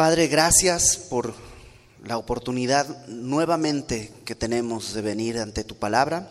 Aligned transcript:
Padre, 0.00 0.28
gracias 0.28 0.96
por 0.96 1.34
la 2.06 2.16
oportunidad 2.16 3.06
nuevamente 3.06 4.10
que 4.24 4.34
tenemos 4.34 4.94
de 4.94 5.02
venir 5.02 5.36
ante 5.36 5.62
tu 5.62 5.76
palabra. 5.76 6.26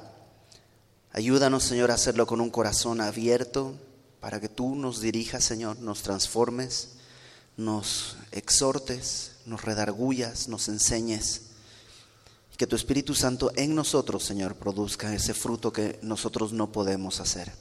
Ayúdanos, 1.14 1.66
Señor, 1.66 1.92
a 1.92 1.94
hacerlo 1.94 2.26
con 2.26 2.42
un 2.42 2.50
corazón 2.50 3.00
abierto 3.00 3.76
para 4.22 4.40
que 4.40 4.50
tú 4.50 4.74
nos 4.74 5.02
dirijas, 5.02 5.44
Señor, 5.44 5.78
nos 5.82 6.02
transformes, 6.02 6.94
nos 7.58 8.18
exhortes, 8.32 9.34
nos 9.46 9.64
redargullas, 9.64 10.48
nos 10.48 10.68
enseñes. 10.68 11.42
Que 12.58 12.66
tu 12.66 12.76
Espíritu 12.76 13.14
Santo 13.14 13.52
en 13.56 13.76
nosotros, 13.76 14.24
Señor, 14.24 14.56
produzca 14.56 15.14
ese 15.14 15.36
fruto 15.36 15.72
que 15.72 16.00
nosotros 16.02 16.54
no 16.54 16.72
podemos 16.72 17.20
hacer. 17.20 17.54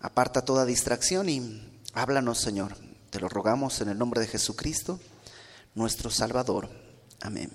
Aparta 0.00 0.44
toda 0.44 0.64
distracción 0.64 1.28
y 1.28 1.62
háblanos, 1.94 2.40
Señor. 2.40 2.87
Te 3.10 3.20
lo 3.20 3.28
rogamos 3.28 3.80
en 3.80 3.88
el 3.88 3.96
nombre 3.96 4.20
de 4.20 4.26
Jesucristo, 4.26 5.00
nuestro 5.74 6.10
Salvador. 6.10 6.68
Amén. 7.22 7.50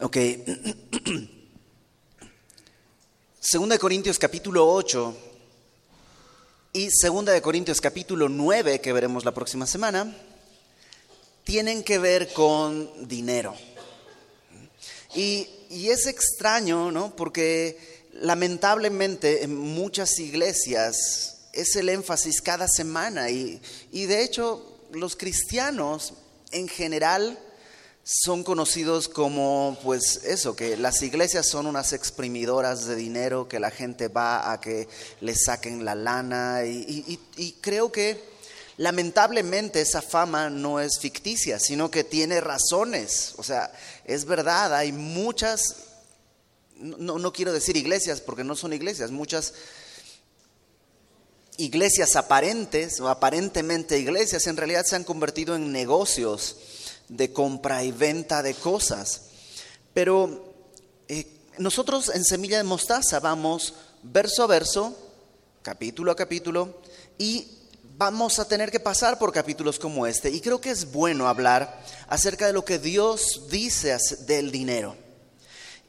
Ok. 0.00 0.16
Segunda 3.40 3.74
de 3.74 3.78
Corintios 3.78 4.18
capítulo 4.18 4.66
8 4.72 5.16
y 6.72 6.90
Segunda 6.90 7.32
de 7.32 7.42
Corintios 7.42 7.82
capítulo 7.82 8.30
9, 8.30 8.80
que 8.80 8.92
veremos 8.94 9.26
la 9.26 9.32
próxima 9.32 9.66
semana, 9.66 10.16
tienen 11.44 11.84
que 11.84 11.98
ver 11.98 12.32
con 12.32 13.06
dinero. 13.06 13.54
Y, 15.14 15.46
y 15.68 15.90
es 15.90 16.06
extraño, 16.06 16.90
¿no? 16.90 17.14
Porque 17.14 18.06
lamentablemente 18.12 19.44
en 19.44 19.54
muchas 19.54 20.18
iglesias 20.18 21.37
es 21.60 21.76
el 21.76 21.88
énfasis 21.88 22.40
cada 22.40 22.68
semana. 22.68 23.30
Y, 23.30 23.60
y 23.92 24.06
de 24.06 24.22
hecho 24.22 24.78
los 24.92 25.16
cristianos 25.16 26.14
en 26.52 26.68
general 26.68 27.38
son 28.10 28.42
conocidos 28.42 29.06
como, 29.06 29.78
pues 29.82 30.24
eso, 30.24 30.56
que 30.56 30.78
las 30.78 31.02
iglesias 31.02 31.46
son 31.46 31.66
unas 31.66 31.92
exprimidoras 31.92 32.86
de 32.86 32.96
dinero, 32.96 33.48
que 33.48 33.60
la 33.60 33.70
gente 33.70 34.08
va 34.08 34.50
a 34.50 34.62
que 34.62 34.88
le 35.20 35.34
saquen 35.34 35.84
la 35.84 35.94
lana. 35.94 36.64
Y, 36.64 37.20
y, 37.36 37.52
creo 37.60 37.92
que 37.92 38.18
lamentablemente 38.78 39.82
esa 39.82 40.00
fama 40.00 40.48
no 40.48 40.80
es 40.80 40.98
ficticia, 40.98 41.58
sino 41.58 41.90
que 41.90 42.02
tiene 42.02 42.40
razones, 42.40 43.34
o 43.36 43.42
sea, 43.42 43.70
es 44.06 44.24
verdad, 44.24 44.74
hay 44.74 44.92
muchas, 44.92 45.76
no, 46.76 47.18
no 47.18 47.32
quiero 47.32 47.52
decir 47.52 47.76
iglesias 47.76 48.22
porque 48.22 48.44
no 48.44 48.56
son 48.56 48.72
iglesias, 48.72 49.10
muchas 49.10 49.52
iglesias 51.58 52.16
aparentes 52.16 53.00
o 53.00 53.08
aparentemente 53.08 53.98
iglesias 53.98 54.46
en 54.46 54.56
realidad 54.56 54.86
se 54.86 54.96
han 54.96 55.04
convertido 55.04 55.56
en 55.56 55.72
negocios 55.72 56.56
de 57.08 57.32
compra 57.32 57.82
y 57.84 57.90
venta 57.90 58.42
de 58.42 58.54
cosas. 58.54 59.22
Pero 59.92 60.54
eh, 61.08 61.26
nosotros 61.58 62.10
en 62.14 62.24
Semilla 62.24 62.58
de 62.58 62.64
Mostaza 62.64 63.18
vamos 63.20 63.74
verso 64.02 64.44
a 64.44 64.46
verso, 64.46 64.96
capítulo 65.62 66.12
a 66.12 66.16
capítulo, 66.16 66.80
y 67.18 67.48
vamos 67.96 68.38
a 68.38 68.46
tener 68.46 68.70
que 68.70 68.78
pasar 68.78 69.18
por 69.18 69.32
capítulos 69.32 69.80
como 69.80 70.06
este. 70.06 70.30
Y 70.30 70.40
creo 70.40 70.60
que 70.60 70.70
es 70.70 70.92
bueno 70.92 71.26
hablar 71.26 71.82
acerca 72.06 72.46
de 72.46 72.52
lo 72.52 72.64
que 72.64 72.78
Dios 72.78 73.48
dice 73.50 73.98
del 74.26 74.52
dinero. 74.52 75.07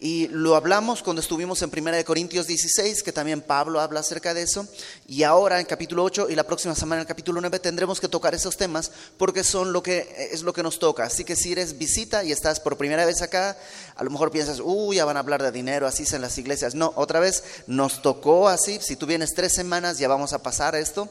Y 0.01 0.29
lo 0.29 0.55
hablamos 0.55 1.03
cuando 1.03 1.21
estuvimos 1.21 1.61
en 1.61 1.71
1 1.75 2.05
Corintios 2.05 2.47
16, 2.47 3.03
que 3.03 3.11
también 3.11 3.41
Pablo 3.41 3.81
habla 3.81 3.99
acerca 3.99 4.33
de 4.33 4.43
eso. 4.43 4.65
Y 5.07 5.23
ahora 5.23 5.59
en 5.59 5.65
capítulo 5.65 6.05
8 6.05 6.29
y 6.29 6.35
la 6.35 6.45
próxima 6.45 6.73
semana 6.73 7.01
en 7.01 7.07
capítulo 7.07 7.41
9 7.41 7.59
tendremos 7.59 7.99
que 7.99 8.07
tocar 8.07 8.33
esos 8.33 8.55
temas 8.55 8.91
porque 9.17 9.43
son 9.43 9.73
lo 9.73 9.83
que, 9.83 10.29
es 10.31 10.43
lo 10.43 10.53
que 10.53 10.63
nos 10.63 10.79
toca. 10.79 11.03
Así 11.03 11.25
que 11.25 11.35
si 11.35 11.51
eres 11.51 11.77
visita 11.77 12.23
y 12.23 12.31
estás 12.31 12.61
por 12.61 12.77
primera 12.77 13.05
vez 13.05 13.21
acá, 13.21 13.57
a 13.93 14.03
lo 14.05 14.09
mejor 14.09 14.31
piensas, 14.31 14.61
uy, 14.63 14.95
ya 14.95 15.05
van 15.05 15.17
a 15.17 15.19
hablar 15.19 15.43
de 15.43 15.51
dinero, 15.51 15.85
así 15.85 16.03
es 16.03 16.13
en 16.13 16.21
las 16.21 16.37
iglesias. 16.37 16.75
No, 16.75 16.93
otra 16.95 17.19
vez 17.19 17.43
nos 17.67 18.01
tocó 18.01 18.47
así. 18.47 18.79
Si 18.81 18.95
tú 18.95 19.05
vienes 19.05 19.33
tres 19.33 19.53
semanas 19.53 19.97
ya 19.97 20.07
vamos 20.07 20.31
a 20.31 20.41
pasar 20.41 20.75
esto. 20.75 21.09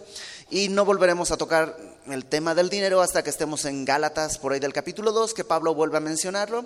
Y 0.48 0.70
no 0.70 0.86
volveremos 0.86 1.30
a 1.30 1.36
tocar 1.36 1.76
el 2.06 2.24
tema 2.24 2.54
del 2.54 2.70
dinero 2.70 3.02
hasta 3.02 3.22
que 3.22 3.28
estemos 3.28 3.66
en 3.66 3.84
Gálatas, 3.84 4.38
por 4.38 4.54
ahí 4.54 4.60
del 4.60 4.72
capítulo 4.72 5.12
2, 5.12 5.34
que 5.34 5.44
Pablo 5.44 5.74
vuelve 5.74 5.98
a 5.98 6.00
mencionarlo 6.00 6.64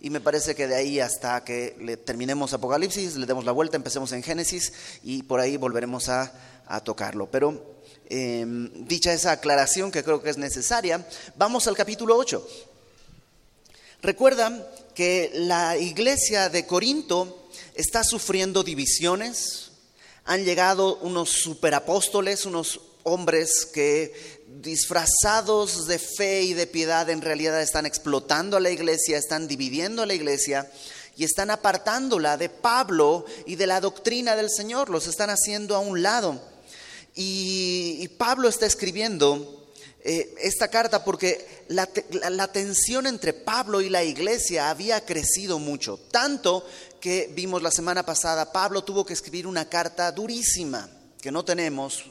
y 0.00 0.10
me 0.10 0.20
parece 0.20 0.54
que 0.54 0.66
de 0.66 0.76
ahí 0.76 1.00
hasta 1.00 1.42
que 1.44 1.76
le 1.80 1.96
terminemos 1.96 2.52
Apocalipsis, 2.52 3.16
le 3.16 3.26
demos 3.26 3.44
la 3.44 3.52
vuelta, 3.52 3.76
empecemos 3.76 4.12
en 4.12 4.22
Génesis 4.22 4.72
y 5.02 5.24
por 5.24 5.40
ahí 5.40 5.56
volveremos 5.56 6.08
a, 6.08 6.32
tocarlo. 6.84 7.30
Pero 7.30 7.78
em, 8.10 8.70
dicha 8.86 9.12
esa 9.12 9.32
aclaración 9.32 9.90
que 9.90 10.04
creo 10.04 10.22
que 10.22 10.30
es 10.30 10.36
necesaria, 10.36 11.06
vamos 11.36 11.66
al 11.66 11.76
capítulo 11.76 12.16
8. 12.16 12.46
Recuerdan 14.02 14.64
que 14.94 15.30
la 15.34 15.76
iglesia 15.78 16.48
de 16.50 16.66
Corinto 16.66 17.48
está 17.74 18.04
sufriendo 18.04 18.62
divisiones, 18.62 19.70
han 20.24 20.44
llegado 20.44 20.98
unos 20.98 21.30
superapóstoles, 21.30 22.44
unos 22.44 22.80
hombres 23.02 23.66
que 23.66 24.37
disfrazados 24.62 25.86
de 25.86 25.98
fe 25.98 26.42
y 26.42 26.54
de 26.54 26.66
piedad 26.66 27.08
en 27.10 27.22
realidad 27.22 27.60
están 27.62 27.86
explotando 27.86 28.56
a 28.56 28.60
la 28.60 28.70
iglesia, 28.70 29.16
están 29.16 29.46
dividiendo 29.46 30.02
a 30.02 30.06
la 30.06 30.14
iglesia 30.14 30.70
y 31.16 31.24
están 31.24 31.50
apartándola 31.50 32.36
de 32.36 32.48
Pablo 32.48 33.24
y 33.46 33.56
de 33.56 33.66
la 33.66 33.80
doctrina 33.80 34.36
del 34.36 34.50
Señor, 34.50 34.90
los 34.90 35.06
están 35.06 35.30
haciendo 35.30 35.76
a 35.76 35.80
un 35.80 36.02
lado. 36.02 36.40
Y, 37.14 38.08
Pablo 38.16 38.48
está 38.48 38.66
escribiendo 38.66 39.66
eh, 40.04 40.34
esta 40.40 40.68
carta 40.68 41.04
porque 41.04 41.64
la, 41.68 41.88
la 42.30 42.48
tensión 42.48 43.06
entre 43.06 43.32
Pablo 43.32 43.80
y 43.80 43.88
la 43.88 44.02
iglesia 44.04 44.70
había 44.70 45.04
crecido 45.04 45.58
mucho, 45.58 45.98
tanto 46.10 46.64
que 47.00 47.30
vimos 47.32 47.62
la 47.62 47.70
semana 47.70 48.04
pasada, 48.04 48.52
Pablo 48.52 48.82
tuvo 48.82 49.04
que 49.04 49.12
escribir 49.12 49.46
una 49.46 49.68
carta 49.68 50.10
durísima 50.10 50.88
que 51.20 51.30
no 51.30 51.44
tenemos, 51.44 52.04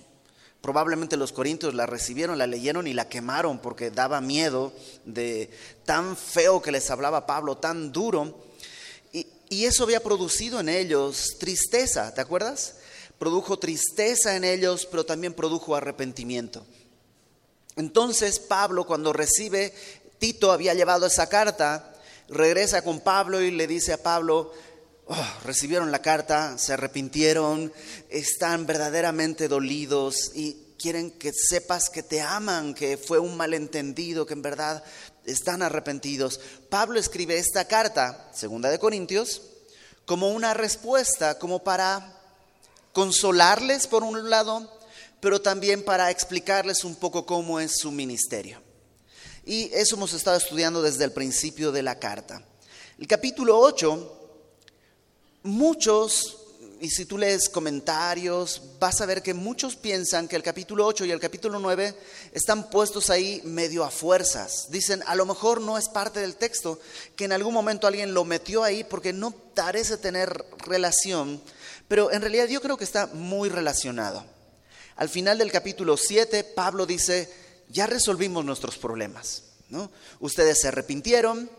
Probablemente 0.68 1.16
los 1.16 1.32
corintios 1.32 1.74
la 1.76 1.86
recibieron, 1.86 2.38
la 2.38 2.46
leyeron 2.46 2.88
y 2.88 2.94
la 2.94 3.08
quemaron 3.08 3.60
porque 3.60 3.90
daba 3.90 4.20
miedo 4.20 4.74
de 5.06 5.50
tan 5.86 6.18
feo 6.18 6.62
que 6.62 6.74
les 6.74 6.92
hablaba 6.92 7.26
Pablo, 7.26 7.56
tan 7.56 7.94
duro. 7.94 8.38
Y, 9.14 9.28
y 9.48 9.64
eso 9.64 9.86
había 9.86 10.04
producido 10.04 10.60
en 10.60 10.68
ellos 10.68 11.38
tristeza, 11.40 12.14
¿te 12.14 12.20
acuerdas? 12.20 12.80
Produjo 13.18 13.58
tristeza 13.58 14.36
en 14.36 14.44
ellos, 14.44 14.86
pero 14.92 15.06
también 15.06 15.34
produjo 15.34 15.74
arrepentimiento. 15.74 16.66
Entonces 17.78 18.38
Pablo 18.38 18.86
cuando 18.86 19.14
recibe, 19.14 19.74
Tito 20.20 20.52
había 20.52 20.74
llevado 20.74 21.06
esa 21.06 21.30
carta, 21.30 21.96
regresa 22.28 22.82
con 22.82 23.00
Pablo 23.00 23.42
y 23.42 23.52
le 23.52 23.68
dice 23.68 23.94
a 23.94 24.04
Pablo, 24.04 24.52
Oh, 25.10 25.28
recibieron 25.46 25.90
la 25.90 26.02
carta, 26.02 26.58
se 26.58 26.74
arrepintieron, 26.74 27.72
están 28.10 28.66
verdaderamente 28.66 29.48
dolidos 29.48 30.32
y 30.36 30.74
quieren 30.78 31.12
que 31.12 31.32
sepas 31.32 31.90
que 31.90 32.04
te 32.04 32.20
aman, 32.20 32.74
que 32.74 32.98
fue 32.98 33.18
un 33.18 33.38
malentendido, 33.38 34.26
que 34.26 34.34
en 34.34 34.42
verdad 34.42 34.84
están 35.26 35.62
arrepentidos. 35.62 36.42
Pablo 36.70 37.00
escribe 37.00 37.38
esta 37.38 37.70
carta, 37.70 38.30
segunda 38.34 38.70
de 38.70 38.80
Corintios, 38.80 39.44
como 40.06 40.32
una 40.32 40.54
respuesta, 40.54 41.40
como 41.40 41.64
para 41.64 42.14
consolarles 42.92 43.88
por 43.88 44.04
un 44.04 44.30
lado, 44.30 44.78
pero 45.22 45.42
también 45.42 45.86
para 45.86 46.12
explicarles 46.12 46.84
un 46.84 46.96
poco 46.96 47.26
cómo 47.26 47.62
es 47.62 47.78
su 47.78 47.94
ministerio. 47.94 48.62
Y 49.46 49.72
eso 49.74 49.96
hemos 49.96 50.12
estado 50.12 50.36
estudiando 50.36 50.82
desde 50.82 51.06
el 51.06 51.14
principio 51.14 51.72
de 51.72 51.84
la 51.84 51.98
carta. 51.98 52.42
El 53.00 53.08
capítulo 53.08 53.58
8 53.58 54.17
Muchos, 55.48 56.40
y 56.82 56.90
si 56.90 57.06
tú 57.06 57.18
lees 57.18 57.48
comentarios, 57.48 58.62
vas 58.82 59.00
a 59.00 59.06
ver 59.06 59.24
que 59.24 59.34
muchos 59.34 59.78
piensan 59.78 60.28
que 60.28 60.36
el 60.36 60.44
capítulo 60.44 60.86
8 60.86 61.06
y 61.06 61.12
el 61.12 61.22
capítulo 61.22 61.58
9 61.58 61.96
están 62.34 62.70
puestos 62.70 63.10
ahí 63.10 63.42
medio 63.46 63.86
a 63.86 63.90
fuerzas. 63.90 64.68
Dicen, 64.72 65.02
a 65.08 65.16
lo 65.16 65.26
mejor 65.26 65.62
no 65.62 65.78
es 65.78 65.88
parte 65.88 66.20
del 66.20 66.36
texto, 66.36 66.82
que 67.16 67.24
en 67.24 67.32
algún 67.32 67.54
momento 67.54 67.88
alguien 67.88 68.14
lo 68.14 68.26
metió 68.26 68.62
ahí 68.62 68.84
porque 68.84 69.14
no 69.14 69.32
parece 69.32 69.96
tener 69.96 70.46
relación, 70.66 71.42
pero 71.88 72.12
en 72.12 72.20
realidad 72.20 72.50
yo 72.50 72.62
creo 72.62 72.76
que 72.76 72.84
está 72.84 73.08
muy 73.08 73.48
relacionado. 73.48 74.26
Al 74.98 75.08
final 75.08 75.38
del 75.38 75.50
capítulo 75.50 75.96
7, 75.96 76.44
Pablo 76.44 76.86
dice, 76.86 77.32
ya 77.70 77.88
resolvimos 77.88 78.44
nuestros 78.44 78.78
problemas. 78.78 79.44
¿no? 79.70 79.90
Ustedes 80.20 80.60
se 80.60 80.68
arrepintieron, 80.68 81.50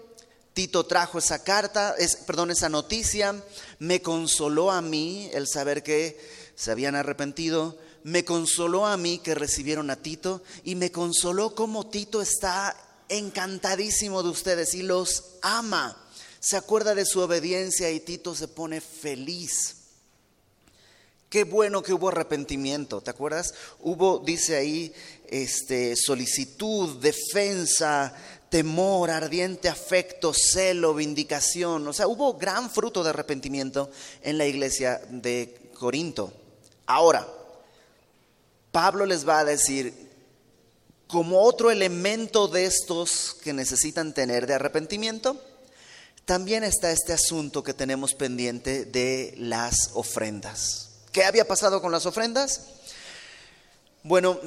Tito 0.59 0.87
trajo 0.87 1.21
esa 1.21 1.45
carta, 1.45 1.95
es, 1.99 2.17
perdón, 2.17 2.51
esa 2.51 2.69
noticia, 2.69 3.41
me 3.79 4.03
consoló 4.03 4.73
a 4.73 4.83
mí 4.83 5.31
el 5.33 5.47
saber 5.47 5.85
que 5.85 6.19
se 6.57 6.73
habían 6.73 6.97
arrepentido, 6.97 7.79
me 8.03 8.25
consoló 8.25 8.85
a 8.85 8.97
mí 8.97 9.21
que 9.21 9.37
recibieron 9.37 9.89
a 9.89 10.03
Tito 10.03 10.43
y 10.65 10.75
me 10.75 10.91
consoló 10.91 11.55
como 11.55 11.87
Tito 11.87 12.21
está 12.21 12.77
encantadísimo 13.09 14.25
de 14.25 14.31
ustedes 14.31 14.75
y 14.75 14.83
los 14.83 15.37
ama. 15.43 15.97
Se 16.41 16.57
acuerda 16.57 16.97
de 16.97 17.07
su 17.07 17.21
obediencia 17.21 17.93
y 17.93 18.01
Tito 18.01 18.35
se 18.35 18.49
pone 18.49 18.81
feliz. 18.81 19.77
Qué 21.31 21.45
bueno 21.45 21.83
que 21.83 21.93
hubo 21.93 22.09
arrepentimiento, 22.09 23.03
¿te 23.03 23.11
acuerdas? 23.11 23.55
Hubo, 23.81 24.19
dice 24.19 24.57
ahí, 24.57 24.93
este, 25.29 25.95
solicitud, 25.95 26.97
defensa, 27.01 28.15
temor, 28.51 29.11
ardiente 29.11 29.69
afecto, 29.69 30.33
celo, 30.33 30.95
vindicación. 30.95 31.87
O 31.87 31.93
sea, 31.93 32.07
hubo 32.07 32.35
gran 32.35 32.71
fruto 32.71 33.03
de 33.03 33.11
arrepentimiento 33.11 33.91
en 34.23 34.39
la 34.39 34.47
iglesia 34.47 35.01
de 35.11 35.71
Corinto. 35.75 36.33
Ahora, 36.87 37.27
Pablo 38.73 39.07
les 39.07 39.29
va 39.29 39.41
a 39.41 39.45
decir, 39.45 40.09
como 41.07 41.41
otro 41.41 41.71
elemento 41.71 42.49
de 42.49 42.67
estos 42.67 43.37
que 43.43 43.53
necesitan 43.53 44.13
tener 44.13 44.47
de 44.47 44.55
arrepentimiento, 44.55 45.41
también 46.25 46.63
está 46.63 46.93
este 46.93 47.15
asunto 47.15 47.63
que 47.63 47.73
tenemos 47.73 48.15
pendiente 48.15 48.85
de 48.85 49.35
las 49.39 49.91
ofrendas. 49.95 50.91
¿Qué 51.11 51.25
había 51.25 51.49
pasado 51.49 51.81
con 51.81 51.91
las 51.91 52.05
ofrendas? 52.05 52.65
Bueno, 54.03 54.39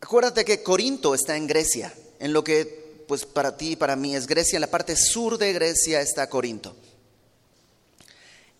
acuérdate 0.00 0.44
que 0.44 0.62
Corinto 0.62 1.14
está 1.14 1.36
en 1.36 1.46
Grecia, 1.46 1.92
en 2.18 2.32
lo 2.32 2.44
que 2.44 3.04
pues 3.06 3.24
para 3.24 3.56
ti 3.56 3.72
y 3.72 3.76
para 3.76 3.96
mí 3.96 4.14
es 4.14 4.26
Grecia, 4.26 4.56
en 4.56 4.60
la 4.60 4.70
parte 4.70 4.94
sur 4.96 5.38
de 5.38 5.52
Grecia 5.52 6.00
está 6.00 6.28
Corinto. 6.28 6.76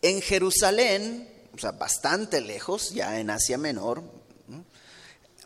En 0.01 0.23
Jerusalén, 0.23 1.29
o 1.55 1.59
sea, 1.59 1.73
bastante 1.73 2.41
lejos, 2.41 2.91
ya 2.95 3.21
en 3.21 3.31
Asia 3.31 3.59
Menor, 3.59 4.03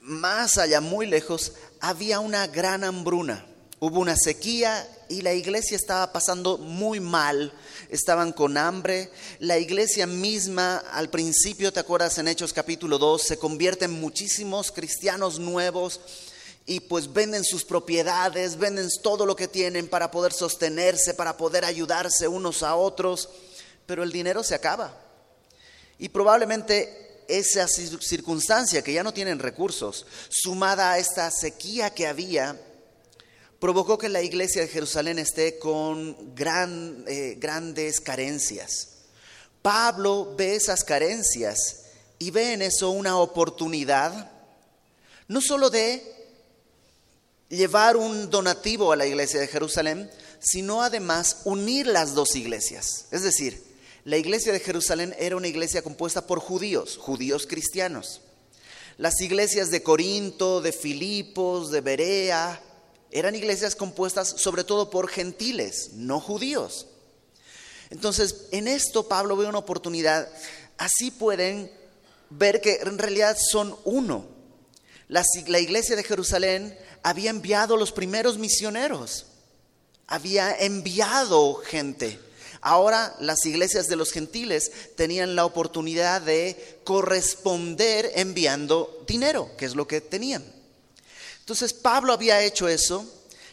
más 0.00 0.58
allá, 0.58 0.80
muy 0.80 1.06
lejos, 1.06 1.52
había 1.80 2.20
una 2.20 2.46
gran 2.46 2.84
hambruna. 2.84 3.46
Hubo 3.80 3.98
una 3.98 4.16
sequía 4.16 4.88
y 5.08 5.22
la 5.22 5.32
iglesia 5.32 5.76
estaba 5.76 6.12
pasando 6.12 6.58
muy 6.58 7.00
mal 7.00 7.52
estaban 7.92 8.32
con 8.32 8.56
hambre. 8.56 9.10
La 9.38 9.58
iglesia 9.58 10.06
misma, 10.06 10.78
al 10.78 11.10
principio, 11.10 11.72
¿te 11.72 11.80
acuerdas 11.80 12.18
en 12.18 12.26
Hechos 12.26 12.52
capítulo 12.52 12.98
2? 12.98 13.22
Se 13.22 13.38
convierte 13.38 13.84
en 13.84 13.92
muchísimos 13.92 14.72
cristianos 14.72 15.38
nuevos 15.38 16.00
y 16.64 16.80
pues 16.80 17.12
venden 17.12 17.44
sus 17.44 17.64
propiedades, 17.64 18.56
venden 18.56 18.88
todo 19.02 19.26
lo 19.26 19.34
que 19.34 19.48
tienen 19.48 19.88
para 19.88 20.10
poder 20.10 20.32
sostenerse, 20.32 21.14
para 21.14 21.36
poder 21.36 21.64
ayudarse 21.64 22.28
unos 22.28 22.62
a 22.62 22.76
otros, 22.76 23.28
pero 23.86 24.02
el 24.02 24.12
dinero 24.12 24.42
se 24.44 24.54
acaba. 24.54 24.96
Y 25.98 26.08
probablemente 26.08 27.24
esa 27.28 27.66
circunstancia 27.68 28.82
que 28.82 28.92
ya 28.92 29.02
no 29.02 29.12
tienen 29.12 29.38
recursos, 29.38 30.06
sumada 30.28 30.92
a 30.92 30.98
esta 30.98 31.30
sequía 31.30 31.90
que 31.90 32.06
había, 32.06 32.60
provocó 33.58 33.98
que 33.98 34.08
la 34.08 34.22
iglesia 34.22 34.62
de 34.62 34.68
Jerusalén 34.68 35.18
esté 35.18 35.58
con 35.58 36.34
gran, 36.34 37.04
eh, 37.06 37.36
grandes 37.38 38.00
carencias. 38.00 38.88
Pablo 39.62 40.34
ve 40.36 40.56
esas 40.56 40.82
carencias 40.82 41.84
y 42.18 42.30
ve 42.30 42.52
en 42.52 42.62
eso 42.62 42.90
una 42.90 43.18
oportunidad, 43.18 44.30
no 45.28 45.40
solo 45.40 45.70
de 45.70 46.21
llevar 47.52 47.98
un 47.98 48.30
donativo 48.30 48.92
a 48.92 48.96
la 48.96 49.06
iglesia 49.06 49.38
de 49.38 49.46
Jerusalén, 49.46 50.10
sino 50.40 50.82
además 50.82 51.42
unir 51.44 51.86
las 51.86 52.14
dos 52.14 52.34
iglesias. 52.34 53.06
Es 53.10 53.22
decir, 53.22 53.62
la 54.04 54.16
iglesia 54.16 54.52
de 54.52 54.60
Jerusalén 54.60 55.14
era 55.18 55.36
una 55.36 55.48
iglesia 55.48 55.82
compuesta 55.82 56.26
por 56.26 56.40
judíos, 56.40 56.96
judíos 56.96 57.46
cristianos. 57.46 58.22
Las 58.96 59.20
iglesias 59.20 59.70
de 59.70 59.82
Corinto, 59.82 60.62
de 60.62 60.72
Filipos, 60.72 61.70
de 61.70 61.82
Berea, 61.82 62.60
eran 63.10 63.34
iglesias 63.34 63.76
compuestas 63.76 64.28
sobre 64.38 64.64
todo 64.64 64.88
por 64.88 65.08
gentiles, 65.08 65.90
no 65.92 66.20
judíos. 66.20 66.86
Entonces, 67.90 68.46
en 68.50 68.66
esto 68.66 69.08
Pablo 69.08 69.36
ve 69.36 69.46
una 69.46 69.58
oportunidad. 69.58 70.26
Así 70.78 71.10
pueden 71.10 71.70
ver 72.30 72.62
que 72.62 72.76
en 72.76 72.96
realidad 72.96 73.36
son 73.38 73.76
uno. 73.84 74.32
La, 75.08 75.60
iglesia 75.60 75.94
de 75.94 76.04
Jerusalén 76.04 76.74
había 77.02 77.30
enviado 77.30 77.76
los 77.76 77.92
primeros 77.92 78.38
misioneros, 78.38 79.26
había 80.06 80.56
enviado 80.56 81.54
gente. 81.56 82.18
Ahora 82.60 83.14
las 83.18 83.44
iglesias 83.44 83.88
de 83.88 83.96
los 83.96 84.12
gentiles 84.12 84.70
tenían 84.94 85.34
la 85.34 85.44
oportunidad 85.44 86.22
de 86.22 86.80
corresponder 86.84 88.12
enviando 88.14 89.04
dinero, 89.06 89.50
que 89.56 89.64
es 89.64 89.74
lo 89.74 89.88
que 89.88 90.00
tenían. 90.00 90.44
Entonces 91.40 91.72
Pablo 91.72 92.12
había 92.12 92.40
hecho 92.42 92.68
eso, 92.68 93.04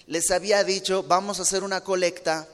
les 0.05 0.29
había 0.29 0.63
dicho, 0.63 1.03
vamos 1.03 1.39
a 1.39 1.41
hacer 1.41 1.63
una 1.63 1.81
colecta 1.81 2.47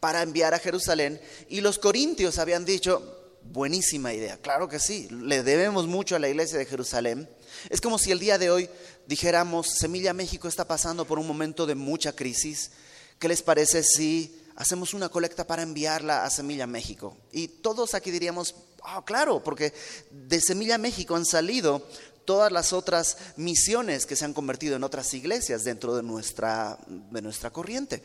para 0.00 0.22
enviar 0.22 0.54
a 0.54 0.58
Jerusalén, 0.58 1.20
y 1.48 1.60
los 1.60 1.78
corintios 1.78 2.38
habían 2.38 2.64
dicho, 2.64 3.36
buenísima 3.44 4.14
idea, 4.14 4.38
claro 4.38 4.68
que 4.68 4.80
sí, 4.80 5.08
le 5.10 5.42
debemos 5.42 5.86
mucho 5.86 6.16
a 6.16 6.18
la 6.18 6.28
iglesia 6.28 6.58
de 6.58 6.66
Jerusalén. 6.66 7.28
Es 7.68 7.80
como 7.80 7.98
si 7.98 8.10
el 8.10 8.18
día 8.18 8.38
de 8.38 8.50
hoy 8.50 8.68
dijéramos, 9.12 9.66
Semilla 9.68 10.14
México 10.14 10.48
está 10.48 10.66
pasando 10.66 11.04
por 11.04 11.18
un 11.18 11.26
momento 11.26 11.66
de 11.66 11.74
mucha 11.74 12.16
crisis, 12.16 12.70
¿qué 13.18 13.28
les 13.28 13.42
parece 13.42 13.82
si 13.82 14.42
hacemos 14.56 14.94
una 14.94 15.10
colecta 15.10 15.46
para 15.46 15.60
enviarla 15.60 16.24
a 16.24 16.30
Semilla 16.30 16.66
México? 16.66 17.18
Y 17.30 17.48
todos 17.48 17.92
aquí 17.92 18.10
diríamos, 18.10 18.54
ah, 18.82 19.04
claro, 19.04 19.44
porque 19.44 19.74
de 20.10 20.40
Semilla 20.40 20.78
México 20.78 21.14
han 21.14 21.26
salido 21.26 21.86
todas 22.24 22.50
las 22.50 22.72
otras 22.72 23.18
misiones 23.36 24.06
que 24.06 24.16
se 24.16 24.24
han 24.24 24.32
convertido 24.32 24.76
en 24.76 24.82
otras 24.82 25.12
iglesias 25.12 25.62
dentro 25.62 25.94
de 25.94 26.02
nuestra, 26.02 26.78
de 26.86 27.20
nuestra 27.20 27.50
corriente. 27.50 28.02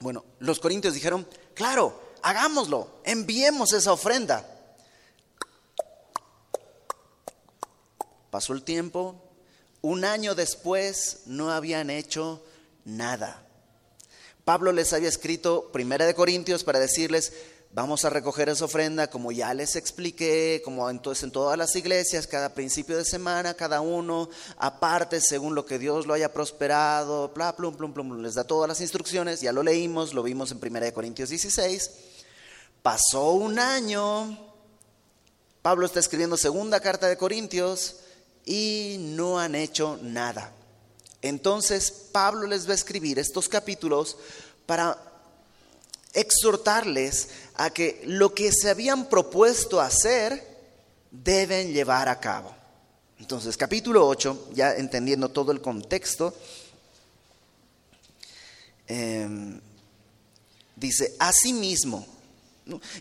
Bueno, 0.00 0.24
los 0.38 0.60
corintios 0.60 0.94
dijeron, 0.94 1.28
claro, 1.52 2.14
hagámoslo, 2.22 3.02
enviemos 3.04 3.74
esa 3.74 3.92
ofrenda. 3.92 4.48
Pasó 8.30 8.54
el 8.54 8.62
tiempo, 8.62 9.20
un 9.84 10.06
año 10.06 10.34
después 10.34 11.18
no 11.26 11.52
habían 11.52 11.90
hecho 11.90 12.42
nada. 12.86 13.46
Pablo 14.46 14.72
les 14.72 14.94
había 14.94 15.10
escrito 15.10 15.70
Primera 15.72 16.06
de 16.06 16.14
Corintios 16.14 16.64
para 16.64 16.78
decirles, 16.78 17.34
Vamos 17.70 18.04
a 18.04 18.10
recoger 18.10 18.48
esa 18.48 18.66
ofrenda, 18.66 19.10
como 19.10 19.32
ya 19.32 19.52
les 19.52 19.74
expliqué, 19.74 20.62
como 20.64 20.88
entonces 20.88 21.24
en 21.24 21.32
todas 21.32 21.58
las 21.58 21.74
iglesias, 21.74 22.28
cada 22.28 22.54
principio 22.54 22.96
de 22.96 23.04
semana, 23.04 23.54
cada 23.54 23.80
uno 23.80 24.30
aparte, 24.58 25.20
según 25.20 25.56
lo 25.56 25.66
que 25.66 25.80
Dios 25.80 26.06
lo 26.06 26.14
haya 26.14 26.32
prosperado, 26.32 27.32
bla, 27.34 27.56
plum, 27.56 27.74
plum, 27.74 27.92
plum, 27.92 28.22
les 28.22 28.34
da 28.34 28.44
todas 28.44 28.68
las 28.68 28.80
instrucciones, 28.80 29.40
ya 29.40 29.52
lo 29.52 29.64
leímos, 29.64 30.14
lo 30.14 30.22
vimos 30.22 30.52
en 30.52 30.60
1 30.62 30.94
Corintios 30.94 31.30
16. 31.30 31.90
Pasó 32.80 33.32
un 33.32 33.58
año, 33.58 34.38
Pablo 35.60 35.84
está 35.84 35.98
escribiendo 35.98 36.36
segunda 36.36 36.78
carta 36.78 37.08
de 37.08 37.16
Corintios 37.16 37.96
y 38.44 38.96
no 38.98 39.38
han 39.38 39.54
hecho 39.54 39.98
nada. 40.02 40.52
Entonces 41.22 41.90
Pablo 41.90 42.46
les 42.46 42.66
va 42.68 42.72
a 42.72 42.76
escribir 42.76 43.18
estos 43.18 43.48
capítulos 43.48 44.16
para 44.66 44.98
exhortarles 46.12 47.28
a 47.54 47.70
que 47.70 48.02
lo 48.06 48.34
que 48.34 48.52
se 48.52 48.70
habían 48.70 49.08
propuesto 49.08 49.80
hacer 49.80 50.54
deben 51.10 51.72
llevar 51.72 52.08
a 52.08 52.20
cabo. 52.20 52.54
Entonces, 53.18 53.56
capítulo 53.56 54.06
8, 54.06 54.50
ya 54.52 54.74
entendiendo 54.74 55.28
todo 55.28 55.52
el 55.52 55.60
contexto, 55.60 56.34
eh, 58.86 59.60
dice, 60.76 61.14
asimismo, 61.18 62.06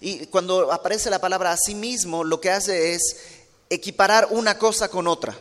y 0.01 0.25
cuando 0.27 0.71
aparece 0.71 1.09
la 1.09 1.19
palabra 1.19 1.51
asimismo, 1.51 2.23
lo 2.23 2.39
que 2.39 2.49
hace 2.49 2.93
es 2.93 3.17
equiparar 3.73 4.27
una 4.31 4.57
cosa 4.57 4.87
con 4.89 5.07
otra. 5.07 5.35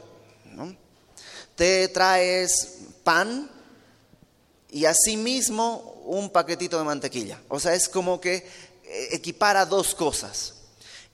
Te 1.56 1.88
traes 1.88 2.78
pan 3.04 3.50
y 4.70 4.86
asimismo 4.86 6.02
un 6.06 6.30
paquetito 6.30 6.78
de 6.78 6.84
mantequilla. 6.84 7.38
O 7.48 7.60
sea, 7.60 7.74
es 7.74 7.88
como 7.88 8.20
que 8.20 8.36
eh, 8.36 9.08
equipara 9.12 9.66
dos 9.66 9.94
cosas. 9.94 10.54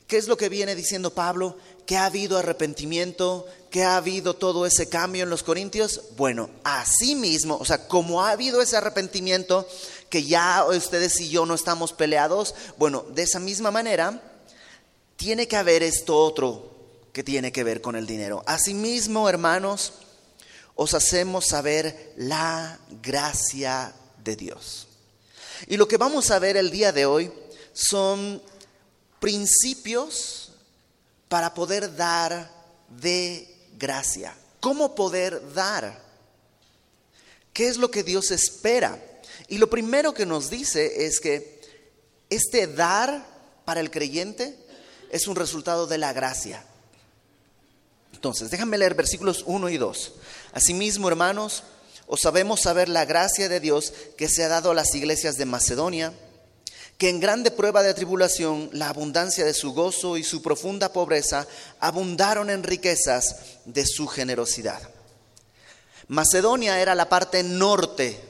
¿Qué 0.06 0.16
es 0.16 0.28
lo 0.28 0.37
que 0.37 0.48
viene 0.48 0.75
diciendo 0.75 1.12
Pablo? 1.12 1.56
¿Que 1.84 1.96
ha 1.96 2.06
habido 2.06 2.38
arrepentimiento? 2.38 3.46
¿Que 3.70 3.82
ha 3.82 3.96
habido 3.96 4.34
todo 4.34 4.64
ese 4.64 4.88
cambio 4.88 5.25
en 5.25 5.30
los 5.30 5.42
corintios? 5.42 6.02
Bueno, 6.16 6.48
así 6.64 7.14
mismo, 7.14 7.58
o 7.58 7.64
sea, 7.64 7.88
como 7.88 8.22
ha 8.22 8.30
habido 8.30 8.62
ese 8.62 8.76
arrepentimiento, 8.76 9.68
que 10.08 10.22
ya 10.22 10.64
ustedes 10.64 11.20
y 11.20 11.28
yo 11.28 11.44
no 11.44 11.54
estamos 11.54 11.92
peleados, 11.92 12.54
bueno, 12.78 13.04
de 13.10 13.25
esa 13.25 13.40
misma 13.40 13.70
manera, 13.70 14.22
tiene 15.16 15.48
que 15.48 15.56
haber 15.56 15.82
esto 15.82 16.16
otro 16.16 16.77
que 17.12 17.25
tiene 17.25 17.53
que 17.53 17.65
ver 17.65 17.81
con 17.81 17.97
el 17.97 18.07
dinero. 18.07 18.43
Asimismo, 18.47 19.29
hermanos, 19.29 19.93
os 20.75 20.95
hacemos 20.95 21.47
saber 21.47 22.12
la 22.17 22.79
gracia 23.03 23.93
de 24.23 24.37
Dios. 24.37 24.87
Y 25.67 25.77
lo 25.77 25.88
que 25.88 25.97
vamos 25.97 26.31
a 26.31 26.38
ver 26.38 26.57
el 26.57 26.71
día 26.71 26.93
de 26.93 27.07
hoy 27.07 27.33
son 27.73 28.41
principios 29.19 30.53
para 31.29 31.55
poder 31.55 31.97
dar 31.97 32.50
de 32.88 33.53
gracia. 33.77 34.37
¿Cómo 34.61 34.95
poder 34.95 35.53
dar? 35.53 36.00
¿Qué 37.53 37.69
es 37.69 37.77
lo 37.77 37.91
que 37.91 38.03
Dios 38.03 38.31
espera? 38.31 39.03
Y 39.49 39.59
lo 39.59 39.69
primero 39.69 40.15
que 40.15 40.27
nos 40.27 40.50
dice 40.50 41.07
es 41.07 41.21
que 41.21 41.61
este 42.31 42.67
dar 42.67 43.27
para 43.65 43.81
el 43.81 43.91
creyente 43.91 44.57
es 45.11 45.27
un 45.27 45.37
resultado 45.37 45.87
de 45.87 45.99
la 45.99 46.12
gracia. 46.12 46.65
Entonces, 48.18 48.50
déjame 48.50 48.78
leer 48.78 48.96
versículos 48.96 49.44
1 49.46 49.68
y 49.68 49.78
2. 49.78 50.12
Asimismo, 50.52 51.06
hermanos, 51.06 51.62
os 52.08 52.18
sabemos 52.20 52.62
saber 52.62 52.88
la 52.88 53.04
gracia 53.04 53.48
de 53.48 53.60
Dios 53.60 53.92
que 54.16 54.28
se 54.28 54.42
ha 54.42 54.48
dado 54.48 54.72
a 54.72 54.75
las 54.75 54.92
iglesias 54.96 55.37
de 55.37 55.44
Macedonia, 55.44 56.12
que 56.98 57.10
en 57.10 57.20
grande 57.20 57.52
prueba 57.52 57.84
de 57.84 57.94
tribulación, 57.94 58.70
la 58.72 58.88
abundancia 58.88 59.44
de 59.44 59.54
su 59.54 59.72
gozo 59.72 60.16
y 60.16 60.25
su 60.25 60.42
profunda 60.42 60.92
pobreza 60.92 61.46
abundaron 61.78 62.50
en 62.50 62.64
riquezas 62.64 63.37
de 63.66 63.87
su 63.87 64.08
generosidad. 64.08 64.82
Macedonia 66.08 66.80
era 66.80 66.96
la 66.96 67.08
parte 67.08 67.44
norte 67.44 68.20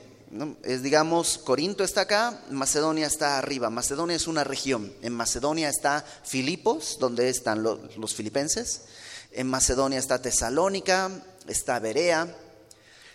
es, 0.62 0.82
digamos, 0.82 1.38
Corinto 1.38 1.84
está 1.84 2.02
acá, 2.02 2.42
Macedonia 2.50 3.06
está 3.06 3.38
arriba. 3.38 3.70
Macedonia 3.70 4.16
es 4.16 4.26
una 4.26 4.44
región. 4.44 4.92
En 5.00 5.14
Macedonia 5.14 5.70
está 5.70 6.04
Filipos, 6.24 6.98
donde 7.00 7.30
están 7.30 7.62
los, 7.62 7.96
los 7.96 8.14
filipenses. 8.14 8.82
En 9.30 9.46
Macedonia 9.48 9.98
está 9.98 10.20
Tesalónica, 10.20 11.10
está 11.46 11.78
Berea. 11.78 12.34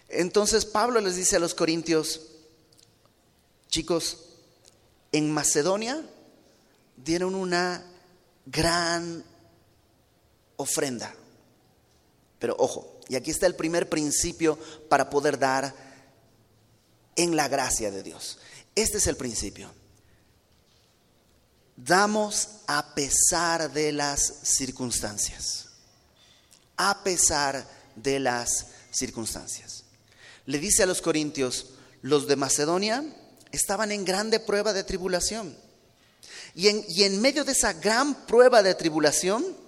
Entonces 0.10 0.66
Pablo 0.66 1.00
les 1.00 1.16
dice 1.16 1.38
a 1.38 1.40
los 1.40 1.54
corintios, 1.56 2.22
chicos, 3.70 4.20
en 5.12 5.32
Macedonia 5.32 6.04
dieron 6.98 7.36
una 7.36 7.84
gran 8.46 9.24
ofrenda. 10.58 11.14
Pero 12.40 12.56
ojo, 12.60 13.00
y 13.08 13.16
aquí 13.16 13.32
está 13.32 13.48
el 13.48 13.56
primer 13.56 13.90
principio 13.90 14.58
para 14.90 15.10
poder 15.10 15.40
dar 15.40 15.74
en 17.16 17.36
la 17.36 17.48
gracia 17.48 17.92
de 17.92 18.04
Dios. 18.04 18.40
Este 18.76 18.98
es 18.98 19.08
el 19.08 19.18
principio. 19.18 19.72
Damos 21.76 22.62
a 22.68 22.94
pesar 22.94 23.72
de 23.72 23.92
las 23.92 24.22
circunstancias. 24.44 25.63
A 26.86 27.02
pesar 27.02 27.66
de 27.96 28.20
las 28.20 28.68
circunstancias. 28.92 29.86
Le 30.46 30.60
dice 30.60 30.84
a 30.84 30.86
los 30.86 31.02
corintios, 31.02 31.68
los 32.02 32.28
de 32.28 32.36
Macedonia 32.36 33.06
estaban 33.54 33.94
en 33.94 34.04
grande 34.04 34.42
prueba 34.42 34.74
de 34.74 34.84
tribulación. 34.84 35.56
Y 36.56 36.68
en, 36.68 36.84
y 36.90 37.04
en 37.04 37.22
medio 37.22 37.46
de 37.46 37.54
esa 37.54 37.72
gran 37.72 38.26
prueba 38.26 38.62
de 38.62 38.76
tribulación, 38.76 39.64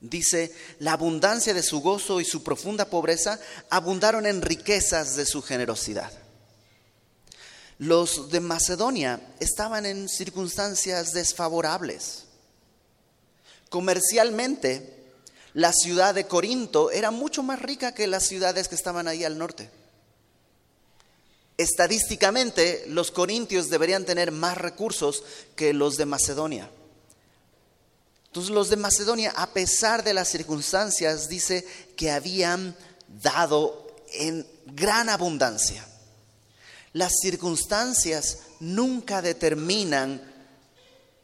Dice, 0.00 0.50
la 0.78 0.94
abundancia 0.94 1.52
de 1.52 1.62
su 1.62 1.82
gozo 1.82 2.22
y 2.22 2.24
su 2.24 2.42
profunda 2.42 2.86
pobreza 2.86 3.38
abundaron 3.68 4.24
en 4.24 4.40
riquezas 4.40 5.14
de 5.14 5.26
su 5.26 5.42
generosidad. 5.42 6.10
Los 7.76 8.30
de 8.30 8.40
Macedonia 8.40 9.20
estaban 9.40 9.84
en 9.84 10.08
circunstancias 10.08 11.12
desfavorables. 11.12 12.24
Comercialmente, 13.68 14.99
la 15.54 15.72
ciudad 15.72 16.14
de 16.14 16.26
Corinto 16.26 16.90
era 16.90 17.10
mucho 17.10 17.42
más 17.42 17.60
rica 17.60 17.92
que 17.92 18.06
las 18.06 18.24
ciudades 18.24 18.68
que 18.68 18.74
estaban 18.74 19.08
ahí 19.08 19.24
al 19.24 19.38
norte. 19.38 19.70
Estadísticamente, 21.56 22.84
los 22.88 23.10
corintios 23.10 23.68
deberían 23.68 24.06
tener 24.06 24.32
más 24.32 24.56
recursos 24.56 25.22
que 25.56 25.74
los 25.74 25.96
de 25.96 26.06
Macedonia. 26.06 26.70
Entonces 28.26 28.54
los 28.54 28.70
de 28.70 28.76
Macedonia, 28.76 29.32
a 29.36 29.52
pesar 29.52 30.04
de 30.04 30.14
las 30.14 30.28
circunstancias, 30.28 31.28
dice 31.28 31.66
que 31.96 32.12
habían 32.12 32.76
dado 33.22 33.94
en 34.12 34.46
gran 34.66 35.08
abundancia. 35.08 35.84
Las 36.92 37.12
circunstancias 37.20 38.38
nunca 38.60 39.20
determinan 39.20 40.22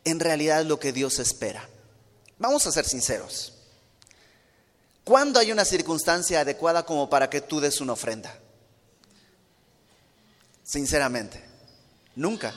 en 0.04 0.20
realidad 0.20 0.64
lo 0.64 0.78
que 0.78 0.92
Dios 0.92 1.18
espera. 1.18 1.68
Vamos 2.38 2.66
a 2.66 2.72
ser 2.72 2.84
sinceros. 2.84 3.55
¿Cuándo 5.06 5.38
hay 5.38 5.52
una 5.52 5.64
circunstancia 5.64 6.40
adecuada 6.40 6.84
como 6.84 7.08
para 7.08 7.30
que 7.30 7.40
tú 7.40 7.60
des 7.60 7.80
una 7.80 7.92
ofrenda? 7.92 8.36
Sinceramente, 10.64 11.44
nunca. 12.16 12.52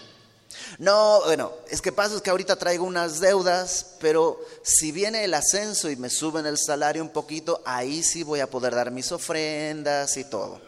No, 0.80 1.22
bueno, 1.26 1.54
es 1.70 1.80
que 1.80 1.92
pasa 1.92 2.16
es 2.16 2.24
que 2.24 2.32
ahorita 2.32 2.56
traigo 2.56 2.86
unas 2.86 3.20
deudas, 3.20 3.98
pero 4.00 4.44
si 4.64 4.92
viene 4.92 5.26
el 5.26 5.36
ascenso 5.36 5.92
y 5.92 5.96
me 5.96 6.10
suben 6.10 6.48
el 6.48 6.58
salario 6.58 7.04
un 7.04 7.10
poquito, 7.10 7.62
ahí 7.66 8.02
sí 8.02 8.24
voy 8.24 8.40
a 8.40 8.50
poder 8.50 8.74
dar 8.74 8.90
mis 8.90 9.12
ofrendas 9.12 10.18
y 10.18 10.24
todo. 10.24 10.60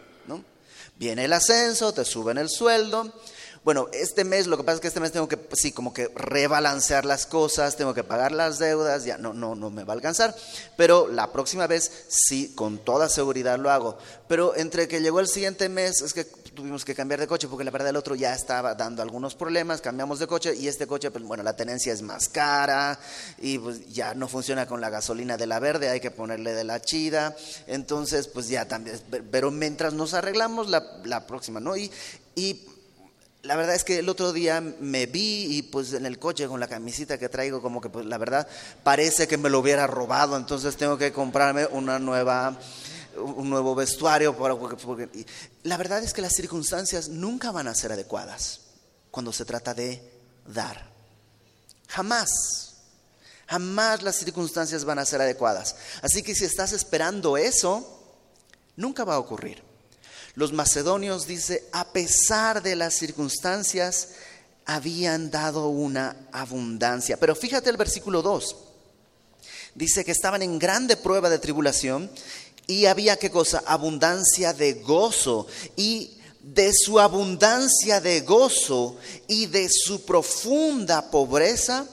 Viene 0.94 1.24
el 1.24 1.32
ascenso, 1.32 1.92
te 1.92 2.04
suben 2.04 2.38
el 2.38 2.48
sueldo. 2.48 3.12
Bueno, 3.64 3.88
este 3.92 4.24
mes, 4.24 4.48
lo 4.48 4.56
que 4.56 4.64
pasa 4.64 4.76
es 4.76 4.80
que 4.80 4.88
este 4.88 4.98
mes 4.98 5.12
tengo 5.12 5.28
que, 5.28 5.38
sí, 5.52 5.70
como 5.70 5.94
que 5.94 6.08
rebalancear 6.14 7.04
las 7.04 7.26
cosas, 7.26 7.76
tengo 7.76 7.94
que 7.94 8.02
pagar 8.02 8.32
las 8.32 8.58
deudas, 8.58 9.04
ya 9.04 9.18
no, 9.18 9.32
no, 9.32 9.54
no 9.54 9.70
me 9.70 9.84
va 9.84 9.92
a 9.92 9.96
alcanzar. 9.96 10.34
Pero 10.76 11.06
la 11.06 11.32
próxima 11.32 11.66
vez 11.66 12.06
sí, 12.08 12.52
con 12.56 12.78
toda 12.78 13.08
seguridad 13.08 13.58
lo 13.58 13.70
hago. 13.70 13.98
Pero 14.26 14.56
entre 14.56 14.88
que 14.88 15.00
llegó 15.00 15.20
el 15.20 15.28
siguiente 15.28 15.68
mes, 15.68 16.00
es 16.00 16.12
que 16.12 16.24
tuvimos 16.24 16.84
que 16.84 16.94
cambiar 16.94 17.20
de 17.20 17.26
coche 17.26 17.48
porque 17.48 17.64
la 17.64 17.70
verdad 17.70 17.88
el 17.88 17.96
otro 17.96 18.14
ya 18.14 18.34
estaba 18.34 18.74
dando 18.74 19.00
algunos 19.00 19.34
problemas, 19.34 19.80
cambiamos 19.80 20.18
de 20.18 20.26
coche 20.26 20.54
y 20.54 20.68
este 20.68 20.86
coche, 20.86 21.10
pues 21.10 21.24
bueno, 21.24 21.42
la 21.42 21.56
tenencia 21.56 21.92
es 21.92 22.02
más 22.02 22.28
cara 22.28 22.98
y 23.38 23.58
pues 23.58 23.88
ya 23.88 24.14
no 24.14 24.28
funciona 24.28 24.66
con 24.66 24.80
la 24.80 24.90
gasolina 24.90 25.36
de 25.36 25.46
la 25.46 25.60
verde, 25.60 25.88
hay 25.88 26.00
que 26.00 26.10
ponerle 26.10 26.52
de 26.52 26.64
la 26.64 26.80
chida. 26.80 27.34
Entonces, 27.66 28.28
pues 28.28 28.48
ya 28.48 28.66
también, 28.66 29.00
pero 29.30 29.50
mientras 29.50 29.94
nos 29.94 30.14
arreglamos 30.14 30.68
la 30.68 30.82
la, 31.04 31.26
próxima, 31.26 31.60
¿no? 31.60 31.76
Y, 31.76 31.90
y 32.34 32.66
la 33.42 33.56
verdad 33.56 33.74
es 33.74 33.84
que 33.84 33.98
el 33.98 34.08
otro 34.08 34.32
día 34.32 34.60
me 34.60 35.06
vi 35.06 35.56
y 35.56 35.62
pues 35.62 35.92
en 35.92 36.06
el 36.06 36.18
coche 36.18 36.46
con 36.46 36.60
la 36.60 36.68
camisita 36.68 37.18
que 37.18 37.28
traigo 37.28 37.60
como 37.60 37.80
que 37.80 37.90
pues 37.90 38.06
la 38.06 38.18
verdad 38.18 38.46
parece 38.84 39.26
que 39.26 39.36
me 39.36 39.50
lo 39.50 39.58
hubiera 39.58 39.86
robado, 39.86 40.36
entonces 40.36 40.76
tengo 40.76 40.96
que 40.96 41.12
comprarme 41.12 41.66
una 41.66 41.98
nueva 41.98 42.58
un 43.16 43.50
nuevo 43.50 43.74
vestuario 43.74 44.34
porque, 44.36 45.08
la 45.64 45.76
verdad 45.76 46.02
es 46.02 46.12
que 46.12 46.22
las 46.22 46.34
circunstancias 46.34 47.08
nunca 47.08 47.50
van 47.50 47.68
a 47.68 47.74
ser 47.74 47.92
adecuadas 47.92 48.60
cuando 49.10 49.32
se 49.32 49.44
trata 49.44 49.74
de 49.74 50.02
dar. 50.46 50.90
Jamás. 51.88 52.30
Jamás 53.46 54.02
las 54.02 54.16
circunstancias 54.16 54.84
van 54.86 54.98
a 54.98 55.04
ser 55.04 55.20
adecuadas. 55.20 55.76
Así 56.00 56.22
que 56.22 56.34
si 56.34 56.46
estás 56.46 56.72
esperando 56.72 57.36
eso, 57.36 58.02
nunca 58.76 59.04
va 59.04 59.16
a 59.16 59.18
ocurrir. 59.18 59.62
Los 60.34 60.52
macedonios, 60.52 61.26
dice, 61.26 61.64
a 61.72 61.92
pesar 61.92 62.62
de 62.62 62.76
las 62.76 62.94
circunstancias, 62.94 64.10
habían 64.64 65.30
dado 65.30 65.68
una 65.68 66.16
abundancia. 66.32 67.16
Pero 67.18 67.34
fíjate 67.34 67.68
el 67.70 67.76
versículo 67.76 68.22
2. 68.22 68.56
Dice 69.74 70.04
que 70.04 70.12
estaban 70.12 70.42
en 70.42 70.58
grande 70.58 70.96
prueba 70.96 71.28
de 71.28 71.38
tribulación 71.38 72.10
y 72.66 72.86
había 72.86 73.16
qué 73.16 73.30
cosa? 73.30 73.62
Abundancia 73.66 74.52
de 74.52 74.74
gozo. 74.74 75.46
Y 75.76 76.18
de 76.42 76.72
su 76.74 76.98
abundancia 76.98 78.00
de 78.00 78.20
gozo 78.22 78.96
y 79.28 79.46
de 79.46 79.68
su 79.70 80.04
profunda 80.04 81.10
pobreza, 81.10 81.86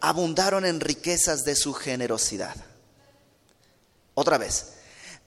abundaron 0.00 0.64
en 0.64 0.80
riquezas 0.80 1.42
de 1.44 1.56
su 1.56 1.72
generosidad. 1.72 2.54
Otra 4.14 4.38
vez, 4.38 4.72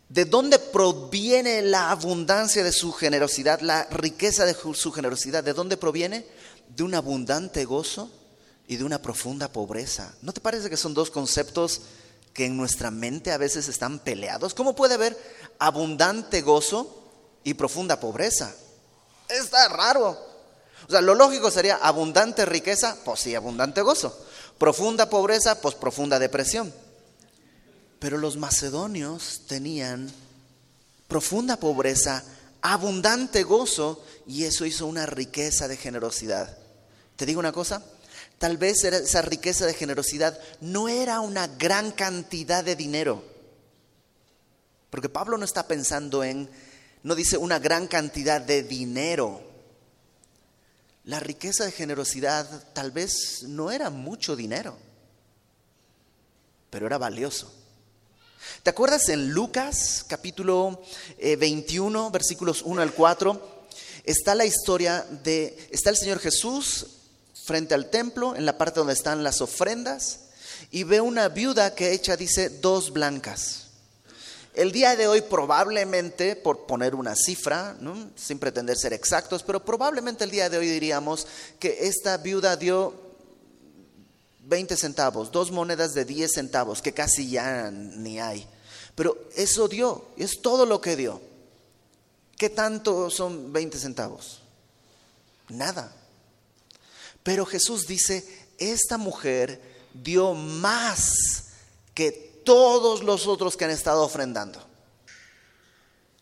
¿De 0.10 0.26
dónde 0.26 0.60
proviene 0.60 1.62
la 1.64 1.90
abundancia 1.90 2.64
de 2.64 2.72
su 2.72 2.92
generosidad, 2.92 3.62
la 3.62 3.86
riqueza 3.86 4.46
de 4.46 4.54
su 4.54 4.92
generosidad? 4.92 5.44
¿De 5.44 5.54
dónde 5.54 5.78
proviene? 5.78 6.26
De 6.76 6.84
un 6.84 6.94
abundante 6.94 7.66
gozo 7.66 8.12
y 8.68 8.78
de 8.78 8.84
una 8.84 9.02
profunda 9.02 9.52
pobreza. 9.52 10.14
¿No 10.22 10.32
te 10.32 10.42
parece 10.42 10.70
que 10.70 10.78
son 10.78 10.94
dos 10.94 11.10
conceptos 11.10 11.82
que 12.34 12.46
en 12.46 12.56
nuestra 12.56 12.92
mente 12.92 13.32
a 13.32 13.38
veces 13.38 13.68
están 13.68 14.00
peleados? 14.00 14.54
¿Cómo 14.54 14.76
puede 14.76 14.94
haber 14.94 15.18
abundante 15.58 16.42
gozo 16.42 17.04
y 17.44 17.56
profunda 17.56 18.00
pobreza? 18.00 18.54
Está 19.28 19.68
raro. 19.70 20.36
O 20.88 20.92
sea, 20.92 21.02
lo 21.02 21.16
lógico 21.16 21.50
sería 21.50 21.78
abundante 21.78 22.46
riqueza, 22.46 22.96
pues 23.04 23.22
sí, 23.22 23.34
abundante 23.34 23.82
gozo. 23.82 24.16
Profunda 24.60 25.10
pobreza, 25.10 25.60
pues 25.62 25.74
profunda 25.74 26.20
depresión. 26.20 26.72
Pero 28.06 28.20
los 28.20 28.38
macedonios 28.38 29.42
tenían 29.48 30.12
profunda 31.08 31.58
pobreza, 31.58 32.24
abundante 32.62 33.42
gozo 33.42 34.06
y 34.28 34.44
eso 34.44 34.68
hizo 34.68 34.86
una 34.86 35.08
riqueza 35.08 35.68
de 35.68 35.76
generosidad. 35.76 36.56
Te 37.16 37.26
digo 37.26 37.40
una 37.40 37.52
cosa, 37.52 37.84
tal 38.38 38.58
vez 38.58 38.84
esa 38.84 39.24
riqueza 39.24 39.66
de 39.66 39.74
generosidad 39.74 40.40
no 40.62 40.88
era 40.88 41.20
una 41.20 41.48
gran 41.48 41.92
cantidad 41.92 42.64
de 42.64 42.76
dinero. 42.76 43.24
Porque 44.92 45.10
Pablo 45.10 45.40
no 45.40 45.46
está 45.46 45.66
pensando 45.66 46.24
en, 46.24 46.48
no 47.02 47.16
dice 47.16 47.38
una 47.40 47.58
gran 47.58 47.88
cantidad 47.88 48.40
de 48.40 48.62
dinero. 48.62 49.42
La 51.06 51.20
riqueza 51.20 51.66
de 51.66 51.72
generosidad 51.72 52.72
tal 52.74 52.92
vez 52.92 53.46
no 53.48 53.72
era 53.72 53.90
mucho 53.90 54.36
dinero, 54.36 54.78
pero 56.70 56.86
era 56.86 57.00
valioso. 57.00 57.65
¿Te 58.64 58.70
acuerdas 58.70 59.10
en 59.10 59.30
Lucas 59.30 60.06
capítulo 60.08 60.82
21, 61.20 62.08
eh, 62.08 62.10
versículos 62.12 62.62
1 62.64 62.82
al 62.82 62.94
4? 62.94 63.56
Está 64.04 64.36
la 64.36 64.46
historia 64.46 65.06
de, 65.24 65.68
está 65.72 65.90
el 65.90 65.98
Señor 65.98 66.20
Jesús 66.20 66.88
frente 67.46 67.74
al 67.74 67.90
templo, 67.90 68.36
en 68.36 68.46
la 68.46 68.58
parte 68.58 68.80
donde 68.80 68.94
están 68.94 69.24
las 69.24 69.42
ofrendas, 69.42 70.20
y 70.72 70.84
ve 70.84 71.02
una 71.02 71.30
viuda 71.30 71.76
que 71.76 71.92
echa, 71.94 72.18
dice, 72.18 72.50
dos 72.50 72.92
blancas. 72.92 73.66
El 74.56 74.72
día 74.72 74.96
de 74.96 75.08
hoy 75.08 75.22
probablemente, 75.22 76.36
por 76.36 76.66
poner 76.66 76.96
una 76.96 77.16
cifra, 77.16 77.76
sin 78.16 78.40
pretender 78.40 78.78
ser 78.78 78.94
exactos, 78.94 79.44
pero 79.44 79.64
probablemente 79.64 80.24
el 80.24 80.32
día 80.32 80.50
de 80.50 80.58
hoy 80.58 80.68
diríamos 80.68 81.28
que 81.60 81.88
esta 81.88 82.18
viuda 82.18 82.56
dio 82.56 83.05
20 84.46 84.78
centavos, 84.78 85.32
dos 85.32 85.52
monedas 85.52 85.94
de 85.94 86.06
10 86.06 86.32
centavos, 86.32 86.82
que 86.82 86.94
casi 86.94 87.30
ya 87.30 87.72
ni 87.72 88.20
hay. 88.20 88.48
Pero 88.96 89.18
eso 89.36 89.68
dio, 89.68 90.10
es 90.18 90.42
todo 90.42 90.66
lo 90.66 90.80
que 90.82 90.96
dio. 90.96 91.22
¿Qué 92.38 92.50
tanto 92.50 93.10
son 93.10 93.52
20 93.52 93.78
centavos? 93.78 94.42
Nada. 95.50 95.94
Pero 97.24 97.46
Jesús 97.46 97.88
dice, 97.88 98.48
esta 98.58 98.98
mujer 98.98 99.62
dio 99.94 100.34
más 100.34 101.46
que 101.94 102.12
todos 102.46 103.04
los 103.04 103.26
otros 103.28 103.58
que 103.58 103.66
han 103.66 103.72
estado 103.72 104.04
ofrendando. 104.04 104.62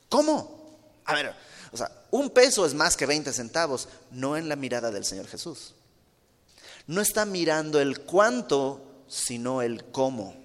¿Cómo? 0.08 0.77
A 1.06 1.13
ver, 1.13 1.36
o 1.72 1.77
sea, 1.77 1.92
un 2.12 2.30
peso 2.30 2.65
es 2.65 2.74
más 2.74 2.96
que 2.96 3.06
20 3.06 3.34
centavos, 3.34 3.89
no 4.12 4.38
en 4.38 4.48
la 4.48 4.56
mirada 4.56 4.92
del 4.92 5.03
Señor 5.03 5.27
Jesús. 5.27 5.74
No 6.88 7.02
está 7.02 7.25
mirando 7.25 7.80
el 7.80 8.02
cuánto, 8.02 9.06
sino 9.08 9.62
el 9.62 9.86
cómo. 9.86 10.36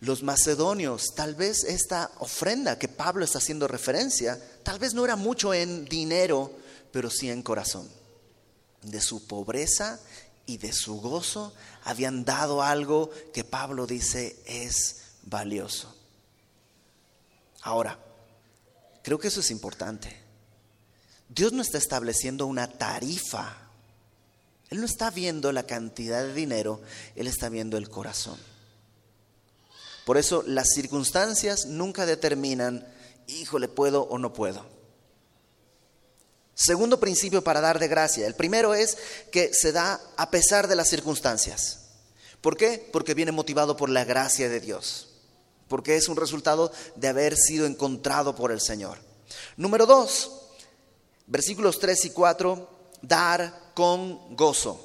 Los 0.00 0.22
macedonios, 0.22 1.14
tal 1.14 1.34
vez 1.34 1.64
esta 1.64 2.10
ofrenda 2.18 2.78
que 2.78 2.88
Pablo 2.88 3.24
está 3.24 3.38
haciendo 3.38 3.66
referencia, 3.66 4.38
tal 4.62 4.78
vez 4.78 4.92
no 4.92 5.04
era 5.04 5.16
mucho 5.16 5.54
en 5.54 5.84
dinero, 5.86 6.52
pero 6.92 7.10
sí 7.10 7.30
en 7.30 7.42
corazón. 7.42 7.88
De 8.82 9.00
su 9.00 9.26
pobreza 9.26 9.98
y 10.44 10.58
de 10.58 10.72
su 10.72 11.00
gozo 11.00 11.52
habían 11.84 12.24
dado 12.24 12.62
algo 12.62 13.10
que 13.32 13.44
Pablo 13.44 13.86
dice 13.86 14.36
es 14.46 14.96
valioso. 15.22 15.94
Ahora, 17.62 17.98
creo 19.02 19.18
que 19.18 19.28
eso 19.28 19.40
es 19.40 19.50
importante. 19.50 20.16
Dios 21.28 21.52
no 21.52 21.62
está 21.62 21.78
estableciendo 21.78 22.46
una 22.46 22.68
tarifa. 22.68 23.65
Él 24.70 24.80
no 24.80 24.86
está 24.86 25.10
viendo 25.10 25.52
la 25.52 25.64
cantidad 25.64 26.22
de 26.24 26.34
dinero, 26.34 26.80
Él 27.14 27.26
está 27.26 27.48
viendo 27.48 27.76
el 27.76 27.88
corazón. 27.88 28.38
Por 30.04 30.16
eso 30.18 30.42
las 30.46 30.68
circunstancias 30.74 31.66
nunca 31.66 32.06
determinan, 32.06 32.86
híjole, 33.26 33.68
puedo 33.68 34.02
o 34.02 34.18
no 34.18 34.32
puedo. 34.32 34.64
Segundo 36.54 36.98
principio 36.98 37.44
para 37.44 37.60
dar 37.60 37.78
de 37.78 37.88
gracia. 37.88 38.26
El 38.26 38.34
primero 38.34 38.72
es 38.72 38.96
que 39.30 39.52
se 39.52 39.72
da 39.72 40.00
a 40.16 40.30
pesar 40.30 40.68
de 40.68 40.76
las 40.76 40.88
circunstancias. 40.88 41.80
¿Por 42.40 42.56
qué? 42.56 42.88
Porque 42.92 43.14
viene 43.14 43.32
motivado 43.32 43.76
por 43.76 43.90
la 43.90 44.04
gracia 44.04 44.48
de 44.48 44.60
Dios. 44.60 45.08
Porque 45.68 45.96
es 45.96 46.08
un 46.08 46.16
resultado 46.16 46.72
de 46.94 47.08
haber 47.08 47.36
sido 47.36 47.66
encontrado 47.66 48.34
por 48.34 48.52
el 48.52 48.60
Señor. 48.60 48.98
Número 49.56 49.84
dos, 49.84 50.30
versículos 51.26 51.78
3 51.78 52.04
y 52.06 52.10
4, 52.10 52.70
dar 53.02 53.65
con 53.76 54.34
gozo. 54.34 54.80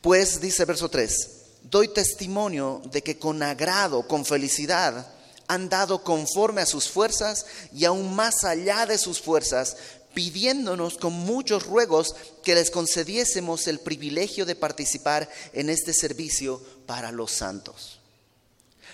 Pues 0.00 0.40
dice 0.40 0.64
verso 0.64 0.88
3, 0.88 1.28
doy 1.62 1.86
testimonio 1.86 2.82
de 2.86 3.00
que 3.00 3.16
con 3.16 3.44
agrado, 3.44 4.08
con 4.08 4.24
felicidad, 4.24 5.06
han 5.46 5.68
dado 5.68 6.02
conforme 6.02 6.62
a 6.62 6.66
sus 6.66 6.88
fuerzas 6.88 7.46
y 7.72 7.84
aún 7.84 8.12
más 8.16 8.42
allá 8.42 8.86
de 8.86 8.98
sus 8.98 9.20
fuerzas, 9.20 9.76
pidiéndonos 10.14 10.98
con 10.98 11.12
muchos 11.12 11.64
ruegos 11.64 12.16
que 12.42 12.56
les 12.56 12.72
concediésemos 12.72 13.68
el 13.68 13.78
privilegio 13.78 14.46
de 14.46 14.56
participar 14.56 15.30
en 15.52 15.70
este 15.70 15.92
servicio 15.92 16.60
para 16.86 17.12
los 17.12 17.30
santos. 17.30 18.00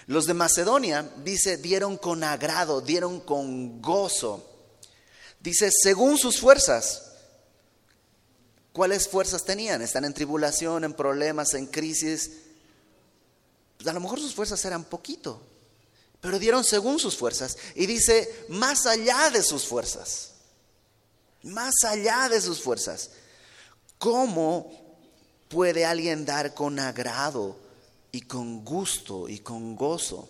Los 0.07 0.27
de 0.27 0.35
Macedonia, 0.35 1.11
dice, 1.25 1.57
dieron 1.57 1.97
con 1.97 2.23
agrado, 2.25 2.83
dieron 2.83 3.21
con 3.21 3.81
gozo. 3.81 4.47
Dice, 5.41 5.71
según 5.73 6.19
sus 6.19 6.41
fuerzas. 6.41 7.06
¿Cuáles 8.77 9.09
fuerzas 9.09 9.45
tenían? 9.45 9.81
Están 9.81 10.05
en 10.05 10.13
tribulación, 10.13 10.85
en 10.85 10.93
problemas, 10.93 11.55
en 11.55 11.67
crisis. 11.67 12.31
Pues 13.79 13.89
a 13.89 13.93
lo 13.95 14.01
mejor 14.01 14.21
sus 14.21 14.35
fuerzas 14.35 14.63
eran 14.67 14.85
poquito, 14.85 15.41
pero 16.21 16.39
dieron 16.39 16.63
según 16.63 16.99
sus 16.99 17.17
fuerzas. 17.17 17.57
Y 17.75 17.87
dice, 17.87 18.47
más 18.51 18.85
allá 18.85 19.31
de 19.31 19.43
sus 19.43 19.67
fuerzas 19.67 20.37
más 21.47 21.85
allá 21.85 22.29
de 22.29 22.41
sus 22.41 22.61
fuerzas. 22.61 23.11
¿Cómo 23.99 24.71
puede 25.49 25.85
alguien 25.87 26.25
dar 26.25 26.55
con 26.55 26.79
agrado 26.79 27.57
y 28.13 28.23
con 28.23 28.65
gusto 28.65 29.29
y 29.29 29.39
con 29.39 29.77
gozo? 29.77 30.29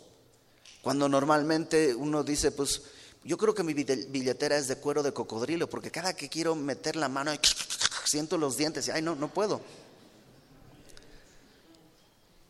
Cuando 0.83 1.09
normalmente 1.09 1.95
uno 1.95 2.23
dice, 2.23 2.53
pues 2.53 2.83
yo 3.25 3.37
creo 3.37 3.55
que 3.55 3.65
mi 3.65 3.75
billetera 3.75 4.57
es 4.57 4.69
de 4.69 4.77
cuero 4.77 5.03
de 5.03 5.13
cocodrilo, 5.13 5.69
porque 5.69 5.91
cada 5.91 6.15
que 6.15 6.29
quiero 6.29 6.55
meter 6.55 6.95
la 6.95 7.09
mano, 7.09 7.33
siento 8.09 8.39
los 8.39 8.57
dientes 8.57 8.89
y, 8.89 8.91
ay, 8.91 9.03
no, 9.03 9.15
no 9.15 9.33
puedo. 9.33 9.61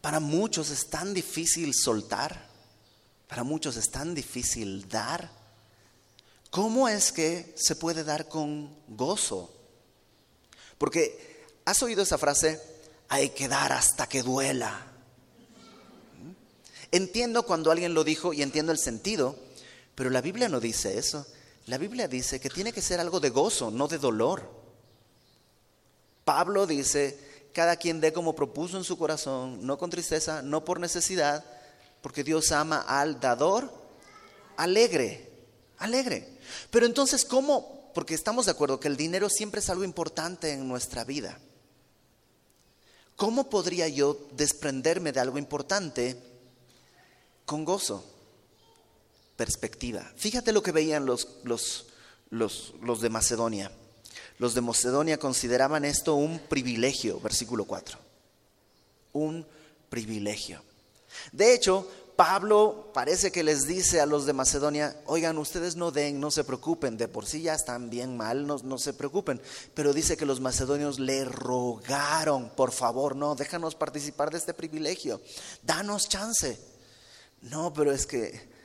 Para 0.01 0.21
muchos 0.21 0.71
es 0.71 0.88
tan 0.88 1.14
difícil 1.14 1.75
soltar, 1.75 2.47
para 3.29 3.42
muchos 3.42 3.77
es 3.77 3.90
tan 3.90 4.14
difícil 4.14 4.88
dar. 4.88 5.31
¿Cómo 6.51 6.88
es 6.88 7.12
que 7.12 7.53
se 7.57 7.77
puede 7.77 8.05
dar 8.05 8.29
con 8.29 8.75
gozo? 8.88 9.53
Porque 10.79 11.45
has 11.64 11.83
oído 11.83 12.03
esa 12.03 12.19
frase, 12.19 12.61
hay 13.09 13.31
que 13.31 13.49
dar 13.49 13.73
hasta 13.73 14.09
que 14.09 14.23
duela. 14.23 14.92
Entiendo 16.92 17.42
cuando 17.42 17.71
alguien 17.71 17.95
lo 17.95 18.05
dijo 18.05 18.33
y 18.33 18.42
entiendo 18.42 18.73
el 18.73 18.79
sentido, 18.79 19.37
pero 19.95 20.11
la 20.11 20.21
Biblia 20.21 20.49
no 20.49 20.61
dice 20.61 20.99
eso. 20.99 21.27
La 21.66 21.79
Biblia 21.79 22.07
dice 22.07 22.38
que 22.38 22.49
tiene 22.49 22.73
que 22.73 22.81
ser 22.81 23.01
algo 23.01 23.19
de 23.19 23.31
gozo, 23.31 23.71
no 23.71 23.88
de 23.88 23.99
dolor. 23.99 24.65
Pablo 26.26 26.66
dice, 26.66 27.16
cada 27.52 27.76
quien 27.76 28.00
dé 28.00 28.12
como 28.12 28.34
propuso 28.34 28.76
en 28.76 28.82
su 28.82 28.98
corazón, 28.98 29.64
no 29.64 29.78
con 29.78 29.90
tristeza, 29.90 30.42
no 30.42 30.64
por 30.64 30.80
necesidad, 30.80 31.44
porque 32.02 32.24
Dios 32.24 32.50
ama 32.50 32.80
al 32.80 33.20
dador 33.20 33.72
alegre, 34.56 35.30
alegre. 35.78 36.36
Pero 36.72 36.84
entonces, 36.84 37.24
¿cómo? 37.24 37.92
Porque 37.94 38.14
estamos 38.14 38.46
de 38.46 38.50
acuerdo 38.50 38.80
que 38.80 38.88
el 38.88 38.96
dinero 38.96 39.28
siempre 39.30 39.60
es 39.60 39.70
algo 39.70 39.84
importante 39.84 40.50
en 40.50 40.66
nuestra 40.66 41.04
vida. 41.04 41.38
¿Cómo 43.14 43.48
podría 43.48 43.86
yo 43.86 44.18
desprenderme 44.32 45.12
de 45.12 45.20
algo 45.20 45.38
importante 45.38 46.20
con 47.44 47.64
gozo? 47.64 48.04
Perspectiva. 49.36 50.12
Fíjate 50.16 50.50
lo 50.50 50.60
que 50.60 50.72
veían 50.72 51.06
los, 51.06 51.28
los, 51.44 51.86
los, 52.30 52.74
los 52.82 53.00
de 53.00 53.10
Macedonia. 53.10 53.70
Los 54.38 54.55
de 54.55 54.61
Macedonia 54.61 55.18
consideraban 55.18 55.85
esto 55.85 56.14
un 56.14 56.38
privilegio, 56.38 57.20
versículo 57.20 57.64
4. 57.64 57.99
Un 59.12 59.46
privilegio. 59.88 60.62
De 61.33 61.55
hecho, 61.55 61.88
Pablo 62.16 62.90
parece 62.94 63.31
que 63.31 63.44
les 63.44 63.66
dice 63.66 64.01
a 64.01 64.07
los 64.07 64.25
de 64.25 64.33
Macedonia, 64.33 64.96
oigan, 65.05 65.37
ustedes 65.37 65.77
no 65.77 65.90
den, 65.90 66.18
no 66.18 66.31
se 66.31 66.44
preocupen, 66.44 66.96
de 66.96 67.09
por 67.09 67.27
sí 67.27 67.42
ya 67.42 67.55
están 67.55 67.90
bien 67.90 68.16
mal, 68.16 68.46
no, 68.46 68.57
no 68.64 68.79
se 68.79 68.94
preocupen. 68.94 69.40
Pero 69.75 69.92
dice 69.92 70.16
que 70.16 70.25
los 70.25 70.40
macedonios 70.40 70.99
le 70.99 71.27
rogaron, 71.27 72.49
por 72.51 72.72
favor, 72.72 73.16
no, 73.16 73.35
déjanos 73.35 73.75
participar 73.75 74.31
de 74.31 74.38
este 74.38 74.55
privilegio, 74.55 75.20
danos 75.62 76.09
chance. 76.09 76.59
No, 77.42 77.72
pero 77.75 77.92
es 77.92 78.07
que 78.07 78.56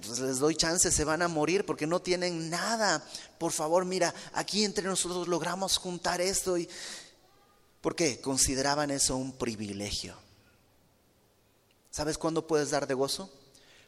pues 0.00 0.18
les 0.18 0.38
doy 0.38 0.54
chance, 0.56 0.90
se 0.90 1.04
van 1.04 1.22
a 1.22 1.28
morir 1.28 1.64
porque 1.64 1.86
no 1.86 2.00
tienen 2.00 2.50
nada. 2.50 3.04
Por 3.38 3.52
favor, 3.52 3.84
mira, 3.84 4.14
aquí 4.32 4.64
entre 4.64 4.84
nosotros 4.84 5.28
logramos 5.28 5.76
juntar 5.76 6.20
esto 6.20 6.58
y... 6.58 6.68
¿Por 7.80 7.96
qué? 7.96 8.20
Consideraban 8.20 8.90
eso 8.90 9.16
un 9.16 9.32
privilegio. 9.32 10.16
¿Sabes 11.90 12.16
cuándo 12.16 12.46
puedes 12.46 12.70
dar 12.70 12.86
de 12.86 12.94
gozo? 12.94 13.30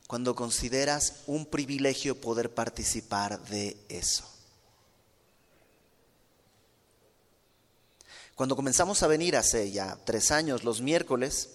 Cuando 0.07 0.35
consideras 0.35 1.21
un 1.27 1.47
privilegio 1.47 2.21
poder 2.21 2.53
participar 2.53 3.41
de 3.45 3.77
eso. 3.89 4.29
Cuando 8.35 8.57
comenzamos 8.57 9.03
a 9.03 9.07
venir 9.07 9.37
hace 9.37 9.71
ya 9.71 9.97
tres 10.05 10.33
años, 10.33 10.65
los 10.65 10.81
miércoles, 10.81 11.51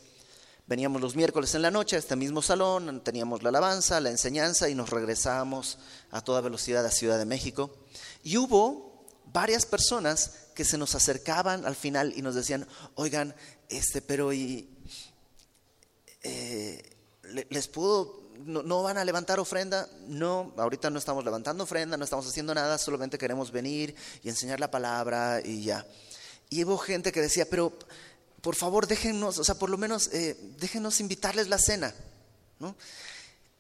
veníamos 0.69 1.01
los 1.01 1.15
miércoles 1.15 1.55
en 1.55 1.63
la 1.63 1.71
noche 1.71 1.95
a 1.95 1.99
este 1.99 2.15
mismo 2.15 2.43
salón, 2.43 3.01
teníamos 3.03 3.41
la 3.41 3.49
alabanza, 3.49 3.99
la 3.99 4.11
enseñanza 4.11 4.69
y 4.69 4.75
nos 4.75 4.91
regresábamos 4.91 5.79
a 6.11 6.21
toda 6.21 6.41
velocidad 6.41 6.85
a 6.85 6.91
Ciudad 6.91 7.17
de 7.17 7.25
México. 7.25 7.75
Y 8.21 8.37
hubo 8.37 9.07
varias 9.33 9.65
personas 9.65 10.31
que 10.53 10.63
se 10.63 10.77
nos 10.77 10.93
acercaban 10.93 11.65
al 11.65 11.75
final 11.75 12.13
y 12.15 12.21
nos 12.21 12.35
decían, 12.35 12.67
oigan, 12.93 13.35
este, 13.67 14.03
pero 14.03 14.31
y, 14.31 14.69
eh, 16.21 16.83
les 17.49 17.67
pudo, 17.67 18.29
no, 18.37 18.83
van 18.83 18.99
a 18.99 19.05
levantar 19.05 19.39
ofrenda, 19.39 19.89
no, 20.07 20.53
ahorita 20.55 20.91
no 20.91 20.99
estamos 20.99 21.25
levantando 21.25 21.63
ofrenda, 21.63 21.97
no 21.97 22.03
estamos 22.03 22.27
haciendo 22.27 22.53
nada, 22.53 22.77
solamente 22.77 23.17
queremos 23.17 23.51
venir 23.51 23.95
y 24.21 24.29
enseñar 24.29 24.59
la 24.59 24.69
palabra 24.69 25.41
y 25.43 25.63
ya. 25.63 25.83
Y 26.51 26.63
hubo 26.63 26.77
gente 26.77 27.11
que 27.11 27.21
decía, 27.21 27.47
pero 27.49 27.73
por 28.41 28.55
favor 28.55 28.87
déjenos, 28.87 29.39
o 29.39 29.43
sea, 29.43 29.55
por 29.55 29.69
lo 29.69 29.77
menos 29.77 30.09
eh, 30.13 30.37
déjenos 30.59 30.99
invitarles 30.99 31.47
la 31.47 31.57
cena, 31.57 31.93
¿no? 32.59 32.75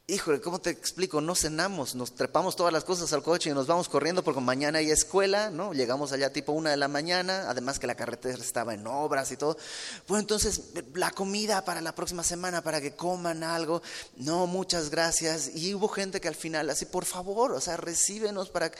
híjole, 0.09 0.41
¿cómo 0.41 0.59
te 0.59 0.71
explico? 0.71 1.21
No 1.21 1.35
cenamos, 1.35 1.93
nos 1.95 2.15
trepamos 2.15 2.55
todas 2.55 2.73
las 2.73 2.83
cosas 2.83 3.13
al 3.13 3.21
coche 3.21 3.51
y 3.51 3.53
nos 3.53 3.67
vamos 3.67 3.89
corriendo 3.89 4.23
porque 4.23 4.41
mañana 4.41 4.79
hay 4.79 4.89
escuela, 4.89 5.49
¿no? 5.49 5.73
Llegamos 5.73 6.11
allá 6.11 6.33
tipo 6.33 6.51
una 6.51 6.71
de 6.71 6.77
la 6.77 6.87
mañana, 6.87 7.45
además 7.47 7.79
que 7.79 7.87
la 7.87 7.95
carretera 7.95 8.41
estaba 8.41 8.73
en 8.73 8.87
obras 8.87 9.31
y 9.31 9.37
todo. 9.37 9.57
Bueno, 10.07 10.21
entonces 10.21 10.71
la 10.95 11.11
comida 11.11 11.63
para 11.63 11.81
la 11.81 11.93
próxima 11.93 12.23
semana, 12.23 12.63
para 12.63 12.81
que 12.81 12.95
coman 12.95 13.43
algo, 13.43 13.81
no, 14.17 14.47
muchas 14.47 14.89
gracias. 14.89 15.51
Y 15.55 15.73
hubo 15.75 15.87
gente 15.87 16.19
que 16.19 16.27
al 16.27 16.35
final, 16.35 16.69
así, 16.69 16.85
por 16.85 17.05
favor, 17.05 17.51
o 17.51 17.61
sea, 17.61 17.77
recíbenos 17.77 18.49
para... 18.49 18.71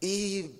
Y, 0.00 0.50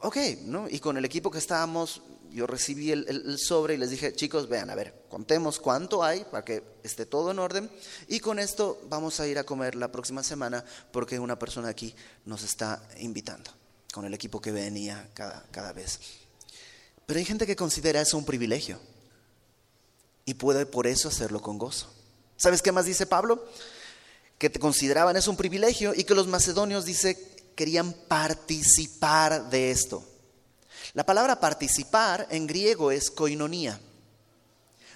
ok, 0.00 0.16
¿no? 0.42 0.68
Y 0.68 0.80
con 0.80 0.96
el 0.96 1.04
equipo 1.04 1.30
que 1.30 1.38
estábamos, 1.38 2.02
yo 2.32 2.46
recibí 2.46 2.92
el, 2.92 3.38
sobre 3.38 3.74
y 3.74 3.76
les 3.76 3.90
dije, 3.90 4.14
chicos, 4.14 4.48
vean, 4.48 4.70
a 4.70 4.74
ver, 4.74 5.04
contemos 5.08 5.58
cuánto 5.58 6.02
hay 6.02 6.24
para 6.24 6.44
que 6.44 6.62
esté 6.82 7.06
todo 7.06 7.30
en 7.30 7.38
orden 7.38 7.70
y 8.08 8.20
con 8.20 8.38
esto 8.38 8.80
vamos 8.88 9.20
a 9.20 9.26
ir 9.26 9.38
a 9.38 9.44
comer 9.44 9.74
la 9.74 9.90
próxima 9.92 10.22
semana 10.22 10.64
porque 10.92 11.18
una 11.18 11.38
persona 11.38 11.68
aquí 11.68 11.94
nos 12.24 12.42
está 12.42 12.82
invitando 12.98 13.50
con 13.92 14.04
el 14.04 14.14
equipo 14.14 14.40
que 14.40 14.52
venía 14.52 15.10
cada, 15.14 15.44
cada 15.50 15.72
vez. 15.72 16.00
Pero 17.06 17.18
hay 17.18 17.24
gente 17.24 17.46
que 17.46 17.56
considera 17.56 18.00
eso 18.00 18.16
un 18.16 18.24
privilegio 18.24 18.78
y 20.24 20.34
puede 20.34 20.66
por 20.66 20.86
eso 20.86 21.08
hacerlo 21.08 21.42
con 21.42 21.58
gozo. 21.58 21.92
¿Sabes 22.36 22.62
qué 22.62 22.72
más 22.72 22.86
dice 22.86 23.06
Pablo? 23.06 23.44
Que 24.38 24.48
te 24.48 24.60
consideraban 24.60 25.16
eso 25.16 25.30
un 25.30 25.36
privilegio 25.36 25.92
y 25.94 26.04
que 26.04 26.14
los 26.14 26.28
macedonios, 26.28 26.84
dice, 26.84 27.18
querían 27.54 27.92
participar 27.92 29.50
de 29.50 29.70
esto. 29.70 30.02
La 30.92 31.04
palabra 31.04 31.38
participar 31.38 32.26
en 32.30 32.46
griego 32.46 32.90
es 32.90 33.10
koinonía. 33.10 33.80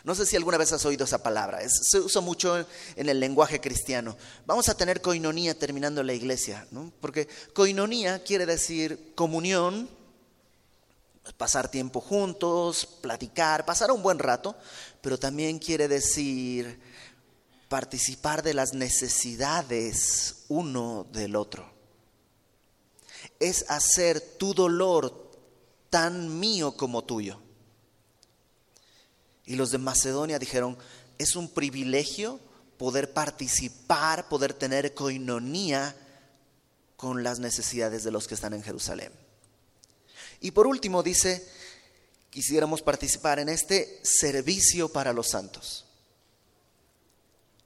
No 0.05 0.15
sé 0.15 0.27
si 0.27 0.37
alguna 0.37 0.59
vez 0.59 0.71
has 0.71 0.85
oído 0.85 1.07
esa 1.07 1.23
palabra, 1.23 1.61
se 1.67 1.99
usa 1.99 2.21
mucho 2.21 2.67
en 2.95 3.09
el 3.09 3.19
lenguaje 3.19 3.59
cristiano. 3.59 4.17
Vamos 4.45 4.69
a 4.69 4.77
tener 4.77 5.01
koinonía 5.01 5.59
terminando 5.59 6.03
la 6.03 6.13
iglesia, 6.13 6.67
¿no? 6.73 6.93
porque 7.01 7.27
koinonía 7.55 8.23
quiere 8.23 8.45
decir 8.45 9.13
comunión, 9.15 9.89
pasar 11.39 11.71
tiempo 11.71 12.03
juntos, 12.03 12.87
platicar, 13.01 13.65
pasar 13.65 13.91
un 13.91 14.03
buen 14.03 14.19
rato, 14.19 14.55
pero 15.01 15.19
también 15.19 15.59
quiere 15.59 15.89
decir 15.89 16.79
participar 17.69 18.43
de 18.43 18.53
las 18.53 18.75
necesidades 18.75 20.45
uno 20.49 21.07
del 21.13 21.35
otro. 21.35 21.73
Es 23.41 23.65
hacer 23.71 24.21
tu 24.21 24.53
dolor, 24.53 25.24
tan 25.95 26.41
mío 26.41 26.77
como 26.77 27.05
tuyo. 27.05 27.39
Y 29.47 29.55
los 29.55 29.71
de 29.71 29.79
Macedonia 29.79 30.41
dijeron, 30.41 30.77
es 31.19 31.37
un 31.37 31.49
privilegio 31.49 32.41
poder 32.79 33.13
participar, 33.13 34.29
poder 34.29 34.55
tener 34.55 34.93
coinonía 34.93 35.95
con 36.97 37.23
las 37.23 37.39
necesidades 37.39 38.03
de 38.03 38.11
los 38.11 38.27
que 38.27 38.35
están 38.35 38.55
en 38.55 38.65
Jerusalén. 38.65 39.13
Y 40.41 40.51
por 40.51 40.67
último 40.67 41.05
dice, 41.05 41.49
quisiéramos 42.29 42.83
participar 42.83 43.39
en 43.39 43.49
este 43.49 44.01
servicio 44.03 44.89
para 44.89 45.13
los 45.13 45.29
santos. 45.29 45.85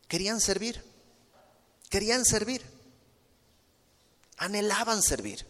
Querían 0.06 0.42
servir, 0.42 0.84
querían 1.88 2.26
servir, 2.26 2.60
anhelaban 4.36 5.02
servir. 5.02 5.46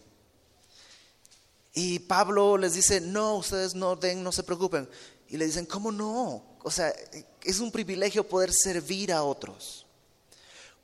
Y 1.79 1.99
Pablo 1.99 2.57
les 2.57 2.73
dice, 2.73 2.99
no, 2.99 3.37
ustedes 3.37 3.73
no 3.73 3.95
den, 3.95 4.21
no 4.21 4.33
se 4.33 4.43
preocupen. 4.43 4.89
Y 5.29 5.37
le 5.37 5.45
dicen, 5.45 5.65
¿cómo 5.65 5.93
no? 5.93 6.57
O 6.61 6.69
sea, 6.69 6.93
es 7.41 7.61
un 7.61 7.71
privilegio 7.71 8.27
poder 8.27 8.51
servir 8.51 9.13
a 9.13 9.23
otros. 9.23 9.85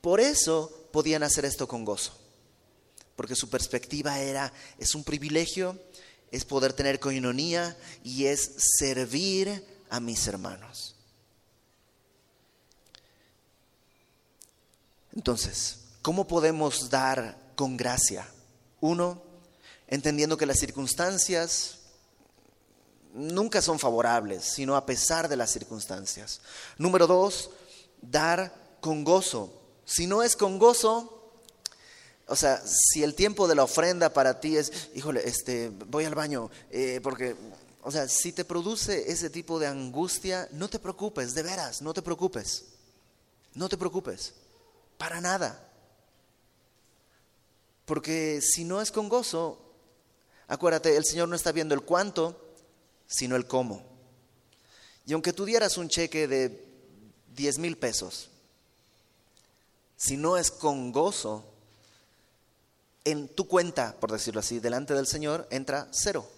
Por 0.00 0.20
eso 0.20 0.88
podían 0.92 1.22
hacer 1.22 1.44
esto 1.44 1.68
con 1.68 1.84
gozo. 1.84 2.16
Porque 3.14 3.36
su 3.36 3.50
perspectiva 3.50 4.20
era, 4.20 4.50
es 4.78 4.94
un 4.94 5.04
privilegio, 5.04 5.78
es 6.30 6.46
poder 6.46 6.72
tener 6.72 6.98
coinonía 6.98 7.76
y 8.02 8.24
es 8.24 8.52
servir 8.78 9.62
a 9.90 10.00
mis 10.00 10.26
hermanos. 10.26 10.94
Entonces, 15.14 15.80
¿cómo 16.00 16.26
podemos 16.26 16.88
dar 16.88 17.52
con 17.54 17.76
gracia? 17.76 18.26
Uno, 18.80 19.25
entendiendo 19.88 20.36
que 20.36 20.46
las 20.46 20.58
circunstancias 20.58 21.78
nunca 23.12 23.62
son 23.62 23.78
favorables, 23.78 24.44
sino 24.44 24.76
a 24.76 24.86
pesar 24.86 25.28
de 25.28 25.36
las 25.36 25.50
circunstancias. 25.50 26.40
Número 26.78 27.06
dos, 27.06 27.50
dar 28.02 28.54
con 28.80 29.04
gozo. 29.04 29.52
Si 29.84 30.06
no 30.06 30.22
es 30.22 30.36
con 30.36 30.58
gozo, 30.58 31.16
o 32.26 32.36
sea, 32.36 32.60
si 32.64 33.02
el 33.02 33.14
tiempo 33.14 33.48
de 33.48 33.54
la 33.54 33.64
ofrenda 33.64 34.12
para 34.12 34.40
ti 34.40 34.56
es, 34.56 34.90
híjole, 34.94 35.26
este, 35.26 35.70
voy 35.70 36.04
al 36.04 36.14
baño, 36.14 36.50
eh, 36.70 37.00
porque, 37.02 37.36
o 37.82 37.90
sea, 37.90 38.08
si 38.08 38.32
te 38.32 38.44
produce 38.44 39.10
ese 39.10 39.30
tipo 39.30 39.58
de 39.58 39.68
angustia, 39.68 40.48
no 40.52 40.68
te 40.68 40.78
preocupes, 40.78 41.34
de 41.34 41.42
veras, 41.42 41.82
no 41.82 41.94
te 41.94 42.02
preocupes, 42.02 42.64
no 43.54 43.68
te 43.68 43.78
preocupes, 43.78 44.34
para 44.98 45.20
nada. 45.20 45.62
Porque 47.84 48.40
si 48.42 48.64
no 48.64 48.82
es 48.82 48.90
con 48.90 49.08
gozo, 49.08 49.65
Acuérdate, 50.48 50.96
el 50.96 51.04
Señor 51.04 51.28
no 51.28 51.36
está 51.36 51.52
viendo 51.52 51.74
el 51.74 51.82
cuánto, 51.82 52.40
sino 53.06 53.36
el 53.36 53.46
cómo. 53.46 53.84
Y 55.06 55.12
aunque 55.12 55.32
tú 55.32 55.44
dieras 55.44 55.76
un 55.76 55.88
cheque 55.88 56.28
de 56.28 56.64
10 57.34 57.58
mil 57.58 57.76
pesos, 57.76 58.30
si 59.96 60.16
no 60.16 60.36
es 60.36 60.50
con 60.50 60.92
gozo, 60.92 61.44
en 63.04 63.28
tu 63.28 63.46
cuenta, 63.46 63.94
por 64.00 64.10
decirlo 64.10 64.40
así, 64.40 64.58
delante 64.58 64.94
del 64.94 65.06
Señor 65.06 65.46
entra 65.50 65.88
cero. 65.92 66.28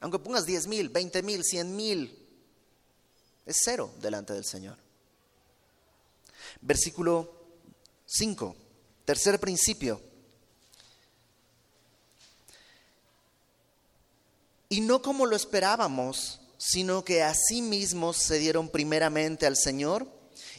Aunque 0.00 0.18
pongas 0.18 0.46
10 0.46 0.66
mil, 0.66 0.88
20 0.88 1.22
mil, 1.22 1.44
100 1.44 1.76
mil, 1.76 2.28
es 3.44 3.58
cero 3.62 3.92
delante 4.00 4.32
del 4.32 4.44
Señor. 4.44 4.76
Versículo 6.62 7.30
5, 8.06 8.56
tercer 9.04 9.38
principio. 9.38 10.00
Y 14.72 14.80
no 14.82 15.02
como 15.02 15.26
lo 15.26 15.34
esperábamos, 15.34 16.40
sino 16.56 17.04
que 17.04 17.24
a 17.24 17.34
sí 17.34 17.60
mismos 17.60 18.16
se 18.18 18.38
dieron 18.38 18.68
primeramente 18.68 19.46
al 19.46 19.56
Señor 19.56 20.06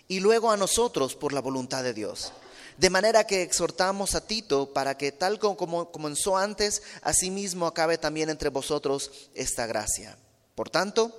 y 0.10 0.20
luego 0.20 0.52
a 0.52 0.58
nosotros 0.58 1.16
por 1.16 1.32
la 1.32 1.40
voluntad 1.40 1.82
de 1.82 1.94
Dios. 1.94 2.34
De 2.78 2.90
manera 2.90 3.26
que 3.26 3.42
exhortamos 3.42 4.14
a 4.14 4.28
Tito 4.28 4.74
para 4.74 4.98
que 4.98 5.14
tal 5.14 5.40
como 5.40 5.92
comenzó 5.92 6.36
antes, 6.36 6.84
asimismo 7.02 7.66
acabe 7.66 7.98
también 7.98 8.30
entre 8.30 8.50
vosotros 8.50 9.30
esta 9.34 9.66
gracia. 9.66 10.18
Por 10.56 10.70
tanto, 10.70 11.16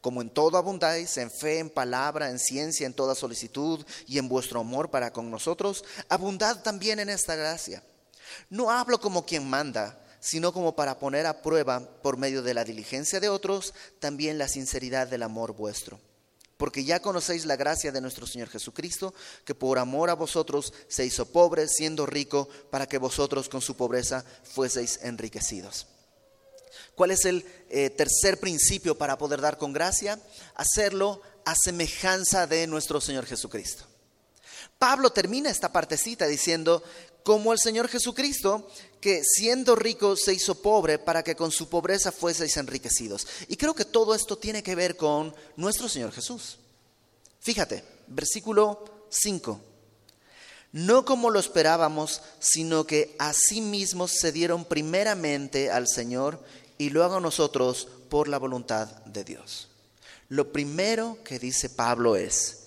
como 0.00 0.22
en 0.22 0.30
todo 0.30 0.58
abundáis, 0.58 1.16
en 1.16 1.32
fe, 1.32 1.58
en 1.58 1.70
palabra, 1.70 2.30
en 2.30 2.38
ciencia, 2.38 2.86
en 2.86 2.94
toda 2.94 3.16
solicitud 3.16 3.84
y 4.06 4.18
en 4.18 4.28
vuestro 4.28 4.60
amor 4.60 4.90
para 4.90 5.12
con 5.12 5.28
nosotros, 5.28 5.84
abundad 6.08 6.62
también 6.62 7.00
en 7.00 7.08
esta 7.08 7.34
gracia. 7.34 7.82
No 8.48 8.70
hablo 8.70 9.00
como 9.00 9.26
quien 9.26 9.48
manda, 9.50 9.98
sino 10.20 10.52
como 10.52 10.74
para 10.74 10.98
poner 10.98 11.26
a 11.26 11.42
prueba, 11.42 11.80
por 12.02 12.16
medio 12.16 12.42
de 12.42 12.54
la 12.54 12.64
diligencia 12.64 13.20
de 13.20 13.28
otros, 13.28 13.74
también 14.00 14.38
la 14.38 14.48
sinceridad 14.48 15.08
del 15.08 15.22
amor 15.22 15.54
vuestro. 15.54 16.00
Porque 16.56 16.84
ya 16.84 17.00
conocéis 17.00 17.46
la 17.46 17.56
gracia 17.56 17.92
de 17.92 18.00
nuestro 18.00 18.26
Señor 18.26 18.48
Jesucristo, 18.48 19.14
que 19.44 19.54
por 19.54 19.78
amor 19.78 20.10
a 20.10 20.14
vosotros 20.14 20.72
se 20.88 21.06
hizo 21.06 21.26
pobre, 21.26 21.68
siendo 21.68 22.04
rico, 22.04 22.48
para 22.70 22.86
que 22.86 22.98
vosotros 22.98 23.48
con 23.48 23.60
su 23.60 23.76
pobreza 23.76 24.24
fueseis 24.42 24.98
enriquecidos. 25.02 25.86
¿Cuál 26.96 27.12
es 27.12 27.24
el 27.26 27.44
eh, 27.70 27.90
tercer 27.90 28.40
principio 28.40 28.98
para 28.98 29.16
poder 29.16 29.40
dar 29.40 29.56
con 29.56 29.72
gracia? 29.72 30.18
Hacerlo 30.56 31.22
a 31.44 31.54
semejanza 31.54 32.48
de 32.48 32.66
nuestro 32.66 33.00
Señor 33.00 33.24
Jesucristo. 33.24 33.84
Pablo 34.78 35.10
termina 35.10 35.50
esta 35.50 35.72
partecita 35.72 36.26
diciendo, 36.26 36.82
como 37.28 37.52
el 37.52 37.58
Señor 37.58 37.88
Jesucristo, 37.88 38.66
que 39.02 39.20
siendo 39.22 39.76
rico 39.76 40.16
se 40.16 40.32
hizo 40.32 40.62
pobre 40.62 40.98
para 40.98 41.22
que 41.22 41.36
con 41.36 41.52
su 41.52 41.68
pobreza 41.68 42.10
fueseis 42.10 42.56
enriquecidos. 42.56 43.26
Y 43.48 43.58
creo 43.58 43.74
que 43.74 43.84
todo 43.84 44.14
esto 44.14 44.38
tiene 44.38 44.62
que 44.62 44.74
ver 44.74 44.96
con 44.96 45.34
nuestro 45.54 45.90
Señor 45.90 46.10
Jesús. 46.10 46.56
Fíjate, 47.38 47.84
versículo 48.06 48.82
5. 49.10 49.60
No 50.72 51.04
como 51.04 51.28
lo 51.28 51.38
esperábamos, 51.38 52.22
sino 52.40 52.86
que 52.86 53.14
a 53.18 53.34
sí 53.34 53.60
mismos 53.60 54.12
se 54.12 54.32
dieron 54.32 54.64
primeramente 54.64 55.70
al 55.70 55.86
Señor 55.86 56.42
y 56.78 56.88
luego 56.88 57.16
a 57.16 57.20
nosotros 57.20 57.88
por 58.08 58.28
la 58.28 58.38
voluntad 58.38 58.88
de 59.04 59.24
Dios. 59.24 59.68
Lo 60.30 60.50
primero 60.50 61.18
que 61.24 61.38
dice 61.38 61.68
Pablo 61.68 62.16
es, 62.16 62.57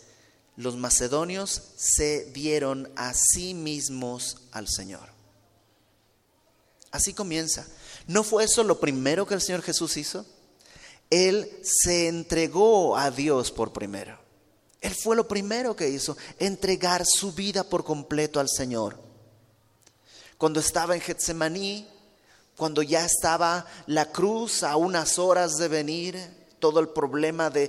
los 0.55 0.75
macedonios 0.75 1.61
se 1.75 2.25
dieron 2.31 2.91
a 2.95 3.13
sí 3.13 3.53
mismos 3.53 4.37
al 4.51 4.67
Señor. 4.67 5.09
Así 6.91 7.13
comienza. 7.13 7.65
¿No 8.07 8.23
fue 8.23 8.43
eso 8.43 8.63
lo 8.63 8.79
primero 8.79 9.25
que 9.25 9.33
el 9.33 9.41
Señor 9.41 9.61
Jesús 9.61 9.97
hizo? 9.97 10.25
Él 11.09 11.49
se 11.63 12.07
entregó 12.07 12.97
a 12.97 13.11
Dios 13.11 13.51
por 13.51 13.71
primero. 13.73 14.19
Él 14.81 14.95
fue 14.95 15.15
lo 15.15 15.27
primero 15.27 15.75
que 15.75 15.89
hizo, 15.89 16.17
entregar 16.39 17.05
su 17.05 17.33
vida 17.33 17.63
por 17.63 17.83
completo 17.83 18.39
al 18.39 18.49
Señor. 18.49 18.99
Cuando 20.37 20.59
estaba 20.59 20.95
en 20.95 21.01
Getsemaní, 21.01 21.87
cuando 22.57 22.81
ya 22.81 23.05
estaba 23.05 23.65
la 23.85 24.11
cruz 24.11 24.63
a 24.63 24.75
unas 24.75 25.19
horas 25.19 25.57
de 25.57 25.67
venir, 25.67 26.40
todo 26.62 26.80
el 26.80 26.88
problema 26.88 27.50
de 27.50 27.67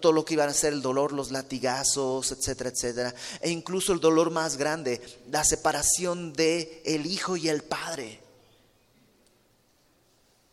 todo 0.00 0.10
lo 0.10 0.24
que 0.24 0.34
iban 0.34 0.48
a 0.48 0.54
ser 0.54 0.72
el 0.72 0.82
dolor, 0.82 1.12
los 1.12 1.30
latigazos, 1.30 2.32
etcétera, 2.32 2.70
etcétera, 2.70 3.14
e 3.40 3.50
incluso 3.50 3.92
el 3.92 4.00
dolor 4.00 4.32
más 4.32 4.56
grande, 4.56 5.00
la 5.30 5.44
separación 5.44 6.32
de 6.32 6.82
el 6.84 7.06
hijo 7.06 7.36
y 7.36 7.48
el 7.48 7.62
padre. 7.62 8.18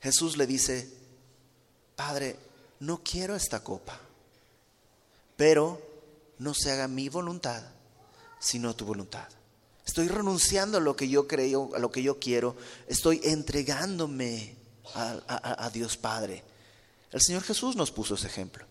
Jesús 0.02 0.38
le 0.38 0.46
dice, 0.46 0.89
Padre, 1.96 2.38
no 2.80 3.02
quiero 3.04 3.36
esta 3.36 3.62
copa, 3.63 4.00
pero 5.36 5.82
no 6.38 6.54
se 6.54 6.72
haga 6.72 6.88
mi 6.88 7.10
voluntad, 7.10 7.63
sino 8.39 8.76
tu 8.76 8.86
voluntad. 8.86 9.28
Estoy 9.86 10.08
renunciando 10.08 10.78
a 10.78 10.82
lo 10.82 10.96
que 10.96 11.10
yo 11.10 11.28
creo, 11.28 11.72
a 11.76 11.80
lo 11.80 11.92
que 11.92 12.04
yo 12.04 12.20
quiero. 12.20 12.56
Estoy 12.88 13.20
entregándome 13.24 14.56
a 14.94 15.70
Dios 15.74 15.98
Padre. 15.98 16.44
El 17.12 17.22
Señor 17.22 17.43
Jesús 17.43 17.76
nos 17.76 17.91
puso 17.91 18.15
ese 18.15 18.28
ejemplo. 18.28 18.65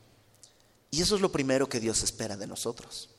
Y 0.91 1.03
eso 1.03 1.17
es 1.17 1.21
lo 1.21 1.33
primero 1.33 1.69
que 1.69 1.81
Dios 1.81 2.03
espera 2.03 2.37
de 2.37 2.47
nosotros. 2.47 3.11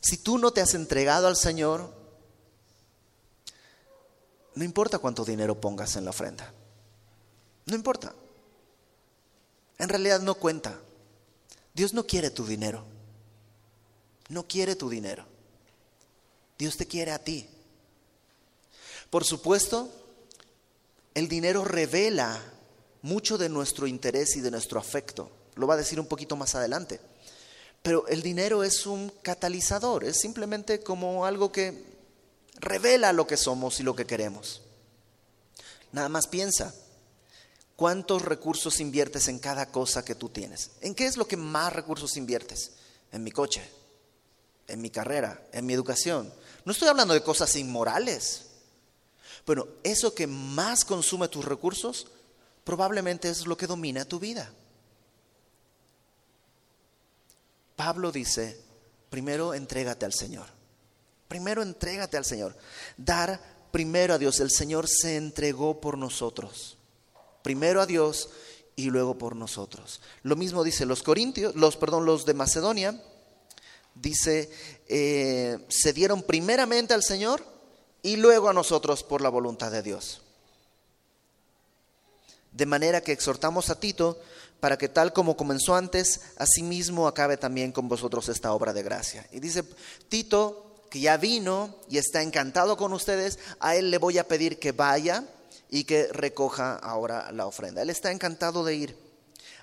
Si 0.00 0.18
tú 0.18 0.38
no 0.38 0.52
te 0.52 0.60
has 0.60 0.74
entregado 0.74 1.26
al 1.26 1.36
Señor, 1.36 1.92
no 4.54 4.64
importa 4.64 4.98
cuánto 4.98 5.24
dinero 5.24 5.60
pongas 5.60 5.96
en 5.96 6.04
la 6.04 6.10
ofrenda. 6.10 6.52
No 7.66 7.74
importa. 7.76 8.14
En 9.78 9.88
realidad 9.88 10.20
no 10.20 10.34
cuenta. 10.34 10.80
Dios 11.74 11.94
no 11.94 12.06
quiere 12.06 12.30
tu 12.30 12.46
dinero. 12.46 12.84
No 14.28 14.46
quiere 14.46 14.76
tu 14.76 14.88
dinero. 14.88 15.24
Dios 16.58 16.76
te 16.76 16.86
quiere 16.86 17.12
a 17.12 17.18
ti. 17.18 17.48
Por 19.08 19.24
supuesto, 19.24 19.90
el 21.14 21.28
dinero 21.28 21.64
revela 21.64 22.40
mucho 23.02 23.38
de 23.38 23.48
nuestro 23.48 23.86
interés 23.86 24.36
y 24.36 24.40
de 24.40 24.50
nuestro 24.50 24.78
afecto. 24.78 25.30
Lo 25.54 25.66
va 25.66 25.74
a 25.74 25.78
decir 25.78 26.00
un 26.00 26.06
poquito 26.06 26.36
más 26.36 26.54
adelante. 26.54 27.00
Pero 27.82 28.06
el 28.08 28.22
dinero 28.22 28.62
es 28.62 28.86
un 28.86 29.10
catalizador, 29.22 30.04
es 30.04 30.20
simplemente 30.20 30.80
como 30.80 31.24
algo 31.24 31.50
que 31.50 31.98
revela 32.56 33.12
lo 33.12 33.26
que 33.26 33.38
somos 33.38 33.80
y 33.80 33.82
lo 33.82 33.96
que 33.96 34.06
queremos. 34.06 34.62
Nada 35.92 36.08
más 36.08 36.26
piensa, 36.26 36.74
¿cuántos 37.76 38.22
recursos 38.22 38.80
inviertes 38.80 39.28
en 39.28 39.38
cada 39.38 39.72
cosa 39.72 40.04
que 40.04 40.14
tú 40.14 40.28
tienes? 40.28 40.72
¿En 40.82 40.94
qué 40.94 41.06
es 41.06 41.16
lo 41.16 41.26
que 41.26 41.38
más 41.38 41.72
recursos 41.72 42.16
inviertes? 42.16 42.72
En 43.12 43.24
mi 43.24 43.32
coche, 43.32 43.62
en 44.68 44.80
mi 44.82 44.90
carrera, 44.90 45.42
en 45.52 45.64
mi 45.64 45.72
educación. 45.72 46.32
No 46.64 46.72
estoy 46.72 46.88
hablando 46.88 47.14
de 47.14 47.22
cosas 47.22 47.56
inmorales. 47.56 48.42
Bueno, 49.46 49.66
eso 49.82 50.14
que 50.14 50.26
más 50.26 50.84
consume 50.84 51.28
tus 51.28 51.46
recursos 51.46 52.06
probablemente 52.64 53.28
es 53.28 53.46
lo 53.46 53.56
que 53.56 53.66
domina 53.66 54.04
tu 54.04 54.18
vida. 54.18 54.50
Pablo 57.76 58.12
dice, 58.12 58.60
primero 59.08 59.54
entrégate 59.54 60.04
al 60.04 60.12
Señor. 60.12 60.46
Primero 61.28 61.62
entrégate 61.62 62.16
al 62.16 62.24
Señor. 62.24 62.56
Dar 62.96 63.40
primero 63.70 64.14
a 64.14 64.18
Dios. 64.18 64.40
El 64.40 64.50
Señor 64.50 64.88
se 64.88 65.16
entregó 65.16 65.80
por 65.80 65.96
nosotros. 65.96 66.76
Primero 67.42 67.80
a 67.80 67.86
Dios 67.86 68.30
y 68.76 68.90
luego 68.90 69.16
por 69.16 69.36
nosotros. 69.36 70.00
Lo 70.22 70.36
mismo 70.36 70.64
dice 70.64 70.86
los 70.86 71.02
corintios, 71.02 71.54
los 71.54 71.76
perdón, 71.76 72.04
los 72.04 72.26
de 72.26 72.34
Macedonia. 72.34 73.02
Dice, 73.94 74.50
eh, 74.88 75.64
se 75.68 75.92
dieron 75.92 76.22
primeramente 76.22 76.94
al 76.94 77.02
Señor 77.02 77.44
y 78.02 78.16
luego 78.16 78.48
a 78.48 78.54
nosotros 78.54 79.02
por 79.02 79.20
la 79.20 79.28
voluntad 79.28 79.70
de 79.70 79.82
Dios. 79.82 80.22
De 82.60 82.66
manera 82.66 83.00
que 83.00 83.12
exhortamos 83.12 83.70
a 83.70 83.80
Tito 83.80 84.20
para 84.60 84.76
que 84.76 84.90
tal 84.90 85.14
como 85.14 85.34
comenzó 85.34 85.76
antes, 85.76 86.20
asimismo 86.36 87.08
acabe 87.08 87.38
también 87.38 87.72
con 87.72 87.88
vosotros 87.88 88.28
esta 88.28 88.52
obra 88.52 88.74
de 88.74 88.82
gracia. 88.82 89.26
Y 89.32 89.40
dice 89.40 89.64
Tito, 90.10 90.84
que 90.90 91.00
ya 91.00 91.16
vino 91.16 91.74
y 91.88 91.96
está 91.96 92.20
encantado 92.20 92.76
con 92.76 92.92
ustedes, 92.92 93.38
a 93.60 93.76
él 93.76 93.90
le 93.90 93.96
voy 93.96 94.18
a 94.18 94.28
pedir 94.28 94.58
que 94.58 94.72
vaya 94.72 95.24
y 95.70 95.84
que 95.84 96.08
recoja 96.08 96.74
ahora 96.74 97.32
la 97.32 97.46
ofrenda. 97.46 97.80
Él 97.80 97.88
está 97.88 98.12
encantado 98.12 98.62
de 98.62 98.74
ir. 98.74 98.96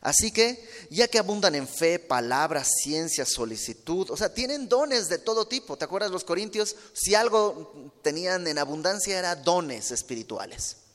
Así 0.01 0.31
que, 0.31 0.67
ya 0.89 1.07
que 1.07 1.19
abundan 1.19 1.53
en 1.53 1.67
fe, 1.67 1.99
palabras, 1.99 2.67
ciencia, 2.81 3.27
solicitud, 3.27 4.09
o 4.09 4.17
sea, 4.17 4.33
tienen 4.33 4.67
dones 4.67 5.07
de 5.07 5.19
todo 5.19 5.47
tipo. 5.47 5.77
¿Te 5.77 5.85
acuerdas 5.85 6.09
los 6.09 6.23
corintios? 6.23 6.75
Si 6.93 7.13
algo 7.13 7.93
tenían 8.01 8.47
en 8.47 8.57
abundancia 8.57 9.19
era 9.19 9.35
dones 9.35 9.91
espirituales. 9.91 10.86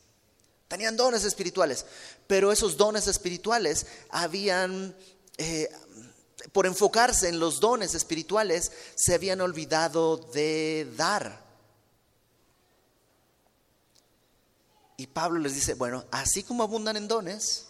Tenían 0.73 0.97
dones 0.97 1.23
espirituales, 1.23 1.85
pero 2.25 2.51
esos 2.51 2.77
dones 2.77 3.05
espirituales 3.05 3.85
habían, 4.09 4.95
eh, 5.37 5.69
por 6.51 6.65
enfocarse 6.65 7.29
en 7.29 7.39
los 7.39 7.59
dones 7.59 7.93
espirituales, 7.93 8.71
se 8.95 9.13
habían 9.13 9.41
olvidado 9.41 10.17
de 10.17 10.91
dar. 10.97 11.45
Y 14.97 15.05
Pablo 15.05 15.37
les 15.41 15.53
dice, 15.53 15.75
bueno, 15.75 16.05
así 16.09 16.41
como 16.41 16.63
abundan 16.63 16.97
en 16.97 17.07
dones, 17.07 17.67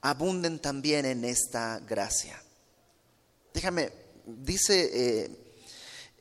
abunden 0.00 0.60
también 0.60 1.04
en 1.04 1.26
esta 1.26 1.78
gracia. 1.80 2.42
Déjame, 3.52 3.92
dice 4.24 4.90
eh, 4.94 5.30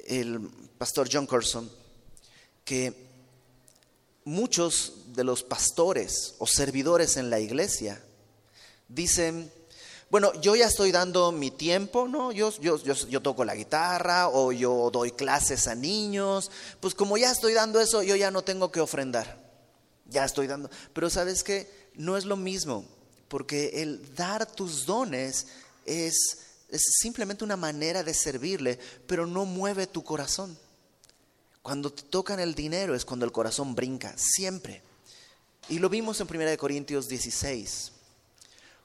el 0.06 0.50
pastor 0.78 1.08
John 1.10 1.28
Carson 1.28 1.72
que 2.66 3.12
muchos 4.26 5.14
de 5.14 5.24
los 5.24 5.44
pastores 5.44 6.36
o 6.40 6.48
servidores 6.48 7.18
en 7.18 7.30
la 7.30 7.40
iglesia 7.40 8.02
dicen, 8.88 9.52
bueno, 10.10 10.32
yo 10.42 10.56
ya 10.56 10.68
estoy 10.68 10.92
dando 10.92 11.32
mi 11.32 11.50
tiempo, 11.52 12.08
¿no? 12.08 12.32
Yo, 12.32 12.52
yo, 12.60 12.78
yo, 12.78 13.22
toco 13.22 13.44
la 13.46 13.56
guitarra 13.56 14.30
o 14.30 14.52
yo 14.52 14.90
doy 14.92 15.12
clases 15.12 15.68
a 15.68 15.76
niños, 15.76 16.52
pues 16.80 16.94
como 16.94 17.18
ya 17.18 17.32
estoy 17.32 17.54
dando 17.54 17.80
eso, 17.80 18.04
yo 18.04 18.16
ya 18.16 18.30
no 18.30 18.44
tengo 18.44 18.72
que 18.72 18.80
ofrendar, 18.80 19.40
ya 20.08 20.24
estoy 20.24 20.48
dando. 20.48 20.70
Pero 20.94 21.10
sabes 21.10 21.44
que 21.44 21.90
no 21.96 22.16
es 22.16 22.26
lo 22.26 22.38
mismo, 22.38 22.86
porque 23.28 23.82
el 23.82 24.14
dar 24.14 24.46
tus 24.46 24.86
dones 24.86 25.48
es, 25.86 26.16
es 26.70 26.84
simplemente 27.02 27.44
una 27.44 27.58
manera 27.58 28.04
de 28.04 28.14
servirle, 28.14 28.78
pero 29.08 29.26
no 29.26 29.46
mueve 29.46 29.88
tu 29.88 30.04
corazón. 30.04 30.58
Cuando 31.63 31.91
te 31.91 32.04
tocan 32.04 32.41
el 32.41 32.54
dinero 32.54 32.93
es 32.93 33.06
cuando 33.06 33.26
el 33.26 33.32
corazón 33.32 33.73
brinca, 33.73 34.13
siempre. 34.17 34.84
Y 35.69 35.80
lo 35.80 35.89
vimos 35.89 36.19
en 36.19 36.28
1 36.30 36.58
Corintios 36.58 37.08
16. 37.08 37.93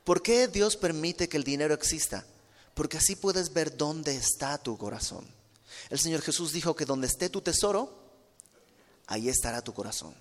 ¿Por 0.04 0.22
qué 0.22 0.46
Dios 0.46 0.76
permite 0.76 1.28
que 1.28 1.36
el 1.36 1.44
dinero 1.44 1.74
exista? 1.74 2.24
Porque 2.74 2.96
así 2.96 3.16
puedes 3.16 3.52
ver 3.52 3.76
dónde 3.76 4.14
está 4.14 4.56
tu 4.58 4.78
corazón. 4.78 5.26
El 5.90 5.98
Señor 5.98 6.22
Jesús 6.22 6.52
dijo 6.52 6.76
que 6.76 6.84
donde 6.84 7.08
esté 7.08 7.28
tu 7.28 7.40
tesoro, 7.40 7.92
ahí 9.08 9.28
estará 9.28 9.60
tu 9.60 9.74
corazón. 9.74 10.14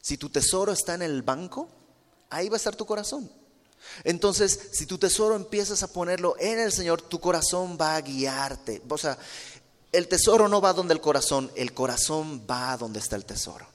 Si 0.00 0.16
tu 0.16 0.30
tesoro 0.30 0.72
está 0.72 0.94
en 0.94 1.02
el 1.02 1.20
banco, 1.20 1.68
ahí 2.30 2.48
va 2.48 2.56
a 2.56 2.56
estar 2.56 2.76
tu 2.76 2.86
corazón. 2.86 3.30
Entonces, 4.04 4.70
si 4.72 4.86
tu 4.86 4.98
tesoro 4.98 5.36
empiezas 5.36 5.82
a 5.82 5.92
ponerlo 5.92 6.34
en 6.38 6.58
el 6.58 6.72
Señor, 6.72 7.02
tu 7.02 7.20
corazón 7.20 7.76
va 7.80 7.96
a 7.96 8.00
guiarte. 8.00 8.82
O 8.88 8.98
sea, 8.98 9.18
el 9.92 10.08
tesoro 10.08 10.48
no 10.48 10.60
va 10.60 10.72
donde 10.72 10.94
el 10.94 11.00
corazón, 11.00 11.50
el 11.54 11.72
corazón 11.72 12.46
va 12.48 12.76
donde 12.76 12.98
está 12.98 13.16
el 13.16 13.24
tesoro. 13.24 13.66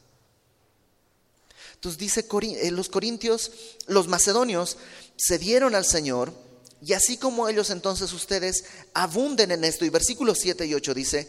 Entonces 1.76 1.98
dice 1.98 2.26
eh, 2.62 2.72
los 2.72 2.88
corintios, 2.88 3.52
los 3.88 4.08
macedonios 4.08 4.78
se 5.18 5.38
dieron 5.38 5.76
al 5.76 5.86
Señor 5.86 6.34
y 6.82 6.94
así 6.94 7.18
como 7.18 7.50
ellos 7.50 7.70
entonces 7.70 8.14
ustedes 8.14 8.66
abunden 8.94 9.52
en 9.52 9.64
esto. 9.64 9.84
Y 9.86 9.90
versículos 9.90 10.38
7 10.42 10.66
y 10.66 10.74
8 10.74 10.94
dice, 10.94 11.28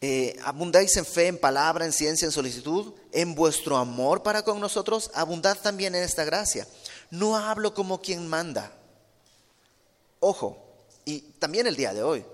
eh, 0.00 0.36
abundáis 0.44 0.96
en 0.96 1.06
fe, 1.06 1.28
en 1.28 1.38
palabra, 1.38 1.84
en 1.84 1.92
ciencia, 1.92 2.26
en 2.26 2.32
solicitud, 2.32 2.92
en 3.12 3.34
vuestro 3.34 3.76
amor 3.76 4.22
para 4.22 4.42
con 4.42 4.60
nosotros, 4.60 5.10
abundad 5.14 5.56
también 5.62 5.94
en 5.94 6.02
esta 6.02 6.24
gracia. 6.24 6.66
No 7.10 7.36
hablo 7.36 7.72
como 7.72 8.00
quien 8.00 8.28
manda. 8.28 8.72
Ojo, 10.20 10.62
y 11.04 11.20
también 11.38 11.66
el 11.66 11.76
día 11.76 11.94
de 11.94 12.02
hoy. 12.02 12.24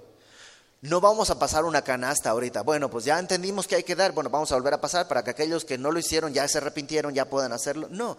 No 0.82 1.00
vamos 1.00 1.30
a 1.30 1.38
pasar 1.38 1.64
una 1.64 1.82
canasta 1.82 2.30
ahorita. 2.30 2.62
Bueno, 2.62 2.90
pues 2.90 3.04
ya 3.04 3.18
entendimos 3.18 3.68
que 3.68 3.76
hay 3.76 3.84
que 3.84 3.94
dar. 3.94 4.10
Bueno, 4.12 4.30
vamos 4.30 4.50
a 4.50 4.56
volver 4.56 4.74
a 4.74 4.80
pasar 4.80 5.06
para 5.06 5.22
que 5.22 5.30
aquellos 5.30 5.64
que 5.64 5.78
no 5.78 5.92
lo 5.92 6.00
hicieron 6.00 6.34
ya 6.34 6.46
se 6.48 6.58
arrepintieron, 6.58 7.14
ya 7.14 7.30
puedan 7.30 7.52
hacerlo. 7.52 7.86
No, 7.88 8.18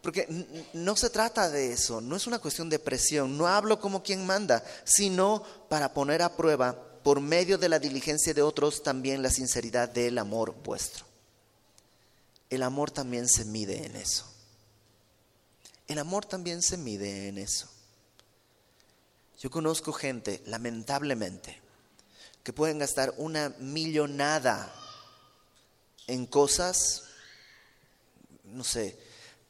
porque 0.00 0.26
no 0.72 0.96
se 0.96 1.10
trata 1.10 1.50
de 1.50 1.72
eso. 1.72 2.00
No 2.00 2.16
es 2.16 2.26
una 2.26 2.38
cuestión 2.38 2.70
de 2.70 2.78
presión. 2.78 3.36
No 3.36 3.46
hablo 3.46 3.78
como 3.80 4.02
quien 4.02 4.24
manda, 4.24 4.64
sino 4.84 5.42
para 5.68 5.92
poner 5.92 6.22
a 6.22 6.36
prueba, 6.36 6.74
por 7.02 7.20
medio 7.20 7.58
de 7.58 7.68
la 7.68 7.78
diligencia 7.78 8.32
de 8.32 8.42
otros, 8.42 8.82
también 8.82 9.22
la 9.22 9.30
sinceridad 9.30 9.88
del 9.88 10.16
amor 10.16 10.54
vuestro. 10.64 11.04
El 12.48 12.62
amor 12.62 12.90
también 12.90 13.28
se 13.28 13.44
mide 13.44 13.84
en 13.84 13.96
eso. 13.96 14.24
el 15.86 15.98
amor 15.98 16.24
también 16.24 16.62
se 16.62 16.78
mide 16.78 17.28
en 17.28 17.36
eso. 17.36 17.68
Yo 19.38 19.50
conozco 19.50 19.92
gente, 19.92 20.42
lamentablemente, 20.46 21.60
que 22.42 22.52
pueden 22.52 22.78
gastar 22.78 23.14
una 23.16 23.50
millonada 23.58 24.72
en 26.06 26.26
cosas, 26.26 27.04
no 28.44 28.64
sé, 28.64 28.98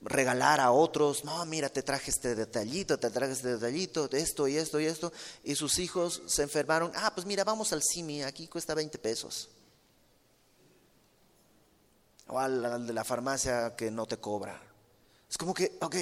regalar 0.02 0.60
a 0.60 0.72
otros, 0.72 1.24
no, 1.24 1.44
mira, 1.46 1.68
te 1.68 1.82
traje 1.82 2.10
este 2.10 2.34
detallito, 2.34 2.98
te 2.98 3.10
traje 3.10 3.32
este 3.32 3.56
detallito, 3.56 4.08
esto 4.12 4.48
y 4.48 4.56
esto 4.56 4.80
y 4.80 4.86
esto, 4.86 5.12
y 5.44 5.54
sus 5.54 5.78
hijos 5.78 6.22
se 6.26 6.42
enfermaron, 6.42 6.90
ah, 6.94 7.12
pues 7.14 7.26
mira, 7.26 7.44
vamos 7.44 7.72
al 7.72 7.82
CIMI, 7.82 8.22
aquí 8.22 8.48
cuesta 8.48 8.74
20 8.74 8.98
pesos. 8.98 9.48
O 12.28 12.38
al, 12.38 12.86
de 12.86 12.92
la 12.92 13.04
farmacia 13.04 13.74
que 13.76 13.90
no 13.90 14.06
te 14.06 14.18
cobra. 14.18 14.60
Es 15.28 15.36
como 15.36 15.52
que, 15.52 15.76
ok, 15.80 15.96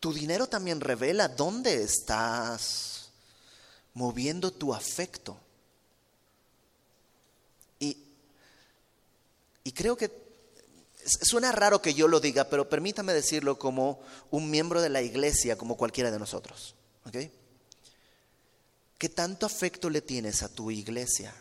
tu 0.00 0.12
dinero 0.12 0.46
también 0.46 0.80
revela 0.80 1.28
dónde 1.28 1.82
estás 1.82 3.10
moviendo 3.94 4.50
tu 4.50 4.74
afecto. 4.74 5.38
Y 9.64 9.72
creo 9.72 9.96
que 9.96 10.10
Suena 11.04 11.50
raro 11.50 11.82
que 11.82 11.94
yo 11.94 12.06
lo 12.06 12.20
diga, 12.20 12.44
pero 12.44 12.68
permítame 12.68 13.12
decirlo 13.12 13.58
como 13.58 14.00
un 14.30 14.50
miembro 14.50 14.80
de 14.80 14.88
la 14.88 15.02
iglesia, 15.02 15.58
como 15.58 15.76
cualquiera 15.76 16.12
de 16.12 16.18
nosotros. 16.18 16.76
¿Qué 18.98 19.08
tanto 19.08 19.46
afecto 19.46 19.90
le 19.90 20.00
tienes 20.00 20.44
a 20.44 20.48
tu 20.48 20.70
iglesia? 20.70 21.34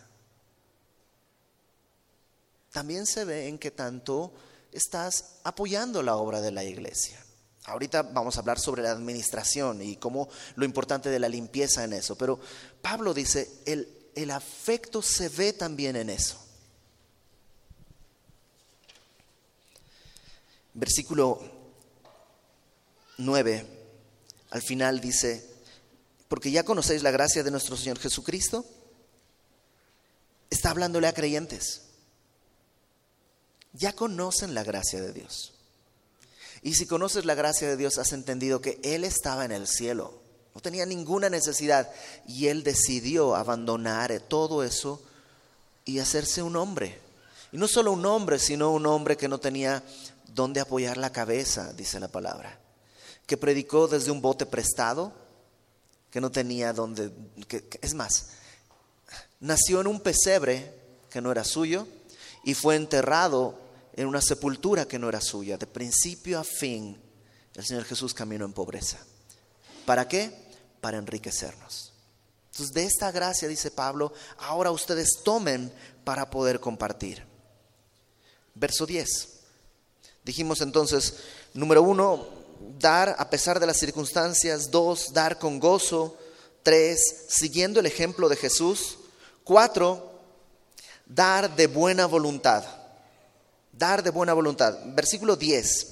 También 2.72 3.06
se 3.06 3.24
ve 3.24 3.48
en 3.48 3.60
qué 3.60 3.70
tanto 3.70 4.34
estás 4.72 5.36
apoyando 5.44 6.02
la 6.02 6.16
obra 6.16 6.42
de 6.42 6.52
la 6.52 6.64
iglesia. 6.64 7.24
Ahorita 7.66 8.02
vamos 8.02 8.38
a 8.38 8.40
hablar 8.40 8.60
sobre 8.60 8.82
la 8.82 8.90
administración 8.90 9.84
y 9.84 9.98
cómo 9.98 10.28
lo 10.56 10.66
importante 10.66 11.10
de 11.12 11.20
la 11.20 11.30
limpieza 11.30 11.84
en 11.84 11.94
eso, 11.94 12.18
pero 12.18 12.40
Pablo 12.82 13.14
dice, 13.14 13.48
el, 13.66 14.10
el 14.16 14.32
afecto 14.32 15.04
se 15.04 15.30
ve 15.30 15.54
también 15.54 15.96
en 15.96 16.10
eso. 16.10 16.40
Versículo 20.74 21.40
9, 23.18 23.66
al 24.52 24.62
final 24.62 25.00
dice, 25.00 25.46
porque 26.28 26.52
ya 26.52 26.64
conocéis 26.64 27.04
la 27.04 27.12
gracia 27.12 27.44
de 27.44 27.52
nuestro 27.52 27.76
Señor 27.76 28.00
Jesucristo, 28.00 28.66
está 30.50 30.72
hablándole 30.72 31.08
a 31.08 31.14
creyentes. 31.14 31.82
Ya 33.74 33.94
conocen 33.94 34.54
la 34.54 34.64
gracia 34.64 35.02
de 35.02 35.14
Dios. 35.14 35.54
Y 36.62 36.76
si 36.76 36.86
conoces 36.86 37.26
la 37.26 37.36
gracia 37.36 37.68
de 37.68 37.78
Dios, 37.78 37.98
has 37.98 38.14
entendido 38.14 38.62
que 38.62 38.80
Él 38.84 39.04
estaba 39.04 39.46
en 39.46 39.52
el 39.52 39.68
cielo, 39.68 40.22
no 40.54 40.62
tenía 40.62 40.86
ninguna 40.86 41.30
necesidad 41.30 41.90
y 42.28 42.48
Él 42.48 42.64
decidió 42.64 43.36
abandonar 43.36 44.20
todo 44.20 44.64
eso 44.64 45.02
y 45.86 46.00
hacerse 46.00 46.44
un 46.44 46.56
hombre. 46.56 47.00
Y 47.52 47.58
no 47.58 47.68
solo 47.68 47.92
un 47.92 48.06
hombre, 48.06 48.38
sino 48.40 48.72
un 48.72 48.86
hombre 48.86 49.18
que 49.18 49.28
no 49.28 49.40
tenía 49.40 49.84
dónde 50.34 50.60
apoyar 50.60 50.98
la 50.98 51.12
cabeza, 51.12 51.74
dice 51.74 52.00
la 52.00 52.08
palabra. 52.08 52.60
Que 53.26 53.38
predicó 53.38 53.88
desde 53.88 54.12
un 54.12 54.22
bote 54.22 54.46
prestado, 54.46 55.13
que 56.10 56.22
no 56.22 56.32
tenía 56.32 56.74
dónde, 56.74 57.12
es 57.82 57.94
más, 57.94 58.30
nació 59.39 59.82
en 59.82 59.88
un 59.88 60.02
pesebre 60.02 60.74
que 61.10 61.22
no 61.22 61.32
era 61.32 61.44
suyo 61.44 61.88
y 62.44 62.54
fue 62.54 62.76
enterrado 62.76 63.60
en 63.94 64.08
una 64.08 64.22
sepultura 64.22 64.86
que 64.86 65.00
no 65.00 65.10
era 65.10 65.22
suya. 65.22 65.58
De 65.58 65.67
principio 65.67 66.39
a 66.39 66.44
fin, 66.44 67.00
el 67.56 67.65
Señor 67.65 67.86
Jesús 67.86 68.13
caminó 68.13 68.46
en 68.46 68.54
pobreza. 68.54 68.98
¿Para 69.86 70.08
qué? 70.08 70.32
Para 70.80 70.98
enriquecernos. 70.98 71.94
Entonces, 72.52 72.74
de 72.74 72.84
esta 72.84 73.12
gracia, 73.12 73.48
dice 73.48 73.72
Pablo, 73.72 74.13
ahora 74.38 74.72
ustedes 74.72 75.22
tomen 75.24 75.72
para 76.04 76.30
poder 76.30 76.60
compartir. 76.60 77.24
Verso 78.56 78.86
10. 78.86 79.31
Dijimos 80.24 80.62
entonces, 80.62 81.16
número 81.54 81.82
uno, 81.82 82.28
dar 82.80 83.16
a 83.18 83.30
pesar 83.30 83.60
de 83.60 83.66
las 83.66 83.78
circunstancias. 83.78 84.70
Dos, 84.70 85.14
dar 85.14 85.40
con 85.40 85.60
gozo. 85.60 86.18
Tres, 86.64 87.26
siguiendo 87.28 87.80
el 87.80 87.88
ejemplo 87.88 88.30
de 88.30 88.36
Jesús. 88.36 88.98
Cuatro, 89.44 90.12
dar 91.06 91.56
de 91.56 91.68
buena 91.68 92.06
voluntad. 92.06 92.64
Dar 93.72 94.04
de 94.04 94.12
buena 94.12 94.34
voluntad. 94.34 94.78
Versículo 94.86 95.36
10. 95.36 95.88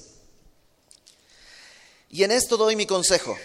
Y 2.10 2.24
en 2.24 2.32
esto 2.32 2.56
doy 2.56 2.76
mi 2.76 2.86
consejo, 2.86 3.36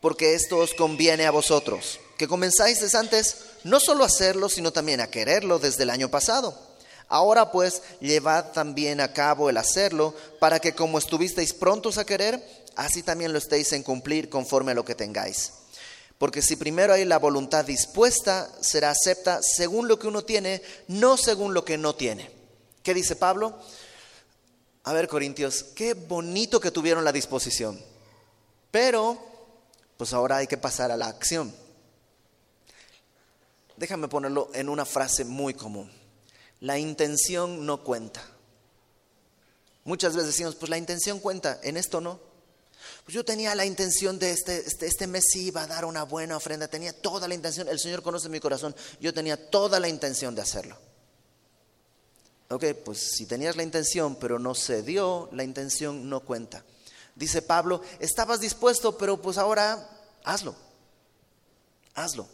porque 0.00 0.34
esto 0.34 0.58
os 0.58 0.72
conviene 0.72 1.26
a 1.26 1.30
vosotros, 1.30 2.00
que 2.16 2.26
comenzáis 2.26 2.94
antes 2.94 3.36
no 3.64 3.80
solo 3.80 4.02
a 4.02 4.06
hacerlo, 4.06 4.48
sino 4.48 4.72
también 4.72 5.02
a 5.02 5.10
quererlo 5.10 5.58
desde 5.58 5.82
el 5.82 5.90
año 5.90 6.10
pasado 6.10 6.71
Ahora 7.12 7.50
pues, 7.50 7.82
llevad 8.00 8.52
también 8.52 8.98
a 8.98 9.12
cabo 9.12 9.50
el 9.50 9.58
hacerlo, 9.58 10.14
para 10.40 10.60
que 10.60 10.74
como 10.74 10.96
estuvisteis 10.96 11.52
prontos 11.52 11.98
a 11.98 12.06
querer, 12.06 12.42
así 12.74 13.02
también 13.02 13.34
lo 13.34 13.38
estéis 13.38 13.70
en 13.74 13.82
cumplir 13.82 14.30
conforme 14.30 14.72
a 14.72 14.74
lo 14.74 14.86
que 14.86 14.94
tengáis. 14.94 15.52
Porque 16.16 16.40
si 16.40 16.56
primero 16.56 16.94
hay 16.94 17.04
la 17.04 17.18
voluntad 17.18 17.66
dispuesta, 17.66 18.50
será 18.62 18.88
acepta 18.88 19.40
según 19.42 19.88
lo 19.88 19.98
que 19.98 20.06
uno 20.06 20.24
tiene, 20.24 20.62
no 20.88 21.18
según 21.18 21.52
lo 21.52 21.66
que 21.66 21.76
no 21.76 21.94
tiene. 21.94 22.30
¿Qué 22.82 22.94
dice 22.94 23.14
Pablo? 23.14 23.58
A 24.84 24.94
ver, 24.94 25.06
Corintios, 25.06 25.64
qué 25.64 25.92
bonito 25.92 26.60
que 26.60 26.70
tuvieron 26.70 27.04
la 27.04 27.12
disposición. 27.12 27.78
Pero, 28.70 29.18
pues 29.98 30.14
ahora 30.14 30.38
hay 30.38 30.46
que 30.46 30.56
pasar 30.56 30.90
a 30.90 30.96
la 30.96 31.08
acción. 31.08 31.54
Déjame 33.76 34.08
ponerlo 34.08 34.48
en 34.54 34.70
una 34.70 34.86
frase 34.86 35.26
muy 35.26 35.52
común 35.52 36.01
la 36.62 36.78
intención 36.78 37.66
no 37.66 37.82
cuenta. 37.82 38.22
Muchas 39.84 40.14
veces 40.14 40.28
decimos, 40.28 40.54
pues 40.54 40.70
la 40.70 40.78
intención 40.78 41.18
cuenta, 41.18 41.58
en 41.64 41.76
esto 41.76 42.00
no. 42.00 42.20
Pues 43.04 43.14
yo 43.14 43.24
tenía 43.24 43.52
la 43.56 43.66
intención 43.66 44.16
de 44.20 44.30
este, 44.30 44.58
este, 44.64 44.86
este, 44.86 45.08
mes 45.08 45.24
iba 45.34 45.64
a 45.64 45.66
dar 45.66 45.84
una 45.84 46.04
buena 46.04 46.36
ofrenda, 46.36 46.68
tenía 46.68 46.92
toda 46.92 47.26
la 47.26 47.34
intención, 47.34 47.68
el 47.68 47.80
Señor 47.80 48.02
conoce 48.02 48.28
mi 48.28 48.38
corazón, 48.38 48.76
yo 49.00 49.12
tenía 49.12 49.50
toda 49.50 49.80
la 49.80 49.88
intención 49.88 50.36
de 50.36 50.42
hacerlo. 50.42 50.78
Ok, 52.48 52.64
pues 52.84 53.16
si 53.16 53.26
tenías 53.26 53.56
la 53.56 53.64
intención, 53.64 54.14
pero 54.14 54.38
no 54.38 54.54
se 54.54 54.84
dio, 54.84 55.28
la 55.32 55.42
intención 55.42 56.08
no 56.08 56.20
cuenta. 56.20 56.64
Dice 57.16 57.42
Pablo, 57.42 57.82
estabas 57.98 58.38
dispuesto, 58.38 58.96
pero 58.96 59.20
pues 59.20 59.36
ahora 59.36 59.90
hazlo, 60.22 60.54
hazlo. 61.94 62.28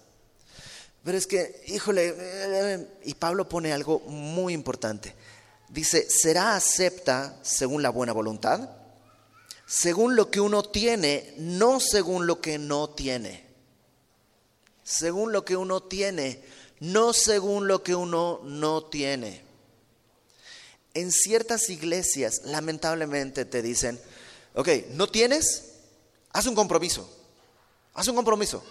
Pero 1.08 1.16
es 1.16 1.26
que, 1.26 1.62
híjole, 1.68 2.86
y 3.02 3.14
Pablo 3.14 3.48
pone 3.48 3.72
algo 3.72 4.00
muy 4.00 4.52
importante. 4.52 5.14
Dice, 5.70 6.06
será 6.06 6.54
acepta 6.54 7.38
según 7.40 7.82
la 7.82 7.88
buena 7.88 8.12
voluntad, 8.12 8.68
según 9.64 10.16
lo 10.16 10.30
que 10.30 10.38
uno 10.38 10.62
tiene, 10.64 11.32
no 11.38 11.80
según 11.80 12.26
lo 12.26 12.42
que 12.42 12.58
no 12.58 12.90
tiene. 12.90 13.46
Según 14.82 15.32
lo 15.32 15.46
que 15.46 15.56
uno 15.56 15.82
tiene, 15.82 16.42
no 16.80 17.14
según 17.14 17.68
lo 17.68 17.82
que 17.82 17.94
uno 17.94 18.42
no 18.44 18.84
tiene. 18.84 19.40
En 20.92 21.10
ciertas 21.10 21.70
iglesias, 21.70 22.42
lamentablemente, 22.44 23.46
te 23.46 23.62
dicen, 23.62 23.98
ok, 24.52 24.68
¿no 24.90 25.08
tienes? 25.08 25.70
Haz 26.34 26.44
un 26.44 26.54
compromiso. 26.54 27.10
Haz 27.94 28.08
un 28.08 28.14
compromiso. 28.14 28.62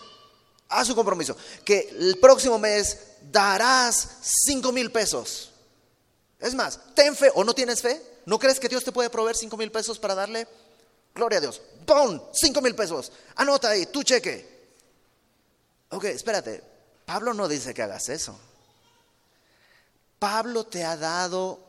Haz 0.70 0.90
un 0.90 0.96
compromiso. 0.96 1.36
Que 1.64 1.90
el 1.98 2.18
próximo 2.20 2.58
mes 2.60 2.98
darás 3.32 4.18
cinco 4.22 4.72
mil 4.72 4.92
pesos. 4.92 5.52
Es 6.40 6.54
más, 6.54 6.80
ten 6.94 7.16
fe 7.16 7.32
o 7.36 7.44
no 7.44 7.54
tienes 7.54 7.82
fe. 7.82 8.02
¿No 8.26 8.38
crees 8.38 8.60
que 8.60 8.70
Dios 8.70 8.84
te 8.84 8.92
puede 8.92 9.10
proveer 9.10 9.36
cinco 9.36 9.58
mil 9.58 9.72
pesos 9.72 9.98
para 9.98 10.16
darle? 10.16 10.48
Gloria 11.16 11.40
a 11.40 11.42
Dios. 11.42 11.62
Pon 11.86 12.22
cinco 12.34 12.62
mil 12.62 12.76
pesos. 12.76 13.12
Anota 13.36 13.70
ahí, 13.70 13.86
tu 13.86 14.04
cheque. 14.04 14.58
Ok, 15.90 16.06
espérate. 16.06 16.64
Pablo 17.06 17.34
no 17.34 17.48
dice 17.48 17.74
que 17.74 17.82
hagas 17.82 18.10
eso. 18.10 18.38
Pablo 20.20 20.66
te 20.66 20.84
ha 20.84 20.98
dado, 20.98 21.60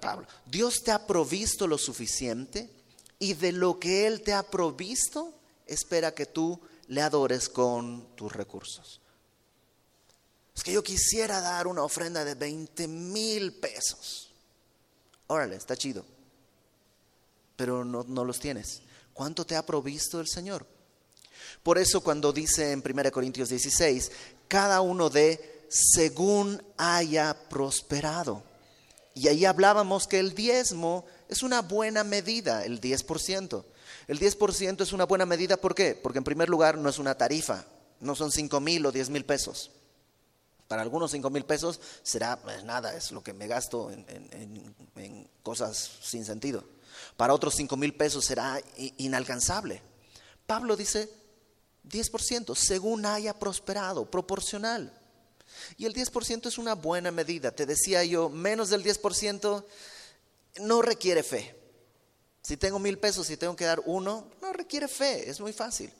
Pablo, 0.00 0.26
Dios 0.44 0.82
te 0.82 0.90
ha 0.90 1.06
provisto 1.06 1.66
lo 1.66 1.78
suficiente 1.78 2.68
y 3.18 3.34
de 3.34 3.52
lo 3.52 3.78
que 3.78 4.06
Él 4.06 4.22
te 4.22 4.34
ha 4.34 4.42
provisto, 4.42 5.32
espera 5.66 6.12
que 6.12 6.26
tú 6.26 6.60
le 6.88 7.02
adores 7.02 7.48
con 7.48 8.14
tus 8.16 8.32
recursos. 8.32 9.00
Es 10.54 10.62
que 10.62 10.72
yo 10.72 10.82
quisiera 10.82 11.40
dar 11.40 11.66
una 11.66 11.82
ofrenda 11.82 12.24
de 12.24 12.34
20 12.34 12.88
mil 12.88 13.52
pesos. 13.52 14.30
Órale, 15.26 15.56
está 15.56 15.76
chido. 15.76 16.04
Pero 17.56 17.84
no, 17.84 18.04
no, 18.08 18.24
los 18.24 18.40
tienes. 18.40 18.82
¿Cuánto 19.12 19.44
te 19.44 19.56
ha 19.56 19.66
provisto 19.66 20.20
el 20.20 20.28
Señor? 20.28 20.66
Por 21.62 21.78
eso 21.78 22.00
cuando 22.00 22.32
dice 22.32 22.72
en 22.72 22.82
1 22.84 23.10
Corintios 23.10 23.48
16, 23.48 24.12
cada 24.48 24.80
uno 24.80 25.10
de 25.10 25.66
según 25.68 26.62
haya 26.76 27.48
prosperado. 27.48 28.42
Y 29.14 29.28
ahí 29.28 29.44
hablábamos 29.44 30.06
que 30.06 30.18
el 30.18 30.34
diezmo 30.34 31.04
es 31.28 31.42
una 31.42 31.62
buena 31.62 32.04
medida, 32.04 32.64
el 32.64 32.80
10%. 32.80 33.64
El 34.08 34.20
10% 34.20 34.82
es 34.82 34.92
una 34.92 35.04
buena 35.04 35.26
medida, 35.26 35.56
¿por 35.56 35.74
qué? 35.74 35.94
Porque 35.94 36.18
en 36.18 36.24
primer 36.24 36.48
lugar 36.48 36.78
no 36.78 36.88
es 36.88 36.98
una 36.98 37.16
tarifa, 37.16 37.64
no 38.00 38.14
son 38.14 38.30
5 38.30 38.60
mil 38.60 38.86
o 38.86 38.92
10 38.92 39.10
mil 39.10 39.24
pesos. 39.24 39.70
Para 40.68 40.82
algunos 40.82 41.10
5 41.12 41.28
mil 41.30 41.44
pesos 41.44 41.80
será 42.02 42.38
pues, 42.40 42.64
nada, 42.64 42.96
es 42.96 43.12
lo 43.12 43.22
que 43.22 43.32
me 43.32 43.46
gasto 43.46 43.90
en, 43.90 45.28
cosas 45.42 45.98
sin 46.02 46.24
sentido. 46.24 46.64
Para 47.16 47.34
otros 47.34 47.54
5 47.54 47.76
mil 47.76 47.94
pesos 47.94 48.24
será 48.24 48.60
inalcanzable. 48.98 49.82
Pablo 50.46 50.76
dice 50.76 51.08
10%, 51.88 52.54
según 52.54 53.06
haya 53.06 53.34
prosperado, 53.34 54.10
proporcional. 54.10 54.92
Y 55.76 55.86
el 55.86 55.94
10% 55.94 56.46
es 56.46 56.58
una 56.58 56.74
buena 56.74 57.10
medida. 57.10 57.52
Te 57.52 57.66
decía 57.66 58.04
yo, 58.04 58.28
menos 58.28 58.70
del 58.70 58.84
10% 58.84 59.64
no 60.60 60.82
requiere 60.82 61.22
fe. 61.22 61.54
Si 62.46 62.56
tengo 62.56 62.78
mil 62.78 62.96
pesos 62.96 63.28
y 63.30 63.36
tengo 63.36 63.56
que 63.56 63.64
dar 63.64 63.82
uno, 63.86 64.30
no 64.40 64.52
requiere 64.52 64.86
fe, 64.86 65.28
es 65.28 65.40
muy 65.40 65.52
fácil. 65.52 65.92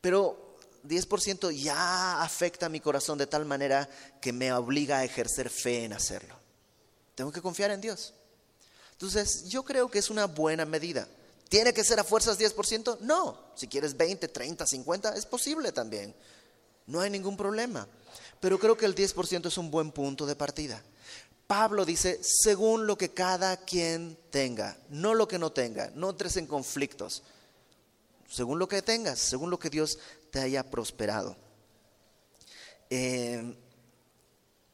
Pero 0.00 0.56
10% 0.82 1.52
ya 1.52 2.20
afecta 2.20 2.66
a 2.66 2.68
mi 2.68 2.80
corazón 2.80 3.16
de 3.16 3.28
tal 3.28 3.44
manera 3.44 3.88
que 4.20 4.32
me 4.32 4.52
obliga 4.52 4.98
a 4.98 5.04
ejercer 5.04 5.48
fe 5.48 5.84
en 5.84 5.92
hacerlo. 5.92 6.34
Tengo 7.14 7.30
que 7.30 7.40
confiar 7.40 7.70
en 7.70 7.80
Dios. 7.80 8.12
Entonces, 8.90 9.48
yo 9.48 9.62
creo 9.62 9.88
que 9.88 10.00
es 10.00 10.10
una 10.10 10.26
buena 10.26 10.64
medida. 10.64 11.06
¿Tiene 11.48 11.72
que 11.72 11.84
ser 11.84 12.00
a 12.00 12.04
fuerzas 12.04 12.40
10%? 12.40 12.98
No. 12.98 13.38
Si 13.54 13.68
quieres 13.68 13.96
20, 13.96 14.26
30, 14.26 14.66
50, 14.66 15.14
es 15.14 15.26
posible 15.26 15.70
también. 15.70 16.12
No 16.88 17.02
hay 17.02 17.10
ningún 17.10 17.36
problema. 17.36 17.86
Pero 18.40 18.58
creo 18.58 18.76
que 18.76 18.86
el 18.86 18.96
10% 18.96 19.46
es 19.46 19.58
un 19.58 19.70
buen 19.70 19.92
punto 19.92 20.26
de 20.26 20.34
partida. 20.34 20.82
Pablo 21.46 21.84
dice, 21.84 22.18
según 22.22 22.86
lo 22.86 22.96
que 22.96 23.10
cada 23.10 23.56
quien 23.58 24.18
tenga, 24.30 24.78
no 24.88 25.14
lo 25.14 25.28
que 25.28 25.38
no 25.38 25.52
tenga, 25.52 25.90
no 25.94 26.10
entres 26.10 26.36
en 26.36 26.46
conflictos, 26.46 27.22
según 28.30 28.58
lo 28.58 28.66
que 28.66 28.82
tengas, 28.82 29.18
según 29.18 29.50
lo 29.50 29.58
que 29.58 29.70
Dios 29.70 29.98
te 30.30 30.40
haya 30.40 30.68
prosperado. 30.70 31.36
Eh, 32.88 33.54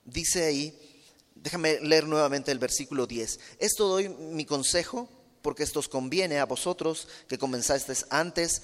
dice 0.04 0.44
ahí, 0.44 1.02
déjame 1.34 1.80
leer 1.80 2.06
nuevamente 2.06 2.52
el 2.52 2.58
versículo 2.58 3.06
10, 3.06 3.40
esto 3.58 3.88
doy 3.88 4.08
mi 4.08 4.44
consejo 4.44 5.08
porque 5.42 5.62
esto 5.62 5.80
os 5.80 5.88
conviene 5.88 6.38
a 6.38 6.44
vosotros 6.44 7.08
que 7.28 7.38
comenzasteis 7.38 8.06
antes 8.10 8.62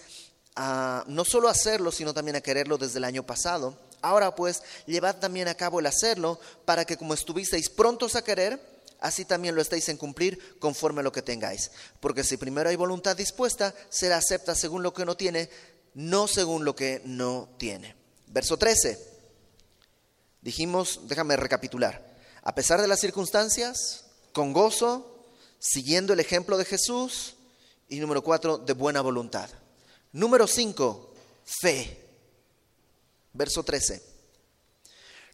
a 0.55 1.05
no 1.07 1.25
solo 1.25 1.49
hacerlo, 1.49 1.91
sino 1.91 2.15
también 2.15 2.37
a 2.37 2.41
quererlo 2.41 2.79
desde 2.79 2.99
el 2.99 3.05
año 3.05 3.25
pasado 3.25 3.79
Ahora 4.07 4.35
pues, 4.37 4.63
llevad 4.87 5.17
también 5.17 5.49
a 5.49 5.57
cabo 5.57 5.81
el 5.81 5.87
hacerlo, 5.87 6.39
para 6.65 6.85
que 6.85 6.97
como 6.97 7.13
estuvisteis 7.13 7.69
prontos 7.69 8.15
a 8.15 8.23
querer, 8.23 8.61
así 9.01 9.25
también 9.25 9.57
lo 9.57 9.63
estéis 9.63 9.89
en 9.89 9.97
cumplir 9.97 10.59
conforme 10.61 11.01
a 11.01 11.03
lo 11.03 11.11
que 11.11 11.23
tengáis. 11.23 11.73
Porque 11.99 12.23
si 12.23 12.37
primero 12.37 12.71
hay 12.71 12.77
voluntad 12.77 13.17
dispuesta, 13.17 13.75
será 13.89 14.19
acepta 14.19 14.55
según 14.55 14.85
lo 14.85 14.95
que 14.95 15.05
no 15.05 15.17
tiene, 15.17 15.51
no 15.95 16.29
según 16.29 16.65
lo 16.65 16.77
que 16.77 17.03
no 17.05 17.49
tiene. 17.59 17.97
Verso 18.29 18.57
13. 18.57 18.97
Dijimos, 20.41 21.01
déjame 21.09 21.37
recapitular, 21.37 22.17
a 22.43 22.55
pesar 22.55 22.81
de 22.81 22.87
las 22.87 23.01
circunstancias, 23.01 24.05
con 24.33 24.53
gozo, 24.53 25.27
siguiendo 25.59 26.13
el 26.13 26.21
ejemplo 26.21 26.57
de 26.59 26.65
Jesús, 26.65 27.35
y 27.89 27.99
número 27.99 28.23
4, 28.23 28.59
de 28.59 28.73
buena 28.73 29.01
voluntad. 29.01 29.51
Número 30.13 30.47
5, 30.47 31.13
fe. 31.45 32.06
Verso 33.37 33.63
13. 33.63 34.03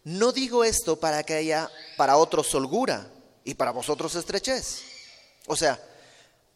No 0.05 0.33
digo 0.33 0.65
esto 0.65 0.99
para 0.99 1.23
que 1.23 1.35
haya 1.35 1.71
para 1.97 2.17
otros 2.17 2.53
holgura 2.55 3.09
y 3.45 3.55
para 3.55 3.71
vosotros 3.71 4.15
estrechez. 4.17 4.83
O 5.47 5.57
sea, 5.57 5.81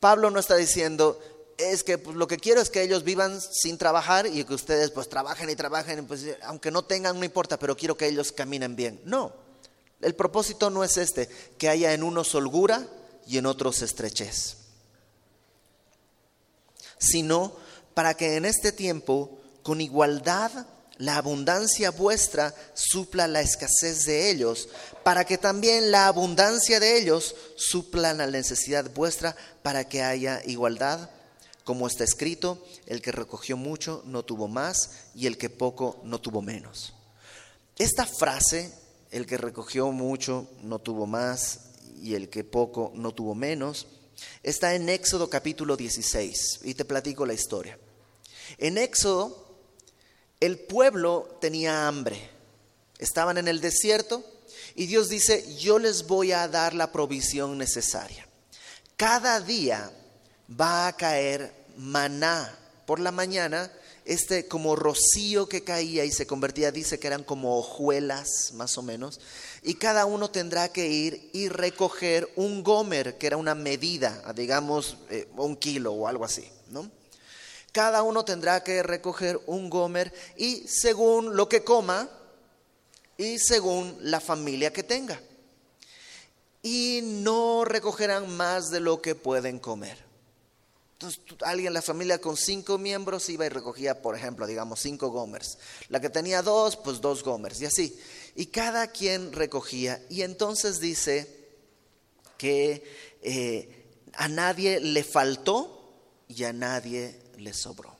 Pablo 0.01 0.31
no 0.31 0.41
está 0.41 0.57
diciendo, 0.57 1.21
es 1.57 1.85
que 1.85 1.99
pues, 1.99 2.17
lo 2.17 2.27
que 2.27 2.39
quiero 2.39 2.61
es 2.61 2.71
que 2.71 2.83
ellos 2.83 3.05
vivan 3.05 3.41
sin 3.41 3.79
trabajar 3.79 4.27
y 4.27 4.45
que 4.45 4.55
ustedes 4.55 4.91
pues 4.91 5.09
trabajen 5.09 5.49
y 5.49 5.57
trabajen, 5.57 6.07
pues, 6.07 6.25
aunque 6.43 6.71
no 6.71 6.85
tengan, 6.85 7.19
no 7.19 7.25
importa, 7.25 7.59
pero 7.59 7.77
quiero 7.77 7.97
que 7.97 8.09
ellos 8.09 8.33
caminen 8.33 8.75
bien. 8.75 9.01
No, 9.05 9.33
el 10.01 10.15
propósito 10.15 10.69
no 10.71 10.83
es 10.83 10.97
este, 10.97 11.29
que 11.57 11.69
haya 11.69 11.95
en 11.95 12.03
unos 12.03 12.35
holgura 12.35 12.87
y 13.27 13.39
en 13.39 13.47
otros 13.47 13.83
estrechez, 13.83 14.57
sino 16.99 17.53
para 17.95 18.15
que 18.15 18.37
en 18.37 18.45
este 18.45 18.73
tiempo, 18.73 19.39
con 19.63 19.81
igualdad 19.81 20.67
la 20.99 21.17
abundancia 21.17 21.91
vuestra 21.91 22.55
supla 22.75 23.29
la 23.29 23.41
escasez 23.41 24.05
de 24.05 24.31
ellos, 24.31 24.69
para 25.05 25.25
que 25.25 25.39
también 25.39 25.91
la 25.91 26.07
abundancia 26.07 26.81
de 26.81 26.99
ellos 26.99 27.35
supla 27.57 28.15
la 28.15 28.27
necesidad 28.27 28.91
vuestra, 28.95 29.37
para 29.63 29.89
que 29.89 30.03
haya 30.03 30.43
igualdad. 30.47 31.11
Como 31.65 31.87
está 31.87 32.05
escrito, 32.05 32.65
el 32.87 33.03
que 33.03 33.13
recogió 33.13 33.57
mucho 33.57 34.03
no 34.07 34.25
tuvo 34.25 34.49
más 34.49 34.91
y 35.15 35.27
el 35.27 35.37
que 35.37 35.51
poco 35.51 36.01
no 36.05 36.21
tuvo 36.21 36.41
menos. 36.41 36.95
Esta 37.79 38.07
frase, 38.07 38.73
el 39.11 39.27
que 39.27 39.37
recogió 39.37 39.91
mucho 39.91 40.49
no 40.63 40.79
tuvo 40.79 41.07
más 41.07 41.61
y 42.01 42.15
el 42.15 42.31
que 42.31 42.45
poco 42.45 42.93
no 42.95 43.13
tuvo 43.13 43.35
menos, 43.35 43.87
está 44.43 44.75
en 44.75 44.89
Éxodo 44.89 45.29
capítulo 45.29 45.77
16 45.77 46.61
y 46.63 46.75
te 46.75 46.85
platico 46.85 47.27
la 47.27 47.35
historia. 47.35 47.79
En 48.59 48.79
Éxodo 48.79 49.46
el 50.41 50.59
pueblo 50.59 51.39
tenía 51.41 51.89
hambre, 51.89 52.31
estaban 52.99 53.39
en 53.39 53.49
el 53.49 53.61
desierto 53.61 54.25
y 54.75 54.87
Dios 54.87 55.09
dice, 55.09 55.57
yo 55.57 55.79
les 55.79 56.07
voy 56.07 56.33
a 56.33 56.49
dar 56.49 56.75
la 56.75 56.93
provisión 56.93 57.57
necesaria. 57.59 58.27
Cada 58.97 59.41
día 59.41 59.91
va 60.49 60.87
a 60.87 60.97
caer 60.97 61.53
maná 61.77 62.59
por 62.87 63.01
la 63.01 63.11
mañana, 63.11 63.71
este 64.05 64.47
como 64.47 64.77
rocío 64.77 65.49
que 65.49 65.65
caía 65.65 66.05
y 66.05 66.13
se 66.13 66.27
convertía, 66.27 66.71
dice 66.71 66.99
que 66.99 67.09
eran 67.09 67.25
como 67.25 67.59
hojuelas 67.59 68.53
más 68.55 68.79
o 68.79 68.83
menos, 68.83 69.21
y 69.63 69.75
cada 69.75 70.07
uno 70.07 70.31
tendrá 70.31 70.69
que 70.69 70.89
ir 70.89 71.31
y 71.33 71.49
recoger 71.49 72.31
un 72.37 72.63
gomer, 72.63 73.19
que 73.19 73.27
era 73.27 73.37
una 73.37 73.55
medida, 73.55 74.23
digamos 74.35 74.99
eh, 75.11 75.29
un 75.37 75.57
kilo 75.57 75.93
o 75.93 76.07
algo 76.07 76.25
así, 76.25 76.49
¿no? 76.69 76.91
Cada 77.77 78.03
uno 78.03 78.25
tendrá 78.25 78.65
que 78.65 78.83
recoger 78.83 79.39
un 79.45 79.69
gomer 79.69 80.11
y 80.35 80.67
según 80.67 81.37
lo 81.37 81.47
que 81.47 81.63
coma 81.63 82.09
y 83.19 83.39
según 83.39 83.99
la 84.01 84.19
familia 84.19 84.73
que 84.73 84.83
tenga. 84.83 85.21
Y 86.63 87.01
no 87.03 87.67
recogerán 87.67 88.35
más 88.35 88.71
de 88.71 88.81
lo 88.81 89.03
que 89.03 89.15
pueden 89.15 89.59
comer. 89.59 90.03
Entonces, 90.95 91.21
alguien, 91.43 91.75
la 91.75 91.83
familia 91.83 92.19
con 92.19 92.39
cinco 92.39 92.79
miembros 92.79 93.29
iba 93.29 93.45
y 93.45 93.51
recogía, 93.51 94.01
por 94.01 94.17
ejemplo, 94.17 94.47
digamos, 94.47 94.81
cinco 94.81 95.11
gomers. 95.11 95.59
La 95.91 96.01
que 96.01 96.09
tenía 96.09 96.41
dos, 96.41 96.79
pues 96.79 97.03
dos 97.03 97.23
gomers, 97.23 97.61
y 97.61 97.67
así. 97.67 98.01
Y 98.37 98.47
cada 98.47 98.87
quien 98.87 99.35
recogía. 99.35 100.03
Y 100.09 100.23
entonces 100.23 100.81
dice 100.81 101.51
que 102.39 102.83
eh, 103.21 103.85
a 104.15 104.29
nadie 104.29 104.81
le 104.81 105.05
faltó 105.05 105.77
y 106.27 106.45
a 106.45 106.55
nadie 106.55 107.26
le 107.37 107.53
sobró. 107.53 107.97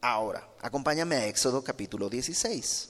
Ahora, 0.00 0.48
acompáñame 0.60 1.16
a 1.16 1.26
Éxodo 1.26 1.62
capítulo 1.62 2.08
16, 2.08 2.88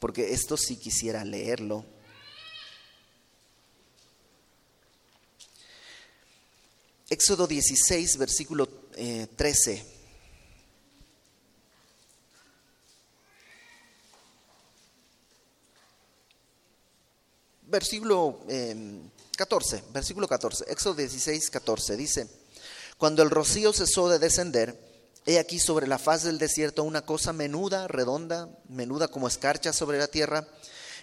porque 0.00 0.32
esto 0.32 0.56
sí 0.56 0.76
quisiera 0.76 1.24
leerlo. 1.24 1.84
Éxodo 7.10 7.46
16, 7.46 8.16
versículo 8.16 8.66
13. 8.66 9.74
Eh, 9.74 9.98
versículo 17.68 18.40
14, 19.36 19.76
em, 19.76 19.92
versículo 19.92 20.26
14, 20.26 20.64
Éxodo 20.68 20.94
16, 20.94 21.50
14, 21.50 21.96
dice, 21.96 22.37
cuando 22.98 23.22
el 23.22 23.30
rocío 23.30 23.72
cesó 23.72 24.08
de 24.08 24.18
descender, 24.18 24.76
he 25.24 25.38
aquí 25.38 25.60
sobre 25.60 25.86
la 25.86 26.00
faz 26.00 26.24
del 26.24 26.38
desierto 26.38 26.82
una 26.82 27.02
cosa 27.02 27.32
menuda, 27.32 27.86
redonda, 27.86 28.48
menuda 28.68 29.06
como 29.06 29.28
escarcha 29.28 29.72
sobre 29.72 29.98
la 29.98 30.08
tierra. 30.08 30.48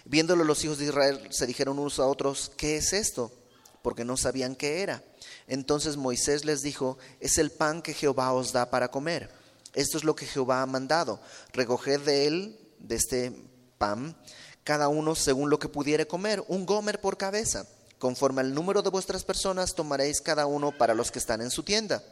Viéndolo 0.04 0.44
los 0.44 0.62
hijos 0.62 0.76
de 0.76 0.84
Israel 0.84 1.26
se 1.30 1.46
dijeron 1.46 1.78
unos 1.78 1.98
a 1.98 2.06
otros, 2.06 2.52
¿qué 2.58 2.76
es 2.76 2.92
esto? 2.92 3.32
Porque 3.80 4.04
no 4.04 4.18
sabían 4.18 4.56
qué 4.56 4.82
era. 4.82 5.02
Entonces 5.46 5.96
Moisés 5.96 6.44
les 6.44 6.60
dijo, 6.60 6.98
es 7.18 7.38
el 7.38 7.50
pan 7.50 7.80
que 7.80 7.94
Jehová 7.94 8.34
os 8.34 8.52
da 8.52 8.68
para 8.68 8.90
comer. 8.90 9.30
Esto 9.72 9.96
es 9.96 10.04
lo 10.04 10.14
que 10.14 10.26
Jehová 10.26 10.60
ha 10.60 10.66
mandado. 10.66 11.18
Recoged 11.54 12.00
de 12.00 12.26
él, 12.26 12.60
de 12.78 12.96
este 12.96 13.32
pan, 13.78 14.14
cada 14.64 14.88
uno 14.88 15.14
según 15.14 15.48
lo 15.48 15.58
que 15.58 15.70
pudiere 15.70 16.06
comer, 16.06 16.44
un 16.46 16.66
gomer 16.66 17.00
por 17.00 17.16
cabeza 17.16 17.66
Conforme 17.98 18.42
al 18.42 18.54
número 18.54 18.82
de 18.82 18.90
vuestras 18.90 19.24
personas 19.24 19.74
tomaréis 19.74 20.20
cada 20.20 20.46
uno 20.46 20.72
para 20.72 20.94
los 20.94 21.10
que 21.10 21.18
están 21.18 21.40
en 21.40 21.50
su 21.50 21.62
tienda. 21.62 22.02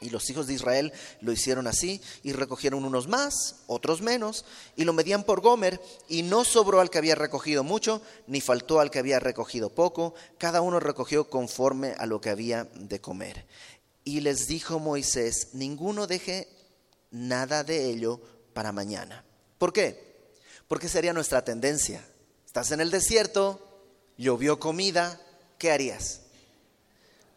Y 0.00 0.10
los 0.10 0.28
hijos 0.28 0.46
de 0.46 0.54
Israel 0.54 0.92
lo 1.22 1.32
hicieron 1.32 1.66
así 1.66 2.02
y 2.22 2.32
recogieron 2.32 2.84
unos 2.84 3.08
más, 3.08 3.56
otros 3.66 4.02
menos, 4.02 4.44
y 4.76 4.84
lo 4.84 4.92
medían 4.92 5.24
por 5.24 5.40
Gomer, 5.40 5.80
y 6.06 6.22
no 6.22 6.44
sobró 6.44 6.80
al 6.80 6.90
que 6.90 6.98
había 6.98 7.14
recogido 7.14 7.64
mucho, 7.64 8.02
ni 8.26 8.42
faltó 8.42 8.80
al 8.80 8.90
que 8.90 8.98
había 8.98 9.20
recogido 9.20 9.70
poco, 9.70 10.14
cada 10.36 10.60
uno 10.60 10.80
recogió 10.80 11.30
conforme 11.30 11.94
a 11.98 12.04
lo 12.04 12.20
que 12.20 12.28
había 12.28 12.64
de 12.74 13.00
comer. 13.00 13.46
Y 14.04 14.20
les 14.20 14.46
dijo 14.46 14.78
Moisés, 14.78 15.48
ninguno 15.54 16.06
deje 16.06 16.46
nada 17.10 17.64
de 17.64 17.88
ello 17.88 18.20
para 18.52 18.72
mañana. 18.72 19.24
¿Por 19.56 19.72
qué? 19.72 20.30
Porque 20.68 20.88
sería 20.88 21.14
nuestra 21.14 21.42
tendencia. 21.42 22.06
Estás 22.44 22.70
en 22.70 22.80
el 22.80 22.90
desierto, 22.90 23.65
llovió 24.16 24.58
comida, 24.58 25.20
¿qué 25.58 25.70
harías? 25.70 26.20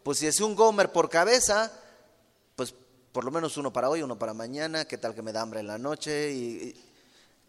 Pues 0.04 0.20
si 0.20 0.28
es 0.28 0.40
un 0.40 0.56
gomer 0.56 0.92
por 0.92 1.10
cabeza, 1.10 1.72
pues 2.56 2.74
por 3.12 3.24
lo 3.24 3.32
menos 3.32 3.58
uno 3.58 3.74
para 3.74 3.90
hoy, 3.90 4.02
uno 4.02 4.18
para 4.18 4.34
mañana, 4.34 4.86
qué 4.86 4.98
tal 4.98 5.14
que 5.14 5.22
me 5.22 5.32
da 5.32 5.42
hambre 5.42 5.60
en 5.60 5.68
la 5.68 5.78
noche. 5.78 6.32
Y, 6.32 6.76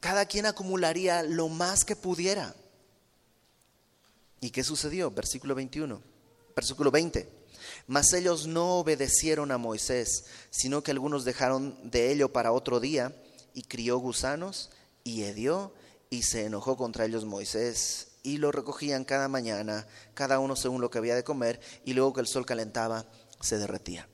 cada 0.00 0.24
quien 0.24 0.46
acumularía 0.46 1.22
lo 1.22 1.48
más 1.48 1.84
que 1.84 1.94
pudiera. 1.94 2.54
¿Y 4.40 4.50
qué 4.50 4.64
sucedió? 4.64 5.10
Versículo 5.10 5.54
21, 5.54 6.00
versículo 6.56 6.90
20. 6.90 7.28
Mas 7.86 8.12
ellos 8.14 8.46
no 8.46 8.78
obedecieron 8.78 9.52
a 9.52 9.58
Moisés, 9.58 10.24
sino 10.50 10.82
que 10.82 10.90
algunos 10.90 11.24
dejaron 11.24 11.90
de 11.90 12.10
ello 12.10 12.32
para 12.32 12.52
otro 12.52 12.80
día, 12.80 13.14
y 13.52 13.62
crió 13.64 13.98
gusanos, 13.98 14.70
y 15.04 15.24
hedió, 15.24 15.72
y 16.08 16.22
se 16.22 16.46
enojó 16.46 16.76
contra 16.76 17.04
ellos 17.04 17.26
Moisés, 17.26 18.08
y 18.22 18.38
lo 18.38 18.52
recogían 18.52 19.04
cada 19.04 19.28
mañana, 19.28 19.86
cada 20.14 20.38
uno 20.38 20.56
según 20.56 20.80
lo 20.80 20.90
que 20.90 20.98
había 20.98 21.14
de 21.14 21.24
comer, 21.24 21.60
y 21.84 21.92
luego 21.92 22.12
que 22.12 22.20
el 22.20 22.26
sol 22.26 22.46
calentaba, 22.46 23.06
se 23.40 23.58
derretía. 23.58 24.08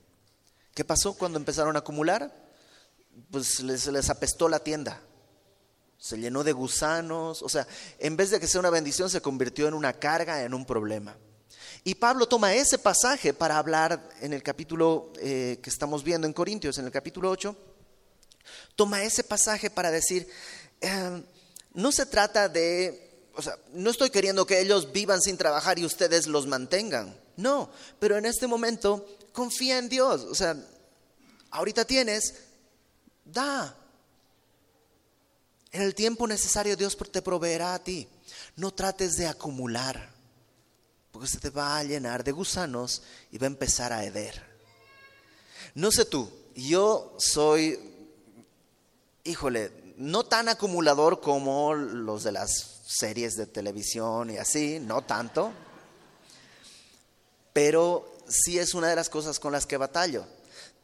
¿Qué 0.73 0.85
pasó 0.85 1.13
cuando 1.13 1.37
empezaron 1.37 1.75
a 1.75 1.79
acumular? 1.79 2.33
Pues 3.31 3.61
les, 3.61 3.87
les 3.87 4.09
apestó 4.09 4.47
la 4.47 4.59
tienda, 4.59 5.01
se 5.97 6.17
llenó 6.17 6.43
de 6.43 6.51
gusanos, 6.53 7.41
o 7.41 7.49
sea, 7.49 7.67
en 7.99 8.15
vez 8.15 8.29
de 8.29 8.39
que 8.39 8.47
sea 8.47 8.59
una 8.59 8.69
bendición, 8.69 9.09
se 9.09 9.21
convirtió 9.21 9.67
en 9.67 9.73
una 9.73 9.93
carga, 9.93 10.43
en 10.43 10.53
un 10.53 10.65
problema. 10.65 11.17
Y 11.83 11.95
Pablo 11.95 12.27
toma 12.27 12.53
ese 12.53 12.77
pasaje 12.77 13.33
para 13.33 13.57
hablar 13.57 14.09
en 14.21 14.33
el 14.33 14.43
capítulo 14.43 15.11
eh, 15.19 15.59
que 15.61 15.69
estamos 15.69 16.03
viendo 16.03 16.27
en 16.27 16.33
Corintios, 16.33 16.77
en 16.77 16.85
el 16.85 16.91
capítulo 16.91 17.31
8, 17.31 17.55
toma 18.75 19.03
ese 19.03 19.23
pasaje 19.23 19.69
para 19.69 19.89
decir, 19.89 20.27
em, 20.81 21.23
no 21.73 21.91
se 21.91 22.05
trata 22.05 22.49
de, 22.49 23.06
o 23.37 23.41
sea, 23.41 23.57
no 23.73 23.91
estoy 23.91 24.09
queriendo 24.09 24.45
que 24.47 24.59
ellos 24.59 24.91
vivan 24.91 25.21
sin 25.21 25.37
trabajar 25.37 25.77
y 25.77 25.85
ustedes 25.85 26.25
los 26.25 26.47
mantengan, 26.47 27.15
no, 27.35 27.69
pero 27.99 28.17
en 28.17 28.25
este 28.25 28.47
momento 28.47 29.05
confía 29.31 29.77
en 29.77 29.89
Dios, 29.89 30.23
o 30.23 30.33
sea, 30.33 30.57
ahorita 31.51 31.85
tienes, 31.85 32.33
da, 33.23 33.75
en 35.71 35.83
el 35.83 35.93
tiempo 35.93 36.27
necesario 36.27 36.75
Dios 36.75 36.97
te 37.11 37.21
proveerá 37.21 37.75
a 37.75 37.83
ti. 37.83 38.07
No 38.55 38.73
trates 38.73 39.17
de 39.17 39.27
acumular, 39.27 40.11
porque 41.11 41.27
se 41.27 41.39
te 41.39 41.51
va 41.51 41.77
a 41.77 41.83
llenar 41.83 42.23
de 42.23 42.31
gusanos 42.31 43.03
y 43.31 43.37
va 43.37 43.45
a 43.45 43.47
empezar 43.47 43.93
a 43.93 44.03
heder. 44.03 44.43
No 45.75 45.91
sé 45.91 46.05
tú, 46.05 46.31
yo 46.55 47.15
soy, 47.19 47.79
híjole, 49.23 49.71
no 49.97 50.25
tan 50.25 50.49
acumulador 50.49 51.21
como 51.21 51.75
los 51.75 52.23
de 52.23 52.31
las 52.31 52.76
series 52.87 53.35
de 53.35 53.47
televisión 53.47 54.29
y 54.29 54.37
así, 54.37 54.79
no 54.79 55.01
tanto, 55.01 55.51
pero 57.51 58.17
sí 58.29 58.57
es 58.59 58.73
una 58.73 58.87
de 58.87 58.95
las 58.95 59.09
cosas 59.09 59.39
con 59.39 59.51
las 59.51 59.65
que 59.65 59.77
batallo. 59.77 60.25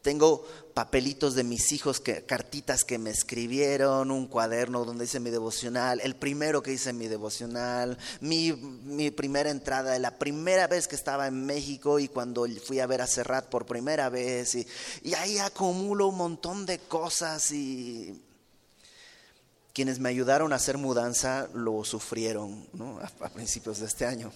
Tengo 0.02 0.46
papelitos 0.74 1.34
de 1.34 1.44
mis 1.44 1.72
hijos, 1.72 1.98
que, 1.98 2.26
cartitas 2.26 2.84
que 2.84 2.98
me 2.98 3.08
escribieron, 3.08 4.10
un 4.10 4.26
cuaderno 4.26 4.84
donde 4.84 5.06
hice 5.06 5.18
mi 5.18 5.30
devocional, 5.30 5.98
el 6.02 6.14
primero 6.14 6.62
que 6.62 6.74
hice 6.74 6.92
mi 6.92 7.08
devocional, 7.08 7.96
mi, 8.20 8.52
primera 9.12 9.48
entrada, 9.48 9.98
la 9.98 10.18
primera 10.18 10.66
vez 10.66 10.88
que 10.88 10.94
estaba 10.94 11.26
en 11.26 11.46
México 11.46 11.98
y 12.00 12.08
cuando 12.08 12.46
fui 12.66 12.80
a 12.80 12.86
ver 12.86 13.00
a 13.00 13.06
Serrat 13.06 13.46
por 13.46 13.64
primera 13.64 14.10
vez. 14.10 14.54
Y 15.02 15.14
ahí 15.14 15.38
acumulo 15.38 16.08
un 16.08 16.18
montón 16.18 16.66
de 16.66 16.80
cosas 16.80 17.50
y 17.50 18.20
quienes 19.74 19.98
me 19.98 20.08
ayudaron 20.08 20.52
a 20.52 20.56
hacer 20.56 20.78
mudanza 20.78 21.48
lo 21.52 21.84
sufrieron 21.84 22.66
a 23.20 23.28
principios 23.28 23.80
de 23.80 23.86
este 23.86 24.06
año. 24.06 24.32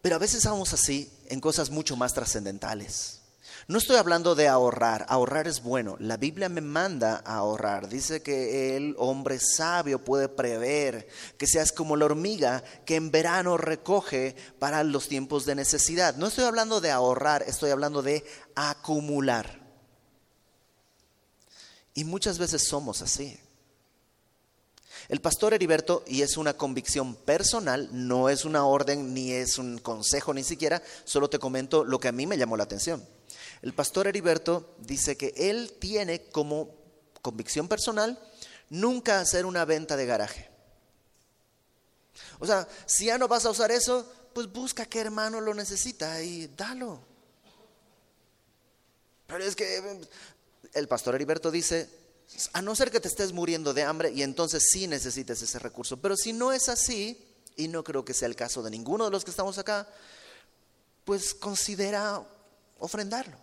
Pero 0.00 0.16
a 0.16 0.18
veces 0.18 0.44
vamos 0.44 0.72
así 0.72 1.10
en 1.28 1.40
cosas 1.40 1.70
mucho 1.70 1.94
más 1.94 2.14
trascendentales. 2.14 3.20
No 3.68 3.78
estoy 3.78 3.96
hablando 3.96 4.34
de 4.34 4.48
ahorrar, 4.48 5.06
ahorrar 5.08 5.46
es 5.46 5.62
bueno. 5.62 5.96
La 5.98 6.16
Biblia 6.16 6.48
me 6.48 6.60
manda 6.60 7.22
a 7.24 7.36
ahorrar. 7.36 7.88
Dice 7.88 8.22
que 8.22 8.76
el 8.76 8.94
hombre 8.98 9.38
sabio 9.38 10.04
puede 10.04 10.28
prever 10.28 11.08
que 11.38 11.46
seas 11.46 11.72
como 11.72 11.96
la 11.96 12.04
hormiga 12.06 12.62
que 12.84 12.96
en 12.96 13.10
verano 13.10 13.56
recoge 13.56 14.36
para 14.58 14.84
los 14.84 15.08
tiempos 15.08 15.46
de 15.46 15.54
necesidad. 15.54 16.16
No 16.16 16.26
estoy 16.26 16.44
hablando 16.44 16.80
de 16.80 16.90
ahorrar, 16.90 17.42
estoy 17.46 17.70
hablando 17.70 18.02
de 18.02 18.24
acumular. 18.54 19.63
Y 21.94 22.04
muchas 22.04 22.38
veces 22.38 22.66
somos 22.66 23.02
así. 23.02 23.38
El 25.08 25.20
pastor 25.20 25.54
Heriberto, 25.54 26.02
y 26.06 26.22
es 26.22 26.36
una 26.36 26.56
convicción 26.56 27.14
personal, 27.14 27.88
no 27.92 28.28
es 28.28 28.44
una 28.44 28.64
orden 28.64 29.12
ni 29.12 29.32
es 29.32 29.58
un 29.58 29.78
consejo 29.78 30.32
ni 30.32 30.42
siquiera, 30.42 30.82
solo 31.04 31.28
te 31.28 31.38
comento 31.38 31.84
lo 31.84 32.00
que 32.00 32.08
a 32.08 32.12
mí 32.12 32.26
me 32.26 32.38
llamó 32.38 32.56
la 32.56 32.64
atención. 32.64 33.06
El 33.60 33.74
pastor 33.74 34.06
Heriberto 34.06 34.74
dice 34.78 35.16
que 35.16 35.34
él 35.36 35.76
tiene 35.78 36.24
como 36.24 36.74
convicción 37.22 37.68
personal 37.68 38.18
nunca 38.70 39.20
hacer 39.20 39.46
una 39.46 39.64
venta 39.64 39.96
de 39.96 40.06
garaje. 40.06 40.50
O 42.38 42.46
sea, 42.46 42.66
si 42.86 43.06
ya 43.06 43.18
no 43.18 43.28
vas 43.28 43.44
a 43.46 43.50
usar 43.50 43.70
eso, 43.70 44.10
pues 44.32 44.50
busca 44.50 44.86
qué 44.86 45.00
hermano 45.00 45.40
lo 45.40 45.54
necesita 45.54 46.22
y 46.22 46.46
dalo. 46.48 47.00
Pero 49.26 49.44
es 49.44 49.56
que 49.56 50.00
el 50.74 50.88
pastor 50.88 51.14
Heriberto 51.14 51.50
dice, 51.50 51.88
a 52.52 52.62
no 52.62 52.74
ser 52.74 52.90
que 52.90 53.00
te 53.00 53.08
estés 53.08 53.32
muriendo 53.32 53.72
de 53.74 53.82
hambre 53.82 54.10
y 54.10 54.22
entonces 54.22 54.66
sí 54.70 54.86
necesites 54.86 55.40
ese 55.42 55.58
recurso. 55.58 55.96
Pero 55.98 56.16
si 56.16 56.32
no 56.32 56.52
es 56.52 56.68
así, 56.68 57.18
y 57.56 57.68
no 57.68 57.84
creo 57.84 58.04
que 58.04 58.14
sea 58.14 58.26
el 58.26 58.36
caso 58.36 58.62
de 58.62 58.70
ninguno 58.70 59.04
de 59.04 59.10
los 59.10 59.24
que 59.24 59.30
estamos 59.30 59.58
acá, 59.58 59.88
pues 61.04 61.34
considera 61.34 62.22
ofrendarlo. 62.78 63.36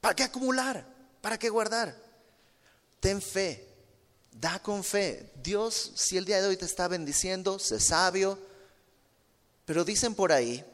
¿Para 0.00 0.14
qué 0.14 0.24
acumular? 0.24 0.84
¿Para 1.20 1.38
qué 1.38 1.48
guardar? 1.48 1.96
Ten 3.00 3.20
fe, 3.22 3.66
da 4.32 4.60
con 4.60 4.82
fe. 4.82 5.32
Dios, 5.42 5.92
si 5.94 6.16
el 6.16 6.24
día 6.24 6.40
de 6.40 6.48
hoy 6.48 6.56
te 6.56 6.64
está 6.64 6.88
bendiciendo, 6.88 7.58
sé 7.58 7.80
sabio. 7.80 8.38
Pero 9.64 9.84
dicen 9.84 10.14
por 10.14 10.32
ahí 10.32 10.64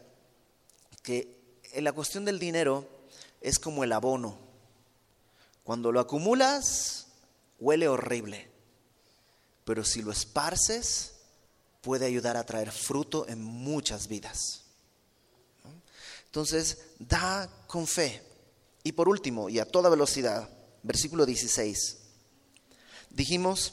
que 1.02 1.58
en 1.72 1.84
la 1.84 1.92
cuestión 1.92 2.24
del 2.24 2.38
dinero 2.38 2.86
es 3.40 3.58
como 3.58 3.84
el 3.84 3.92
abono. 3.92 4.38
Cuando 5.64 5.90
lo 5.90 5.98
acumulas, 5.98 7.06
huele 7.58 7.88
horrible, 7.88 8.50
pero 9.64 9.84
si 9.84 10.02
lo 10.02 10.12
esparces, 10.12 11.14
puede 11.80 12.06
ayudar 12.06 12.36
a 12.36 12.44
traer 12.44 12.70
fruto 12.70 13.26
en 13.28 13.42
muchas 13.42 14.06
vidas. 14.06 14.62
Entonces, 16.26 16.78
da 16.98 17.48
con 17.66 17.86
fe. 17.86 18.22
Y 18.82 18.92
por 18.92 19.08
último, 19.08 19.48
y 19.48 19.58
a 19.58 19.64
toda 19.64 19.88
velocidad, 19.88 20.48
versículo 20.82 21.24
16, 21.24 21.98
dijimos, 23.10 23.72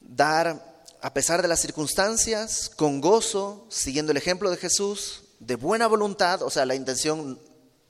dar 0.00 0.84
a 1.00 1.14
pesar 1.14 1.40
de 1.40 1.48
las 1.48 1.60
circunstancias, 1.60 2.70
con 2.76 3.00
gozo, 3.00 3.66
siguiendo 3.70 4.12
el 4.12 4.18
ejemplo 4.18 4.50
de 4.50 4.58
Jesús, 4.58 5.22
de 5.38 5.56
buena 5.56 5.86
voluntad, 5.86 6.42
o 6.42 6.50
sea, 6.50 6.66
la 6.66 6.74
intención 6.74 7.40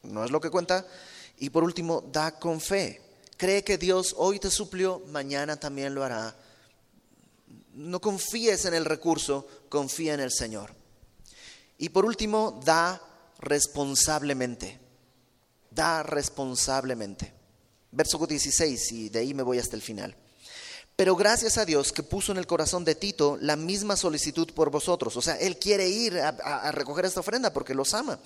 no 0.03 0.25
es 0.25 0.31
lo 0.31 0.41
que 0.41 0.51
cuenta, 0.51 0.87
y 1.41 1.51
por 1.51 1.65
último, 1.65 2.03
da 2.13 2.39
con 2.39 2.61
fe. 2.61 3.01
Cree 3.37 3.65
que 3.65 3.79
Dios 3.79 4.15
hoy 4.19 4.39
te 4.39 4.51
suplió, 4.51 5.03
mañana 5.09 5.59
también 5.59 5.95
lo 5.95 6.05
hará. 6.05 6.37
No 7.73 7.99
confíes 7.99 8.67
en 8.67 8.75
el 8.75 8.85
recurso, 8.85 9.47
confía 9.71 10.13
en 10.13 10.21
el 10.21 10.31
Señor. 10.31 10.75
Y 11.79 11.89
por 11.89 12.05
último, 12.05 12.61
da 12.63 13.01
responsablemente. 13.39 14.79
Da 15.71 16.03
responsablemente. 16.03 17.33
Verso 17.91 18.27
16, 18.27 18.93
y 18.93 19.09
de 19.09 19.21
ahí 19.21 19.33
me 19.33 19.43
voy 19.43 19.59
hasta 19.59 19.77
el 19.77 19.83
final. 19.83 20.15
Pero 20.95 21.17
gracias 21.17 21.57
a 21.57 21.65
Dios 21.65 21.91
que 21.91 22.03
puso 22.03 22.33
en 22.33 22.39
el 22.39 22.47
corazón 22.47 22.85
de 22.85 22.95
Tito 22.95 23.39
la 23.41 23.57
misma 23.57 23.97
solicitud 23.97 24.53
por 24.53 24.71
vosotros. 24.71 25.17
O 25.17 25.23
sea, 25.23 25.37
él 25.37 25.59
quiere 25.59 25.89
ir 25.89 26.19
a, 26.19 26.29
a 26.29 26.73
recoger 26.73 27.07
esta 27.07 27.21
ofrenda 27.21 27.51
porque 27.51 27.75
los 27.75 27.95
ama. 27.95 28.19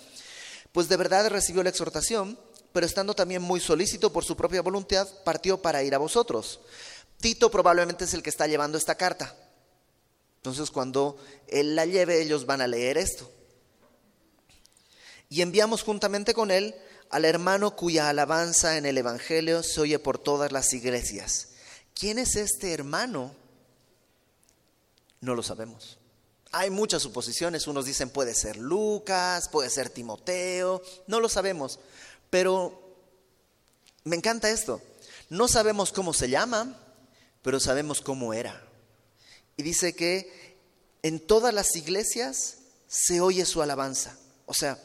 Pues 0.73 0.89
de 0.89 0.97
verdad 0.97 1.29
recibió 1.29 1.63
la 1.63 1.71
exhortación 1.71 2.37
pero 2.75 2.87
estando 2.87 3.15
también 3.15 3.41
muy 3.41 3.61
solícito 3.61 4.13
por 4.13 4.25
su 4.25 4.37
propia 4.37 4.61
voluntad, 4.61 5.07
partió 5.23 5.63
para 5.63 5.85
ir 5.85 5.95
a 5.95 5.99
vosotros. 5.99 6.59
Tito 7.21 7.49
probablemente 7.49 8.05
es 8.05 8.15
el 8.15 8.23
que 8.23 8.31
está 8.31 8.49
llevando 8.49 8.77
esta 8.77 8.97
carta. 8.97 9.33
Entonces 10.39 10.73
cuando 10.73 11.17
él 11.47 11.77
la 11.77 11.87
lleve, 11.87 12.21
ellos 12.21 12.47
van 12.47 12.61
a 12.61 12.67
leer 12.67 12.99
esto. 12.99 13.31
Y 15.29 15.41
enviamos 15.43 15.85
juntamente 15.85 16.35
con 16.35 16.51
él 16.51 16.75
al 17.11 17.25
hermano 17.25 17.77
cuya 17.77 18.09
alabanza 18.09 18.77
en 18.77 18.87
el 18.87 18.99
Evangelio 18.99 19.63
se 19.63 19.81
oye 19.81 20.01
por 20.01 20.19
todas 20.19 20.51
las 20.51 20.73
iglesias. 20.73 21.51
¿Quién 21.95 22.19
es 22.19 22.35
este 22.35 22.73
hermano? 22.73 23.37
No 25.21 25.37
lo 25.37 25.45
sabemos. 25.45 25.97
Hay 26.51 26.71
muchas 26.71 27.03
suposiciones, 27.03 27.69
unos 27.69 27.85
dicen 27.85 28.11
puede 28.11 28.35
ser 28.35 28.57
Lucas, 28.57 29.49
puede 29.49 29.71
ser 29.71 29.91
Timoteo, 29.91 30.83
no 31.07 31.21
lo 31.21 31.29
sabemos, 31.29 31.79
pero 32.35 32.99
me 34.03 34.17
encanta 34.17 34.51
esto. 34.51 34.83
No 35.31 35.47
sabemos 35.47 35.93
cómo 35.93 36.13
se 36.13 36.29
llama, 36.29 36.77
pero 37.43 37.61
sabemos 37.61 38.01
cómo 38.01 38.35
era. 38.35 38.61
Y 39.57 39.63
dice 39.63 39.95
que 39.95 40.59
en 41.05 41.21
todas 41.21 41.55
las 41.55 41.77
iglesias 41.77 42.57
se 42.89 43.21
oye 43.21 43.47
su 43.47 43.63
alabanza. 43.63 44.19
O 44.47 44.53
sea, 44.53 44.83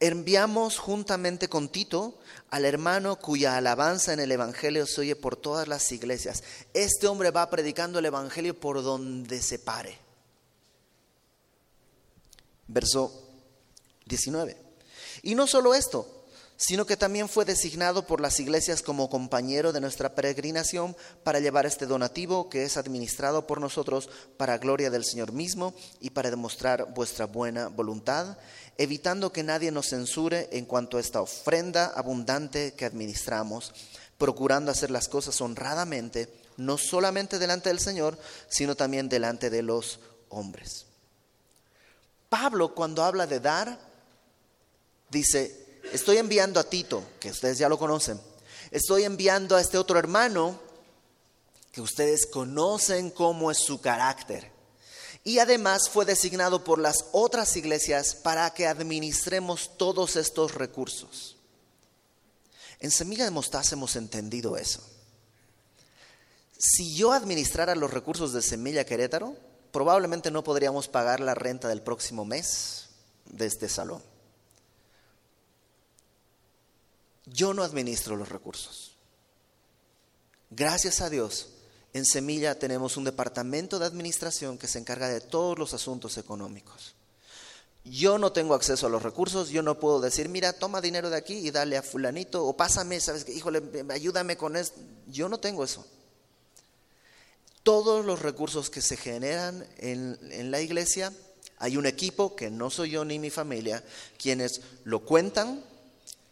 enviamos 0.00 0.78
juntamente 0.78 1.48
con 1.48 1.70
Tito 1.70 2.18
al 2.50 2.66
hermano 2.66 3.16
cuya 3.16 3.56
alabanza 3.56 4.12
en 4.12 4.20
el 4.20 4.30
Evangelio 4.30 4.86
se 4.86 5.00
oye 5.00 5.16
por 5.16 5.36
todas 5.36 5.66
las 5.66 5.90
iglesias. 5.92 6.42
Este 6.74 7.06
hombre 7.06 7.30
va 7.30 7.48
predicando 7.48 8.00
el 8.00 8.04
Evangelio 8.04 8.60
por 8.60 8.82
donde 8.82 9.40
se 9.40 9.58
pare. 9.58 9.96
Verso 12.68 13.30
19. 14.04 14.58
Y 15.22 15.34
no 15.34 15.46
solo 15.46 15.74
esto, 15.74 16.19
sino 16.60 16.84
que 16.84 16.98
también 16.98 17.30
fue 17.30 17.46
designado 17.46 18.06
por 18.06 18.20
las 18.20 18.38
iglesias 18.38 18.82
como 18.82 19.08
compañero 19.08 19.72
de 19.72 19.80
nuestra 19.80 20.14
peregrinación 20.14 20.94
para 21.24 21.40
llevar 21.40 21.64
este 21.64 21.86
donativo 21.86 22.50
que 22.50 22.64
es 22.64 22.76
administrado 22.76 23.46
por 23.46 23.62
nosotros 23.62 24.10
para 24.36 24.58
gloria 24.58 24.90
del 24.90 25.06
Señor 25.06 25.32
mismo 25.32 25.72
y 26.00 26.10
para 26.10 26.28
demostrar 26.28 26.92
vuestra 26.92 27.24
buena 27.24 27.68
voluntad, 27.68 28.36
evitando 28.76 29.32
que 29.32 29.42
nadie 29.42 29.70
nos 29.70 29.88
censure 29.88 30.50
en 30.52 30.66
cuanto 30.66 30.98
a 30.98 31.00
esta 31.00 31.22
ofrenda 31.22 31.94
abundante 31.96 32.74
que 32.74 32.84
administramos, 32.84 33.72
procurando 34.18 34.70
hacer 34.70 34.90
las 34.90 35.08
cosas 35.08 35.40
honradamente, 35.40 36.28
no 36.58 36.76
solamente 36.76 37.38
delante 37.38 37.70
del 37.70 37.80
Señor, 37.80 38.18
sino 38.50 38.74
también 38.74 39.08
delante 39.08 39.48
de 39.48 39.62
los 39.62 39.98
hombres. 40.28 40.84
Pablo 42.28 42.74
cuando 42.74 43.02
habla 43.02 43.26
de 43.26 43.40
dar, 43.40 43.78
dice, 45.08 45.69
estoy 45.92 46.18
enviando 46.18 46.60
a 46.60 46.64
Tito, 46.64 47.02
que 47.18 47.30
ustedes 47.30 47.58
ya 47.58 47.68
lo 47.68 47.78
conocen, 47.78 48.20
estoy 48.70 49.04
enviando 49.04 49.56
a 49.56 49.60
este 49.60 49.78
otro 49.78 49.98
hermano 49.98 50.58
que 51.72 51.80
ustedes 51.80 52.26
conocen 52.26 53.10
cómo 53.10 53.50
es 53.50 53.58
su 53.58 53.80
carácter. 53.80 54.50
Y 55.22 55.38
además 55.38 55.88
fue 55.88 56.04
designado 56.04 56.64
por 56.64 56.78
las 56.78 57.04
otras 57.12 57.56
iglesias 57.56 58.14
para 58.14 58.50
que 58.54 58.66
administremos 58.66 59.76
todos 59.76 60.16
estos 60.16 60.54
recursos. 60.54 61.36
En 62.80 62.90
Semilla 62.90 63.24
de 63.24 63.30
Mostaza 63.30 63.74
hemos 63.74 63.96
entendido 63.96 64.56
eso. 64.56 64.80
Si 66.58 66.94
yo 66.94 67.12
administrara 67.12 67.74
los 67.74 67.92
recursos 67.92 68.32
de 68.32 68.42
Semilla 68.42 68.84
Querétaro, 68.84 69.36
probablemente 69.72 70.30
no 70.30 70.42
podríamos 70.42 70.88
pagar 70.88 71.20
la 71.20 71.34
renta 71.34 71.68
del 71.68 71.82
próximo 71.82 72.24
mes 72.24 72.88
de 73.26 73.46
este 73.46 73.68
salón. 73.68 74.02
Yo 77.26 77.54
no 77.54 77.62
administro 77.62 78.16
los 78.16 78.28
recursos. 78.28 78.96
Gracias 80.50 81.00
a 81.00 81.10
Dios, 81.10 81.48
en 81.92 82.04
Semilla 82.04 82.58
tenemos 82.58 82.96
un 82.96 83.04
departamento 83.04 83.78
de 83.78 83.86
administración 83.86 84.58
que 84.58 84.66
se 84.68 84.78
encarga 84.78 85.08
de 85.08 85.20
todos 85.20 85.58
los 85.58 85.74
asuntos 85.74 86.18
económicos. 86.18 86.94
Yo 87.84 88.18
no 88.18 88.32
tengo 88.32 88.54
acceso 88.54 88.86
a 88.86 88.90
los 88.90 89.02
recursos, 89.02 89.48
yo 89.48 89.62
no 89.62 89.78
puedo 89.78 90.00
decir, 90.00 90.28
mira, 90.28 90.52
toma 90.52 90.80
dinero 90.80 91.08
de 91.08 91.16
aquí 91.16 91.34
y 91.34 91.50
dale 91.50 91.76
a 91.76 91.82
fulanito, 91.82 92.44
o 92.44 92.56
pásame, 92.56 93.00
sabes 93.00 93.24
que, 93.24 93.32
híjole, 93.32 93.62
ayúdame 93.90 94.36
con 94.36 94.56
esto. 94.56 94.78
Yo 95.06 95.28
no 95.28 95.40
tengo 95.40 95.64
eso. 95.64 95.86
Todos 97.62 98.04
los 98.04 98.20
recursos 98.20 98.70
que 98.70 98.82
se 98.82 98.96
generan 98.96 99.66
en, 99.78 100.18
en 100.30 100.50
la 100.50 100.60
iglesia, 100.60 101.12
hay 101.58 101.76
un 101.76 101.86
equipo 101.86 102.36
que 102.36 102.50
no 102.50 102.70
soy 102.70 102.90
yo 102.90 103.04
ni 103.04 103.18
mi 103.18 103.30
familia, 103.30 103.82
quienes 104.18 104.60
lo 104.84 105.00
cuentan, 105.00 105.64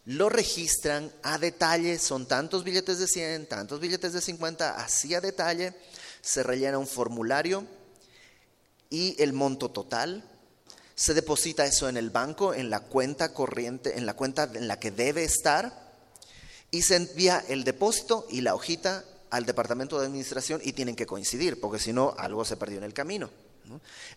lo 0.09 0.27
registran 0.27 1.11
a 1.21 1.37
detalle, 1.37 1.99
son 1.99 2.25
tantos 2.25 2.63
billetes 2.63 2.97
de 2.97 3.07
100, 3.07 3.45
tantos 3.45 3.79
billetes 3.79 4.11
de 4.11 4.21
50, 4.21 4.75
así 4.81 5.13
a 5.13 5.21
detalle, 5.21 5.75
se 6.19 6.41
rellena 6.41 6.79
un 6.79 6.87
formulario 6.87 7.63
y 8.89 9.15
el 9.21 9.33
monto 9.33 9.69
total, 9.69 10.23
se 10.95 11.13
deposita 11.13 11.63
eso 11.67 11.87
en 11.89 11.95
el 11.95 12.09
banco, 12.09 12.55
en 12.55 12.71
la 12.71 12.79
cuenta 12.79 13.35
corriente, 13.35 13.99
en 13.99 14.07
la 14.07 14.15
cuenta 14.15 14.49
en 14.51 14.67
la 14.67 14.79
que 14.79 14.89
debe 14.89 15.23
estar, 15.23 15.93
y 16.71 16.81
se 16.81 16.95
envía 16.95 17.45
el 17.47 17.63
depósito 17.63 18.25
y 18.31 18.41
la 18.41 18.55
hojita 18.55 19.05
al 19.29 19.45
departamento 19.45 19.99
de 19.99 20.07
administración 20.07 20.59
y 20.63 20.73
tienen 20.73 20.95
que 20.95 21.05
coincidir, 21.05 21.59
porque 21.59 21.77
si 21.77 21.93
no, 21.93 22.15
algo 22.17 22.43
se 22.45 22.57
perdió 22.57 22.79
en 22.79 22.83
el 22.83 22.95
camino. 22.95 23.29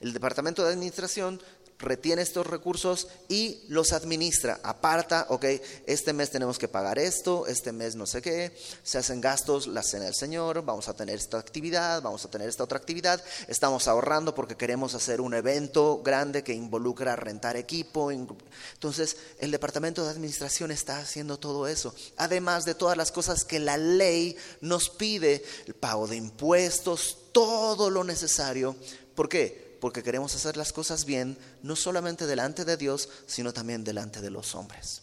El 0.01 0.15
departamento 0.15 0.65
de 0.65 0.73
administración 0.73 1.39
retiene 1.83 2.23
estos 2.23 2.47
recursos 2.47 3.09
y 3.29 3.65
los 3.69 3.93
administra, 3.93 4.61
aparta, 4.63 5.27
ok, 5.29 5.45
este 5.87 6.13
mes 6.13 6.31
tenemos 6.31 6.59
que 6.59 6.69
pagar 6.69 6.99
esto, 6.99 7.47
este 7.47 7.73
mes 7.73 7.97
no 7.97 8.07
sé 8.07 8.23
qué, 8.23 8.57
se 8.83 8.99
hacen 8.99 9.21
gastos, 9.21 9.67
la 9.67 9.83
cena 9.83 10.07
del 10.07 10.15
Señor, 10.15 10.65
vamos 10.65 10.89
a 10.89 10.95
tener 10.95 11.17
esta 11.17 11.39
actividad, 11.39 12.01
vamos 12.01 12.25
a 12.25 12.31
tener 12.31 12.49
esta 12.49 12.65
otra 12.65 12.79
actividad, 12.79 13.23
estamos 13.49 13.89
ahorrando 13.89 14.35
porque 14.35 14.57
queremos 14.57 14.95
hacer 14.95 15.21
un 15.21 15.35
evento 15.35 16.01
grande 16.03 16.43
que 16.43 16.55
involucra 16.55 17.17
rentar 17.17 17.57
equipo. 17.57 18.11
Entonces, 18.11 19.17
el 19.39 19.51
departamento 19.51 20.05
de 20.05 20.11
administración 20.11 20.71
está 20.71 20.99
haciendo 20.99 21.39
todo 21.39 21.67
eso, 21.67 21.95
además 22.17 22.65
de 22.65 22.75
todas 22.75 22.97
las 22.97 23.13
cosas 23.13 23.45
que 23.45 23.59
la 23.59 23.77
ley 23.77 24.37
nos 24.61 24.89
pide, 24.89 25.45
el 25.67 25.75
pago 25.75 26.07
de 26.07 26.17
impuestos, 26.17 27.19
todo 27.33 27.91
lo 27.91 28.05
necesario. 28.05 28.77
¿Por 29.15 29.29
qué? 29.29 29.72
Porque 29.83 30.05
queremos 30.05 30.33
hacer 30.37 30.57
las 30.57 30.73
cosas 30.73 31.05
bien, 31.05 31.37
no 31.65 31.75
solamente 31.75 32.29
delante 32.29 32.65
de 32.65 32.77
Dios, 32.77 33.09
sino 33.27 33.53
también 33.53 33.83
delante 33.83 34.21
de 34.21 34.31
los 34.31 34.55
hombres. 34.55 35.03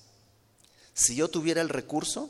Si 0.94 1.18
yo 1.18 1.28
tuviera 1.28 1.60
el 1.60 1.68
recurso, 1.68 2.30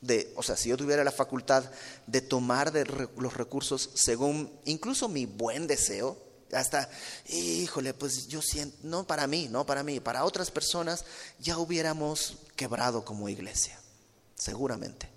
de, 0.00 0.32
o 0.34 0.42
sea, 0.42 0.56
si 0.56 0.70
yo 0.70 0.76
tuviera 0.76 1.04
la 1.04 1.12
facultad 1.12 1.62
de 2.08 2.22
tomar 2.22 2.72
de 2.72 2.84
los 3.16 3.34
recursos 3.34 3.90
según 3.94 4.52
incluso 4.64 5.08
mi 5.08 5.26
buen 5.26 5.68
deseo, 5.68 6.18
hasta, 6.50 6.90
híjole, 7.28 7.94
pues 7.94 8.26
yo 8.26 8.42
siento, 8.42 8.76
no 8.82 9.06
para 9.06 9.28
mí, 9.28 9.46
no 9.48 9.64
para 9.64 9.84
mí, 9.84 10.00
para 10.00 10.24
otras 10.24 10.50
personas, 10.50 11.04
ya 11.38 11.56
hubiéramos 11.56 12.38
quebrado 12.56 13.04
como 13.04 13.28
iglesia, 13.28 13.78
seguramente. 14.34 15.08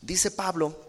Dice 0.00 0.30
Pablo 0.30 0.87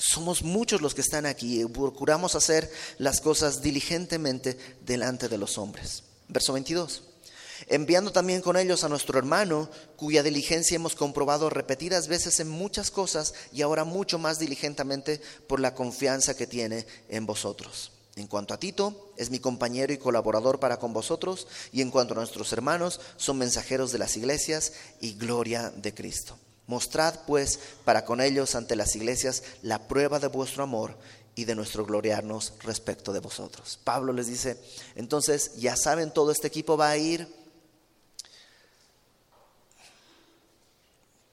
somos 0.00 0.42
muchos 0.42 0.80
los 0.80 0.94
que 0.94 1.02
están 1.02 1.26
aquí 1.26 1.60
y 1.60 1.66
procuramos 1.66 2.34
hacer 2.34 2.70
las 2.98 3.20
cosas 3.20 3.60
diligentemente 3.60 4.56
delante 4.84 5.28
de 5.28 5.38
los 5.38 5.58
hombres. 5.58 6.04
Verso 6.28 6.54
22. 6.54 7.04
Enviando 7.66 8.10
también 8.10 8.40
con 8.40 8.56
ellos 8.56 8.82
a 8.82 8.88
nuestro 8.88 9.18
hermano, 9.18 9.68
cuya 9.96 10.22
diligencia 10.22 10.76
hemos 10.76 10.94
comprobado 10.94 11.50
repetidas 11.50 12.08
veces 12.08 12.40
en 12.40 12.48
muchas 12.48 12.90
cosas 12.90 13.34
y 13.52 13.60
ahora 13.60 13.84
mucho 13.84 14.18
más 14.18 14.38
diligentemente 14.38 15.20
por 15.46 15.60
la 15.60 15.74
confianza 15.74 16.34
que 16.34 16.46
tiene 16.46 16.86
en 17.10 17.26
vosotros. 17.26 17.92
En 18.16 18.26
cuanto 18.26 18.54
a 18.54 18.58
Tito, 18.58 19.12
es 19.16 19.30
mi 19.30 19.38
compañero 19.38 19.92
y 19.92 19.98
colaborador 19.98 20.58
para 20.58 20.78
con 20.78 20.92
vosotros, 20.92 21.46
y 21.72 21.80
en 21.80 21.90
cuanto 21.90 22.14
a 22.14 22.16
nuestros 22.16 22.52
hermanos, 22.52 23.00
son 23.16 23.38
mensajeros 23.38 23.92
de 23.92 23.98
las 23.98 24.16
iglesias 24.16 24.72
y 25.00 25.12
gloria 25.14 25.70
de 25.70 25.94
Cristo. 25.94 26.36
Mostrad 26.70 27.16
pues 27.26 27.58
para 27.84 28.04
con 28.04 28.20
ellos 28.20 28.54
ante 28.54 28.76
las 28.76 28.94
iglesias 28.94 29.42
la 29.62 29.88
prueba 29.88 30.20
de 30.20 30.28
vuestro 30.28 30.62
amor 30.62 30.96
y 31.34 31.44
de 31.44 31.56
nuestro 31.56 31.84
gloriarnos 31.84 32.52
respecto 32.60 33.12
de 33.12 33.18
vosotros. 33.18 33.76
Pablo 33.82 34.12
les 34.12 34.28
dice, 34.28 34.56
entonces 34.94 35.56
ya 35.56 35.74
saben, 35.74 36.12
todo 36.12 36.30
este 36.30 36.46
equipo 36.46 36.76
va 36.76 36.90
a 36.90 36.96
ir, 36.96 37.26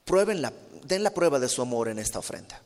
prueben 0.04 0.42
la, 0.42 0.52
den 0.82 1.04
la 1.04 1.14
prueba 1.14 1.38
de 1.38 1.48
su 1.48 1.62
amor 1.62 1.86
en 1.86 2.00
esta 2.00 2.18
ofrenda. 2.18 2.60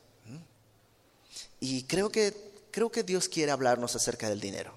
Y 1.59 1.83
creo 1.83 2.09
que, 2.09 2.33
creo 2.71 2.91
que 2.91 3.03
Dios 3.03 3.29
quiere 3.29 3.51
hablarnos 3.51 3.95
acerca 3.95 4.29
del 4.29 4.39
dinero. 4.39 4.73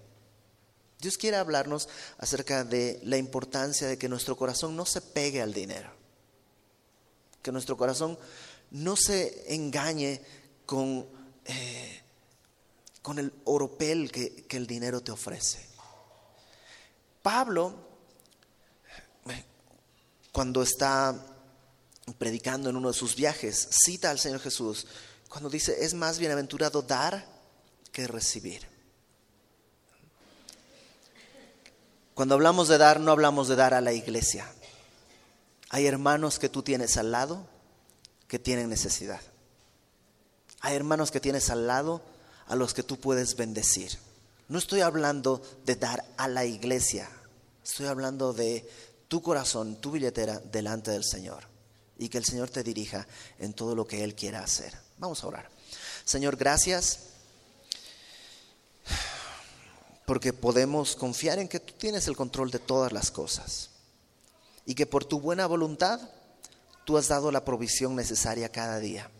Dios 1.00 1.16
quiere 1.16 1.38
hablarnos 1.38 1.88
acerca 2.18 2.62
de 2.62 3.00
la 3.04 3.16
importancia 3.16 3.88
de 3.88 3.96
que 3.96 4.10
nuestro 4.10 4.36
corazón 4.36 4.76
no 4.76 4.84
se 4.84 5.00
pegue 5.00 5.40
al 5.40 5.54
dinero 5.54 5.95
que 7.46 7.52
nuestro 7.52 7.76
corazón 7.76 8.18
no 8.72 8.96
se 8.96 9.54
engañe 9.54 10.20
con, 10.66 11.06
eh, 11.44 12.02
con 13.02 13.20
el 13.20 13.32
oropel 13.44 14.10
que, 14.10 14.44
que 14.48 14.56
el 14.56 14.66
dinero 14.66 15.00
te 15.00 15.12
ofrece. 15.12 15.64
Pablo, 17.22 17.72
cuando 20.32 20.60
está 20.60 21.24
predicando 22.18 22.68
en 22.68 22.74
uno 22.74 22.88
de 22.88 22.94
sus 22.98 23.14
viajes, 23.14 23.68
cita 23.70 24.10
al 24.10 24.18
Señor 24.18 24.40
Jesús 24.40 24.88
cuando 25.28 25.48
dice, 25.48 25.84
es 25.84 25.94
más 25.94 26.18
bienaventurado 26.18 26.82
dar 26.82 27.28
que 27.92 28.08
recibir. 28.08 28.66
Cuando 32.12 32.34
hablamos 32.34 32.66
de 32.66 32.78
dar, 32.78 32.98
no 32.98 33.12
hablamos 33.12 33.46
de 33.46 33.54
dar 33.54 33.72
a 33.72 33.80
la 33.80 33.92
iglesia. 33.92 34.52
Hay 35.70 35.86
hermanos 35.86 36.38
que 36.38 36.48
tú 36.48 36.62
tienes 36.62 36.96
al 36.96 37.12
lado 37.12 37.46
que 38.28 38.38
tienen 38.38 38.68
necesidad. 38.68 39.20
Hay 40.60 40.74
hermanos 40.74 41.10
que 41.10 41.20
tienes 41.20 41.50
al 41.50 41.66
lado 41.66 42.02
a 42.46 42.56
los 42.56 42.74
que 42.74 42.82
tú 42.82 42.98
puedes 42.98 43.36
bendecir. 43.36 43.98
No 44.48 44.58
estoy 44.58 44.80
hablando 44.80 45.42
de 45.64 45.76
dar 45.76 46.04
a 46.16 46.28
la 46.28 46.44
iglesia, 46.44 47.08
estoy 47.64 47.86
hablando 47.86 48.32
de 48.32 48.68
tu 49.08 49.22
corazón, 49.22 49.80
tu 49.80 49.90
billetera 49.90 50.38
delante 50.38 50.92
del 50.92 51.04
Señor 51.04 51.44
y 51.98 52.08
que 52.08 52.18
el 52.18 52.24
Señor 52.24 52.50
te 52.50 52.62
dirija 52.62 53.06
en 53.38 53.52
todo 53.54 53.74
lo 53.74 53.86
que 53.86 54.04
Él 54.04 54.14
quiera 54.14 54.44
hacer. 54.44 54.72
Vamos 54.98 55.22
a 55.22 55.26
orar. 55.26 55.50
Señor, 56.04 56.36
gracias 56.36 57.00
porque 60.04 60.32
podemos 60.32 60.94
confiar 60.94 61.40
en 61.40 61.48
que 61.48 61.58
tú 61.58 61.74
tienes 61.76 62.06
el 62.06 62.16
control 62.16 62.52
de 62.52 62.60
todas 62.60 62.92
las 62.92 63.10
cosas 63.10 63.70
y 64.66 64.74
que 64.74 64.84
por 64.84 65.04
tu 65.04 65.20
buena 65.20 65.46
voluntad 65.46 66.00
tú 66.84 66.98
has 66.98 67.08
dado 67.08 67.30
la 67.30 67.44
provisión 67.44 67.96
necesaria 67.96 68.50
cada 68.50 68.78
día. 68.78 69.10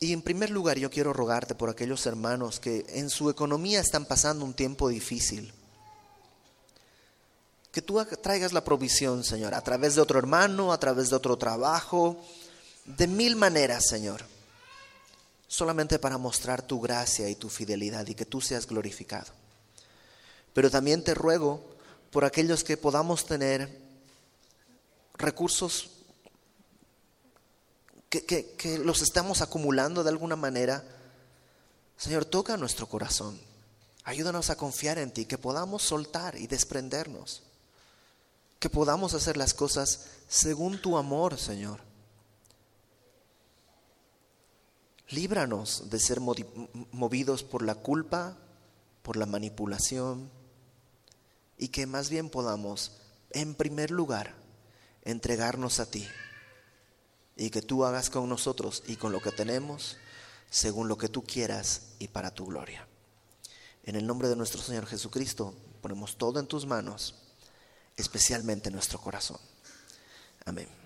Y 0.00 0.12
en 0.12 0.20
primer 0.20 0.50
lugar 0.50 0.78
yo 0.78 0.90
quiero 0.90 1.12
rogarte 1.12 1.54
por 1.54 1.70
aquellos 1.70 2.04
hermanos 2.06 2.58
que 2.58 2.84
en 2.88 3.08
su 3.08 3.30
economía 3.30 3.80
están 3.80 4.04
pasando 4.04 4.44
un 4.44 4.52
tiempo 4.52 4.88
difícil. 4.88 5.54
Que 7.70 7.82
tú 7.82 8.04
traigas 8.20 8.52
la 8.52 8.64
provisión, 8.64 9.22
Señor, 9.22 9.54
a 9.54 9.62
través 9.62 9.94
de 9.94 10.00
otro 10.00 10.18
hermano, 10.18 10.72
a 10.72 10.80
través 10.80 11.08
de 11.08 11.16
otro 11.16 11.38
trabajo, 11.38 12.20
de 12.84 13.06
mil 13.06 13.36
maneras, 13.36 13.86
Señor. 13.86 14.24
Solamente 15.46 16.00
para 16.00 16.18
mostrar 16.18 16.62
tu 16.62 16.80
gracia 16.80 17.28
y 17.28 17.36
tu 17.36 17.48
fidelidad 17.48 18.06
y 18.08 18.16
que 18.16 18.26
tú 18.26 18.40
seas 18.40 18.66
glorificado. 18.66 19.30
Pero 20.52 20.68
también 20.68 21.04
te 21.04 21.14
ruego 21.14 21.71
por 22.12 22.26
aquellos 22.26 22.62
que 22.62 22.76
podamos 22.76 23.24
tener 23.24 23.80
recursos 25.14 25.88
que, 28.10 28.78
los 28.84 29.00
estamos 29.00 29.40
acumulando 29.40 30.04
de 30.04 30.10
alguna 30.10 30.36
manera, 30.36 30.84
Señor, 31.96 32.26
toca 32.26 32.58
nuestro 32.58 32.86
corazón. 32.86 33.40
Ayúdanos 34.04 34.50
a 34.50 34.56
confiar 34.56 34.98
en 34.98 35.10
ti, 35.10 35.24
que 35.24 35.38
podamos 35.38 35.82
soltar 35.82 36.36
y 36.36 36.46
desprendernos. 36.46 37.42
Que 38.58 38.68
podamos 38.68 39.14
hacer 39.14 39.38
las 39.38 39.54
cosas 39.54 40.08
según 40.28 40.82
tu 40.82 40.98
amor, 40.98 41.38
Señor. 41.38 41.80
Líbranos 45.08 45.88
de 45.88 45.98
ser 45.98 46.20
movidos 46.20 47.42
por 47.42 47.62
la 47.62 47.76
culpa, 47.76 48.36
por 49.02 49.16
la 49.16 49.24
manipulación, 49.24 50.30
y 51.62 51.68
que 51.68 51.86
más 51.86 52.10
bien 52.10 52.28
podamos, 52.28 52.90
en 53.30 53.54
primer 53.54 53.92
lugar, 53.92 54.34
entregarnos 55.04 55.78
a 55.78 55.88
ti 55.88 56.04
y 57.36 57.50
que 57.50 57.62
tú 57.62 57.84
hagas 57.84 58.10
con 58.10 58.28
nosotros 58.28 58.82
y 58.88 58.96
con 58.96 59.12
lo 59.12 59.22
que 59.22 59.30
tenemos 59.30 59.96
según 60.50 60.88
lo 60.88 60.98
que 60.98 61.08
tú 61.08 61.22
quieras 61.22 61.92
y 62.00 62.08
para 62.08 62.34
tu 62.34 62.46
gloria. 62.46 62.88
En 63.84 63.94
el 63.94 64.08
nombre 64.08 64.28
de 64.28 64.34
nuestro 64.34 64.60
Señor 64.60 64.86
Jesucristo 64.86 65.54
ponemos 65.80 66.18
todo 66.18 66.40
en 66.40 66.48
tus 66.48 66.66
manos, 66.66 67.14
especialmente 67.96 68.68
nuestro 68.72 69.00
corazón. 69.00 69.38
Amén. 70.44 70.81